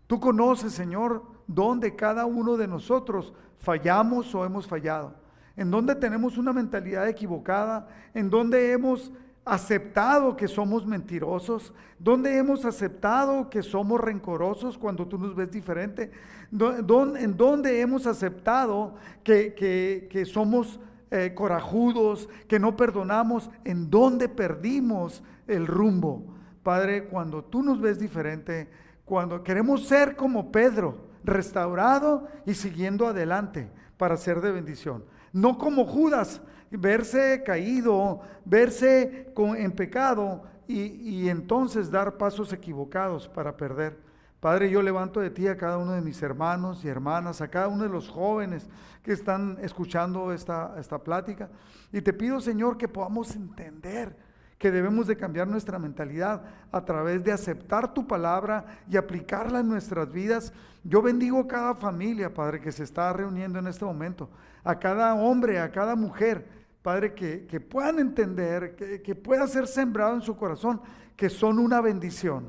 Tú 0.06 0.20
conoces, 0.20 0.72
Señor, 0.72 1.22
dónde 1.46 1.96
cada 1.96 2.26
uno 2.26 2.56
de 2.56 2.68
nosotros 2.68 3.32
fallamos 3.58 4.34
o 4.34 4.44
hemos 4.44 4.66
fallado, 4.66 5.14
en 5.56 5.70
dónde 5.70 5.94
tenemos 5.94 6.36
una 6.36 6.52
mentalidad 6.52 7.08
equivocada, 7.08 7.88
en 8.12 8.28
dónde 8.28 8.72
hemos 8.72 9.12
aceptado 9.44 10.36
que 10.36 10.48
somos 10.48 10.86
mentirosos, 10.86 11.72
dónde 11.98 12.36
hemos 12.38 12.64
aceptado 12.64 13.50
que 13.50 13.62
somos 13.62 14.00
rencorosos 14.00 14.78
cuando 14.78 15.06
tú 15.06 15.18
nos 15.18 15.34
ves 15.34 15.50
diferente, 15.50 16.10
en 16.50 17.36
dónde 17.36 17.80
hemos 17.80 18.06
aceptado 18.06 18.94
que, 19.22 19.54
que, 19.54 20.08
que 20.10 20.24
somos 20.24 20.80
eh, 21.10 21.32
corajudos, 21.34 22.28
que 22.48 22.58
no 22.58 22.76
perdonamos, 22.76 23.50
en 23.64 23.90
dónde 23.90 24.28
perdimos 24.28 25.22
el 25.46 25.66
rumbo. 25.66 26.24
Padre, 26.62 27.04
cuando 27.04 27.44
tú 27.44 27.62
nos 27.62 27.80
ves 27.80 27.98
diferente, 27.98 28.68
cuando 29.04 29.42
queremos 29.42 29.86
ser 29.86 30.16
como 30.16 30.50
Pedro, 30.50 31.08
restaurado 31.24 32.28
y 32.46 32.54
siguiendo 32.54 33.06
adelante 33.06 33.70
para 33.96 34.16
ser 34.16 34.40
de 34.40 34.52
bendición. 34.52 35.04
No 35.32 35.58
como 35.58 35.86
Judas, 35.86 36.40
verse 36.70 37.42
caído, 37.44 38.20
verse 38.44 39.32
en 39.36 39.72
pecado 39.72 40.42
y, 40.66 40.82
y 40.82 41.28
entonces 41.28 41.90
dar 41.90 42.16
pasos 42.16 42.52
equivocados 42.52 43.28
para 43.28 43.56
perder. 43.56 43.98
Padre, 44.40 44.68
yo 44.70 44.82
levanto 44.82 45.20
de 45.20 45.30
ti 45.30 45.48
a 45.48 45.56
cada 45.56 45.78
uno 45.78 45.92
de 45.92 46.02
mis 46.02 46.20
hermanos 46.22 46.84
y 46.84 46.88
hermanas, 46.88 47.40
a 47.40 47.48
cada 47.48 47.68
uno 47.68 47.84
de 47.84 47.88
los 47.88 48.10
jóvenes 48.10 48.68
que 49.02 49.12
están 49.12 49.56
escuchando 49.62 50.32
esta, 50.34 50.74
esta 50.78 50.98
plática. 50.98 51.48
Y 51.90 52.02
te 52.02 52.12
pido, 52.12 52.40
Señor, 52.40 52.76
que 52.76 52.86
podamos 52.86 53.34
entender 53.34 54.14
que 54.58 54.70
debemos 54.70 55.06
de 55.06 55.16
cambiar 55.16 55.48
nuestra 55.48 55.78
mentalidad 55.78 56.42
a 56.70 56.84
través 56.84 57.22
de 57.24 57.32
aceptar 57.32 57.92
tu 57.92 58.06
palabra 58.06 58.64
y 58.88 58.96
aplicarla 58.96 59.60
en 59.60 59.68
nuestras 59.68 60.10
vidas. 60.12 60.52
Yo 60.84 61.02
bendigo 61.02 61.40
a 61.40 61.48
cada 61.48 61.74
familia, 61.74 62.32
Padre, 62.32 62.60
que 62.60 62.72
se 62.72 62.84
está 62.84 63.12
reuniendo 63.12 63.58
en 63.58 63.66
este 63.66 63.84
momento, 63.84 64.30
a 64.62 64.78
cada 64.78 65.14
hombre, 65.14 65.58
a 65.58 65.70
cada 65.70 65.96
mujer, 65.96 66.46
Padre, 66.82 67.14
que, 67.14 67.46
que 67.46 67.60
puedan 67.60 67.98
entender, 67.98 68.76
que, 68.76 69.02
que 69.02 69.14
pueda 69.14 69.46
ser 69.46 69.66
sembrado 69.66 70.14
en 70.14 70.22
su 70.22 70.36
corazón, 70.36 70.80
que 71.16 71.30
son 71.30 71.58
una 71.58 71.80
bendición. 71.80 72.48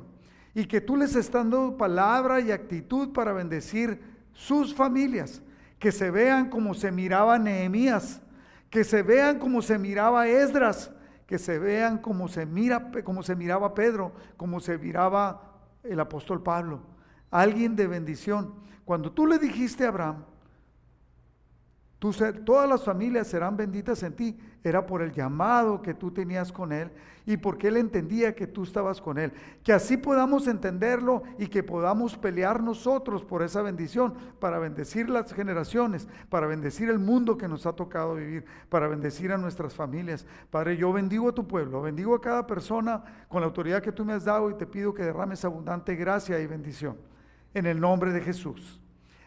Y 0.54 0.66
que 0.66 0.80
tú 0.82 0.96
les 0.96 1.16
estás 1.16 1.44
dando 1.44 1.78
palabra 1.78 2.40
y 2.40 2.52
actitud 2.52 3.12
para 3.12 3.34
bendecir 3.34 4.00
sus 4.32 4.74
familias, 4.74 5.42
que 5.80 5.92
se 5.92 6.12
vean 6.12 6.50
como 6.50 6.74
se 6.74 6.92
miraba 6.92 7.38
Nehemías, 7.40 8.22
que 8.70 8.84
se 8.84 9.02
vean 9.02 9.40
como 9.40 9.62
se 9.62 9.78
miraba 9.78 10.28
Esdras, 10.28 10.92
que 11.28 11.40
se 11.40 11.60
vean 11.60 11.98
como 11.98 12.28
se 12.28 12.46
mira 12.46 12.92
como 13.04 13.24
se 13.24 13.36
miraba 13.36 13.74
Pedro, 13.74 14.14
como 14.38 14.60
se 14.60 14.78
miraba 14.78 15.54
el 15.84 16.00
apóstol 16.00 16.42
Pablo, 16.44 16.82
alguien 17.32 17.76
de 17.76 17.88
bendición. 17.88 18.54
Cuando 18.86 19.12
tú 19.12 19.26
le 19.26 19.40
dijiste 19.40 19.86
a 19.86 19.90
Abraham, 19.90 20.26
todas 22.00 22.70
las 22.70 22.84
familias 22.84 23.28
serán 23.28 23.58
benditas 23.58 24.04
en 24.04 24.14
ti. 24.14 24.38
Era 24.64 24.86
por 24.86 25.02
el 25.02 25.12
llamado 25.12 25.82
que 25.82 25.94
tú 25.94 26.12
tenías 26.12 26.52
con 26.52 26.72
Él 26.72 26.92
y 27.26 27.38
porque 27.38 27.68
Él 27.68 27.78
entendía 27.78 28.36
que 28.36 28.48
tú 28.48 28.64
estabas 28.64 29.00
con 29.00 29.18
Él. 29.18 29.32
Que 29.64 29.74
así 29.74 29.98
podamos 29.98 30.48
entenderlo 30.48 31.24
y 31.38 31.48
que 31.48 31.64
podamos 31.64 32.18
pelear 32.18 32.62
nosotros 32.62 33.24
por 33.24 33.44
esa 33.44 33.62
bendición 33.62 34.14
para 34.40 34.60
bendecir 34.60 35.10
las 35.10 35.34
generaciones, 35.34 36.08
para 36.30 36.48
bendecir 36.48 36.90
el 36.90 37.00
mundo 37.00 37.38
que 37.38 37.48
nos 37.48 37.66
ha 37.66 37.74
tocado 37.74 38.16
vivir, 38.16 38.46
para 38.70 38.88
bendecir 38.88 39.32
a 39.32 39.38
nuestras 39.38 39.74
familias. 39.74 40.26
Padre, 40.50 40.78
yo 40.78 40.92
bendigo 40.92 41.30
a 41.30 41.36
tu 41.36 41.48
pueblo, 41.48 41.82
bendigo 41.82 42.16
a 42.16 42.22
cada 42.22 42.46
persona 42.48 43.04
con 43.28 43.42
la 43.42 43.48
autoridad 43.48 43.82
que 43.82 43.92
tú 43.92 44.04
me 44.04 44.14
has 44.14 44.26
dado 44.26 44.50
y 44.50 44.56
te 44.56 44.66
pido 44.66 44.94
que 44.94 45.04
derrames 45.04 45.46
abundante 45.46 45.96
gracia 45.96 46.40
y 46.40 46.48
bendición. 46.48 46.98
En 47.54 47.66
el 47.66 47.80
nombre 47.80 48.12
de 48.12 48.22
Jesús. 48.22 48.82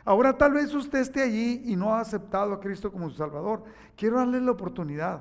Ahora 0.09 0.33
tal 0.33 0.55
vez 0.55 0.73
usted 0.73 1.01
esté 1.01 1.21
allí 1.21 1.61
y 1.67 1.77
no 1.77 1.93
ha 1.93 2.01
aceptado 2.01 2.55
a 2.55 2.61
Cristo 2.61 2.91
como 2.91 3.11
su 3.11 3.17
Salvador. 3.17 3.63
Quiero 3.95 4.17
darle 4.17 4.41
la 4.41 4.53
oportunidad. 4.53 5.21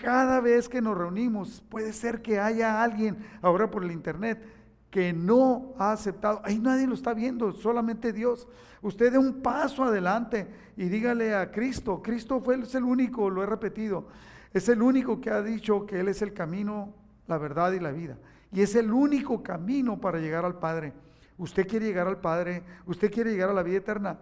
Cada 0.00 0.38
vez 0.38 0.68
que 0.68 0.80
nos 0.80 0.96
reunimos, 0.96 1.60
puede 1.68 1.92
ser 1.92 2.22
que 2.22 2.38
haya 2.38 2.80
alguien 2.80 3.18
ahora 3.42 3.68
por 3.68 3.82
el 3.82 3.90
Internet 3.90 4.40
que 4.88 5.12
no 5.12 5.74
ha 5.78 5.90
aceptado. 5.90 6.40
Ahí 6.44 6.60
nadie 6.60 6.86
lo 6.86 6.94
está 6.94 7.12
viendo, 7.12 7.50
solamente 7.50 8.12
Dios. 8.12 8.46
Usted 8.82 9.10
dé 9.10 9.18
un 9.18 9.42
paso 9.42 9.82
adelante 9.82 10.46
y 10.76 10.84
dígale 10.84 11.34
a 11.34 11.50
Cristo, 11.50 12.00
Cristo 12.00 12.40
fue, 12.40 12.54
es 12.54 12.76
el 12.76 12.84
único, 12.84 13.30
lo 13.30 13.42
he 13.42 13.46
repetido, 13.46 14.06
es 14.54 14.68
el 14.68 14.80
único 14.80 15.20
que 15.20 15.30
ha 15.30 15.42
dicho 15.42 15.86
que 15.86 15.98
Él 15.98 16.06
es 16.06 16.22
el 16.22 16.32
camino, 16.32 16.94
la 17.26 17.36
verdad 17.36 17.72
y 17.72 17.80
la 17.80 17.90
vida. 17.90 18.16
Y 18.52 18.60
es 18.60 18.76
el 18.76 18.92
único 18.92 19.42
camino 19.42 20.00
para 20.00 20.20
llegar 20.20 20.44
al 20.44 20.60
Padre 20.60 20.92
usted 21.40 21.66
quiere 21.66 21.86
llegar 21.86 22.06
al 22.06 22.20
Padre, 22.20 22.62
usted 22.86 23.10
quiere 23.10 23.30
llegar 23.30 23.48
a 23.48 23.54
la 23.54 23.62
vida 23.62 23.78
eterna, 23.78 24.18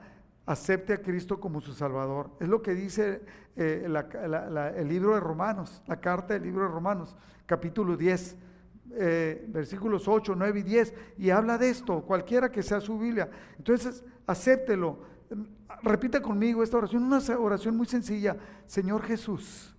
acepte 0.47 0.93
a 0.93 1.03
Cristo 1.03 1.41
como 1.41 1.61
su 1.61 1.73
Salvador. 1.73 2.31
Es 2.41 2.49
lo 2.49 2.62
que 2.62 2.75
dice 2.75 3.23
eh, 3.57 3.87
el 4.77 4.89
libro 4.89 5.14
de 5.14 5.21
Romanos, 5.21 5.83
la 5.87 6.01
carta 6.01 6.35
del 6.35 6.45
libro 6.45 6.62
de 6.62 6.69
Romanos, 6.69 7.16
capítulo 7.45 7.97
10, 7.97 8.37
eh, 8.93 9.45
versículos 9.49 10.07
8, 10.07 10.35
9 10.37 10.61
y 10.61 10.62
10, 10.62 10.95
y 11.19 11.31
habla 11.31 11.59
de 11.59 11.71
esto, 11.71 12.03
cualquiera 12.03 12.53
que 12.53 12.62
sea 12.62 12.81
su 12.81 12.99
Biblia. 12.99 13.29
Entonces, 13.59 14.05
acéptelo. 14.27 15.19
Repita 15.83 16.23
conmigo 16.23 16.62
esta 16.62 16.79
oración, 16.79 17.03
una 17.03 17.21
oración 17.37 17.77
muy 17.77 17.87
sencilla. 17.87 18.37
Señor 18.66 19.03
Jesús, 19.03 19.77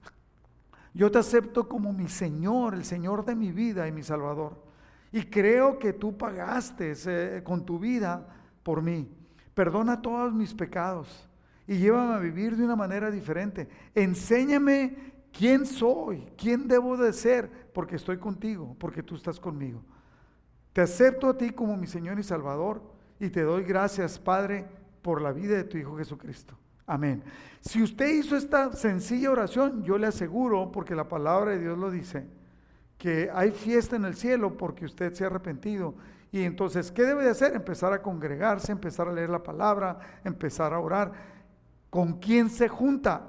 yo 0.94 1.10
te 1.10 1.20
acepto 1.20 1.70
como 1.70 1.94
mi 1.94 2.10
Señor, 2.10 2.76
el 2.76 2.84
Señor 2.84 3.24
de 3.24 3.36
mi 3.36 3.52
vida 3.54 3.88
y 3.88 3.94
mi 3.94 4.04
Salvador. 4.04 4.69
Y 5.12 5.24
creo 5.24 5.80
que 5.80 5.94
tú 5.94 6.18
pagaste 6.18 6.94
eh, 7.08 7.42
con 7.44 7.66
tu 7.66 7.80
vida 7.80 8.28
por 8.64 8.82
mí. 8.82 9.10
Perdona 9.54 10.02
todos 10.02 10.34
mis 10.34 10.54
pecados 10.54 11.28
y 11.68 11.78
llévame 11.78 12.14
a 12.14 12.20
vivir 12.20 12.56
de 12.56 12.64
una 12.64 12.76
manera 12.76 13.12
diferente. 13.12 13.68
Enséñame 13.94 15.14
quién 15.32 15.66
soy, 15.66 16.28
quién 16.38 16.68
debo 16.68 16.98
de 16.98 17.14
ser, 17.14 17.70
porque 17.74 17.96
estoy 17.96 18.18
contigo, 18.18 18.76
porque 18.80 19.04
tú 19.04 19.16
estás 19.16 19.40
conmigo. 19.40 19.84
Te 20.74 20.82
acepto 20.82 21.30
a 21.30 21.38
ti 21.38 21.50
como 21.50 21.76
mi 21.76 21.88
Señor 21.88 22.20
y 22.20 22.24
Salvador 22.24 22.82
y 23.20 23.30
te 23.30 23.42
doy 23.42 23.64
gracias, 23.64 24.18
Padre, 24.18 24.66
por 25.02 25.22
la 25.22 25.32
vida 25.32 25.56
de 25.56 25.64
tu 25.64 25.78
Hijo 25.78 25.98
Jesucristo. 25.98 26.58
Amén. 26.86 27.24
Si 27.62 27.84
usted 27.84 28.08
hizo 28.08 28.36
esta 28.36 28.74
sencilla 28.74 29.30
oración, 29.30 29.84
yo 29.84 29.98
le 29.98 30.08
aseguro, 30.08 30.72
porque 30.72 30.96
la 30.96 31.08
palabra 31.08 31.52
de 31.52 31.60
Dios 31.60 31.78
lo 31.78 31.92
dice, 31.92 32.26
que 33.00 33.30
hay 33.34 33.52
fiesta 33.52 33.96
en 33.96 34.04
el 34.04 34.14
cielo 34.14 34.56
porque 34.58 34.86
usted 34.86 35.14
se 35.14 35.24
ha 35.24 35.28
arrepentido. 35.28 35.96
Y 36.32 36.44
entonces, 36.44 36.92
¿qué 36.92 37.04
debe 37.04 37.24
de 37.24 37.30
hacer? 37.32 37.56
Empezar 37.56 37.94
a 37.94 38.02
congregarse, 38.02 38.74
empezar 38.74 39.08
a 39.08 39.14
leer 39.14 39.30
la 39.30 39.42
palabra, 39.42 39.98
empezar 40.24 40.74
a 40.74 40.80
orar. 40.80 41.14
¿Con 41.90 42.20
quién 42.20 42.50
se 42.50 42.68
junta? 42.68 43.22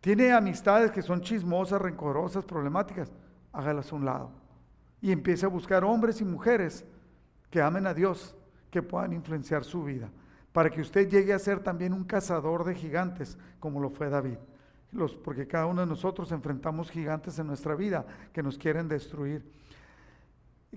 Tiene 0.00 0.32
amistades 0.32 0.90
que 0.90 1.02
son 1.02 1.20
chismosas, 1.20 1.80
rencorosas, 1.80 2.44
problemáticas. 2.44 3.12
Hágalas 3.52 3.92
a 3.92 3.96
un 3.96 4.06
lado. 4.06 4.30
Y 5.02 5.12
empiece 5.12 5.44
a 5.44 5.50
buscar 5.50 5.84
hombres 5.84 6.22
y 6.22 6.24
mujeres 6.24 6.84
que 7.50 7.60
amen 7.60 7.86
a 7.86 7.92
Dios, 7.94 8.34
que 8.70 8.82
puedan 8.82 9.12
influenciar 9.12 9.62
su 9.62 9.84
vida, 9.84 10.10
para 10.52 10.70
que 10.70 10.80
usted 10.80 11.08
llegue 11.08 11.34
a 11.34 11.38
ser 11.38 11.60
también 11.60 11.92
un 11.92 12.04
cazador 12.04 12.64
de 12.64 12.74
gigantes, 12.74 13.36
como 13.60 13.78
lo 13.78 13.90
fue 13.90 14.08
David 14.08 14.38
porque 15.22 15.46
cada 15.46 15.66
uno 15.66 15.82
de 15.82 15.86
nosotros 15.86 16.32
enfrentamos 16.32 16.90
gigantes 16.90 17.38
en 17.38 17.46
nuestra 17.46 17.74
vida 17.74 18.06
que 18.32 18.42
nos 18.42 18.56
quieren 18.56 18.88
destruir. 18.88 19.44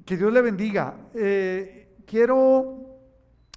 Que 0.06 0.18
Dios 0.18 0.32
le 0.32 0.42
bendiga. 0.42 0.96
Eh, 1.14 1.98
quiero 2.06 2.86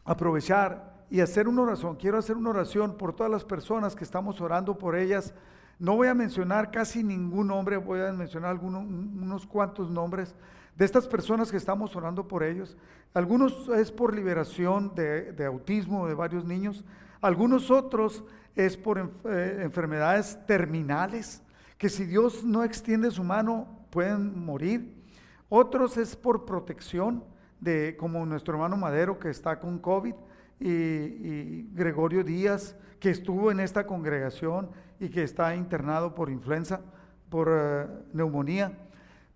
aprovechar 0.05 1.05
y 1.11 1.21
hacer 1.21 1.49
una 1.49 1.63
oración. 1.63 1.97
Quiero 1.97 2.19
hacer 2.19 2.37
una 2.37 2.51
oración 2.51 2.97
por 2.97 3.15
todas 3.15 3.31
las 3.31 3.45
personas 3.45 3.95
que 3.95 4.05
estamos 4.05 4.41
orando 4.41 4.79
por 4.79 4.97
ellas. 4.97 5.35
No 5.79 5.97
voy 5.97 6.09
a 6.09 6.15
mencionar 6.15 6.71
casi 6.71 7.03
ningún 7.03 7.49
nombre, 7.49 7.77
voy 7.77 8.01
a 8.01 8.13
mencionar 8.13 8.51
algunos, 8.51 8.85
unos 8.85 9.47
cuantos 9.47 9.91
nombres 9.91 10.35
de 10.77 10.85
estas 10.85 11.07
personas 11.07 11.51
que 11.51 11.57
estamos 11.57 11.95
orando 11.97 12.27
por 12.27 12.43
ellos. 12.43 12.77
Algunos 13.15 13.69
es 13.69 13.93
por 13.93 14.15
liberación 14.15 14.95
de, 14.95 15.33
de 15.33 15.45
autismo 15.45 16.07
de 16.09 16.15
varios 16.15 16.45
niños, 16.45 16.85
algunos 17.21 17.71
otros 17.71 18.25
es 18.57 18.77
por 18.77 18.99
eh, 18.99 19.61
enfermedades 19.63 20.39
terminales, 20.47 21.43
que 21.79 21.89
si 21.89 22.05
Dios 22.05 22.45
no 22.45 22.65
extiende 22.65 23.11
su 23.11 23.25
mano 23.25 23.87
pueden 23.91 24.45
morir. 24.45 25.03
otros 25.49 25.97
es 25.97 26.17
por 26.17 26.45
protección, 26.45 27.25
de, 27.61 27.97
como 27.97 28.27
nuestro 28.27 28.55
hermano 28.55 28.77
Madero 28.77 29.21
que 29.21 29.31
está 29.31 29.61
con 29.61 29.79
COVID 29.79 30.15
y, 30.59 31.63
Gregorio 31.75 32.25
Díaz 32.25 32.77
que 32.99 33.11
estuvo 33.11 33.51
en 33.51 33.61
esta 33.61 33.87
congregación 33.87 34.71
y 34.99 35.09
que 35.09 35.23
está 35.23 35.55
internado 35.55 36.15
por 36.15 36.31
influenza, 36.31 36.81
por 37.29 37.49
eh, 37.51 37.87
neumonía. 38.13 38.79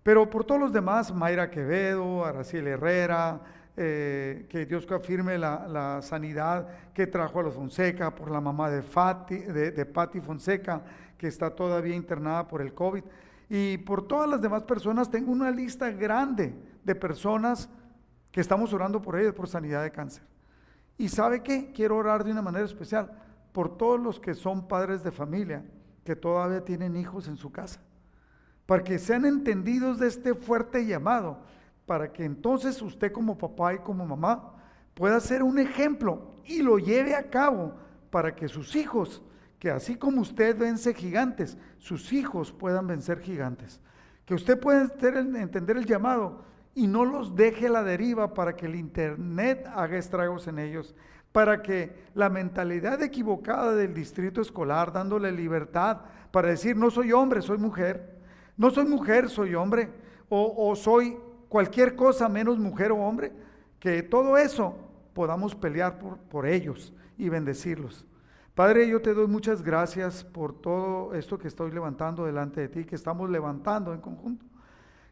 Pero 0.07 0.29
por 0.29 0.45
todos 0.45 0.61
los 0.61 0.71
demás, 0.71 1.13
Mayra 1.13 1.51
Quevedo, 1.51 2.23
Araciel 2.23 2.65
Herrera, 2.67 3.41
eh, 3.75 4.45
que 4.47 4.65
Dios 4.65 4.89
afirme 4.89 5.37
la, 5.37 5.99
sanidad 6.01 6.65
que 6.93 7.07
trajo 7.07 7.41
a 7.41 7.43
los 7.43 7.55
Fonseca, 7.55 8.15
por 8.15 8.31
la 8.31 8.39
mamá 8.39 8.69
de, 8.69 8.81
Fati, 8.81 9.35
de 9.35 9.85
Patti 9.85 10.21
Fonseca, 10.21 10.81
que 11.17 11.27
está 11.27 11.53
todavía 11.53 11.93
internada 11.93 12.47
por 12.47 12.61
el 12.61 12.73
COVID. 12.73 13.03
Y 13.49 13.79
por 13.79 14.07
todas 14.07 14.29
las 14.29 14.41
demás 14.41 14.63
personas, 14.63 15.11
tengo 15.11 15.29
una 15.29 15.51
lista 15.51 15.91
grande 15.91 16.55
de 16.85 16.95
personas 16.95 17.69
que 18.31 18.39
estamos 18.39 18.71
orando 18.71 19.01
por 19.01 19.19
ellas 19.19 19.33
por 19.33 19.49
sanidad 19.49 19.83
de 19.83 19.91
cáncer. 19.91 20.23
Y 20.97 21.09
sabe 21.09 21.43
qué? 21.43 21.73
Quiero 21.73 21.97
orar 21.97 22.23
de 22.23 22.31
una 22.31 22.41
manera 22.41 22.63
especial 22.63 23.11
por 23.51 23.77
todos 23.77 23.99
los 23.99 24.21
que 24.21 24.35
son 24.35 24.69
padres 24.69 25.03
de 25.03 25.11
familia, 25.11 25.65
que 26.05 26.15
todavía 26.15 26.63
tienen 26.63 26.95
hijos 26.95 27.27
en 27.27 27.35
su 27.35 27.51
casa, 27.51 27.81
para 28.67 28.83
que 28.83 28.99
sean 28.99 29.25
entendidos 29.25 29.97
de 29.97 30.07
este 30.07 30.35
fuerte 30.35 30.85
llamado, 30.85 31.39
para 31.87 32.11
que 32.11 32.25
entonces 32.25 32.79
usted 32.81 33.11
como 33.11 33.37
papá 33.37 33.73
y 33.73 33.79
como 33.79 34.05
mamá 34.05 34.53
pueda 34.93 35.19
ser 35.21 35.41
un 35.41 35.57
ejemplo 35.57 36.35
y 36.45 36.61
lo 36.61 36.77
lleve 36.77 37.15
a 37.15 37.29
cabo 37.29 37.73
para 38.11 38.35
que 38.35 38.49
sus 38.49 38.75
hijos, 38.75 39.23
que 39.57 39.71
así 39.71 39.95
como 39.95 40.21
usted 40.21 40.55
vence 40.55 40.93
gigantes, 40.93 41.57
sus 41.77 42.11
hijos 42.11 42.51
puedan 42.51 42.87
vencer 42.87 43.21
gigantes. 43.21 43.79
Que 44.25 44.35
usted 44.35 44.59
pueda 44.59 44.81
entender 44.81 45.77
el 45.77 45.85
llamado 45.85 46.43
y 46.75 46.87
no 46.87 47.05
los 47.05 47.35
deje 47.35 47.67
a 47.67 47.71
la 47.71 47.83
deriva 47.83 48.33
para 48.33 48.57
que 48.57 48.65
el 48.65 48.75
Internet 48.75 49.65
haga 49.73 49.97
estragos 49.97 50.47
en 50.47 50.59
ellos, 50.59 50.93
para 51.31 51.61
que 51.61 52.03
la 52.13 52.29
mentalidad 52.29 53.01
equivocada 53.01 53.73
del 53.73 53.93
distrito 53.93 54.41
escolar, 54.41 54.91
dándole 54.91 55.31
libertad 55.31 56.01
para 56.31 56.49
decir, 56.49 56.75
no 56.75 56.91
soy 56.91 57.13
hombre, 57.13 57.41
soy 57.41 57.57
mujer, 57.57 58.16
no 58.57 58.71
soy 58.71 58.85
mujer, 58.85 59.29
soy 59.29 59.55
hombre, 59.55 59.89
o, 60.29 60.75
soy 60.75 61.17
cualquier 61.47 61.95
cosa 61.95 62.27
menos 62.27 62.57
mujer 62.57 62.91
o 62.91 62.97
hombre, 62.97 63.31
que 63.79 64.03
todo 64.03 64.37
eso 64.37 64.75
podamos 65.13 65.55
pelear 65.55 65.99
por, 66.29 66.45
ellos 66.45 66.93
y 67.17 67.29
bendecirlos. 67.29 68.05
Padre, 68.55 68.87
yo 68.87 69.01
te 69.01 69.13
doy 69.13 69.27
muchas 69.27 69.61
gracias 69.61 70.23
por 70.23 70.59
todo 70.59 71.13
esto 71.13 71.37
que 71.37 71.47
estoy 71.47 71.71
levantando 71.71 72.25
delante 72.25 72.61
de 72.61 72.69
ti, 72.69 72.85
que 72.85 72.95
estamos 72.95 73.29
levantando 73.29 73.93
en 73.93 74.01
conjunto. 74.01 74.45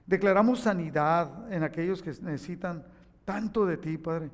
Declaramos 0.05 0.59
sanidad 0.59 1.51
en 1.53 1.63
aquellos 1.63 2.01
que 2.01 2.09
necesitan 2.21 2.83
tanto 3.23 3.65
de 3.65 3.77
ti, 3.77 3.97
Padre. 3.97 4.31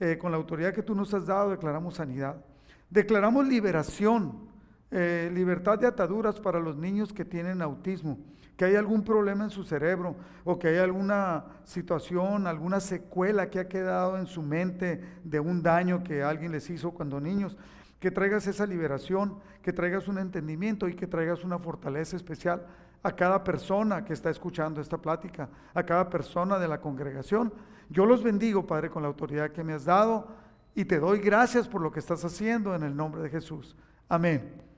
Eh, 0.00 0.18
con 0.18 0.32
la 0.32 0.36
autoridad 0.36 0.72
que 0.72 0.82
tú 0.82 0.94
nos 0.94 1.12
has 1.14 1.26
dado, 1.26 1.50
declaramos 1.50 1.94
sanidad. 1.94 2.36
Declaramos 2.90 3.46
liberación, 3.46 4.48
eh, 4.90 5.30
libertad 5.32 5.78
de 5.78 5.86
ataduras 5.86 6.40
para 6.40 6.60
los 6.60 6.76
niños 6.76 7.12
que 7.12 7.24
tienen 7.24 7.62
autismo, 7.62 8.18
que 8.62 8.66
hay 8.66 8.76
algún 8.76 9.02
problema 9.02 9.42
en 9.42 9.50
su 9.50 9.64
cerebro 9.64 10.14
o 10.44 10.56
que 10.56 10.68
hay 10.68 10.78
alguna 10.78 11.46
situación, 11.64 12.46
alguna 12.46 12.78
secuela 12.78 13.50
que 13.50 13.58
ha 13.58 13.66
quedado 13.66 14.16
en 14.16 14.26
su 14.28 14.40
mente 14.40 15.02
de 15.24 15.40
un 15.40 15.64
daño 15.64 16.04
que 16.04 16.22
alguien 16.22 16.52
les 16.52 16.70
hizo 16.70 16.92
cuando 16.92 17.20
niños. 17.20 17.56
Que 17.98 18.12
traigas 18.12 18.46
esa 18.46 18.64
liberación, 18.64 19.40
que 19.62 19.72
traigas 19.72 20.06
un 20.06 20.18
entendimiento 20.18 20.86
y 20.86 20.94
que 20.94 21.08
traigas 21.08 21.42
una 21.42 21.58
fortaleza 21.58 22.14
especial 22.14 22.64
a 23.02 23.10
cada 23.10 23.42
persona 23.42 24.04
que 24.04 24.12
está 24.12 24.30
escuchando 24.30 24.80
esta 24.80 24.98
plática, 24.98 25.48
a 25.74 25.82
cada 25.82 26.08
persona 26.08 26.56
de 26.60 26.68
la 26.68 26.80
congregación. 26.80 27.52
Yo 27.90 28.06
los 28.06 28.22
bendigo, 28.22 28.64
Padre, 28.64 28.90
con 28.90 29.02
la 29.02 29.08
autoridad 29.08 29.50
que 29.50 29.64
me 29.64 29.72
has 29.72 29.86
dado 29.86 30.28
y 30.76 30.84
te 30.84 31.00
doy 31.00 31.18
gracias 31.18 31.66
por 31.66 31.80
lo 31.80 31.90
que 31.90 31.98
estás 31.98 32.24
haciendo 32.24 32.76
en 32.76 32.84
el 32.84 32.94
nombre 32.94 33.22
de 33.22 33.28
Jesús. 33.28 33.74
Amén. 34.08 34.71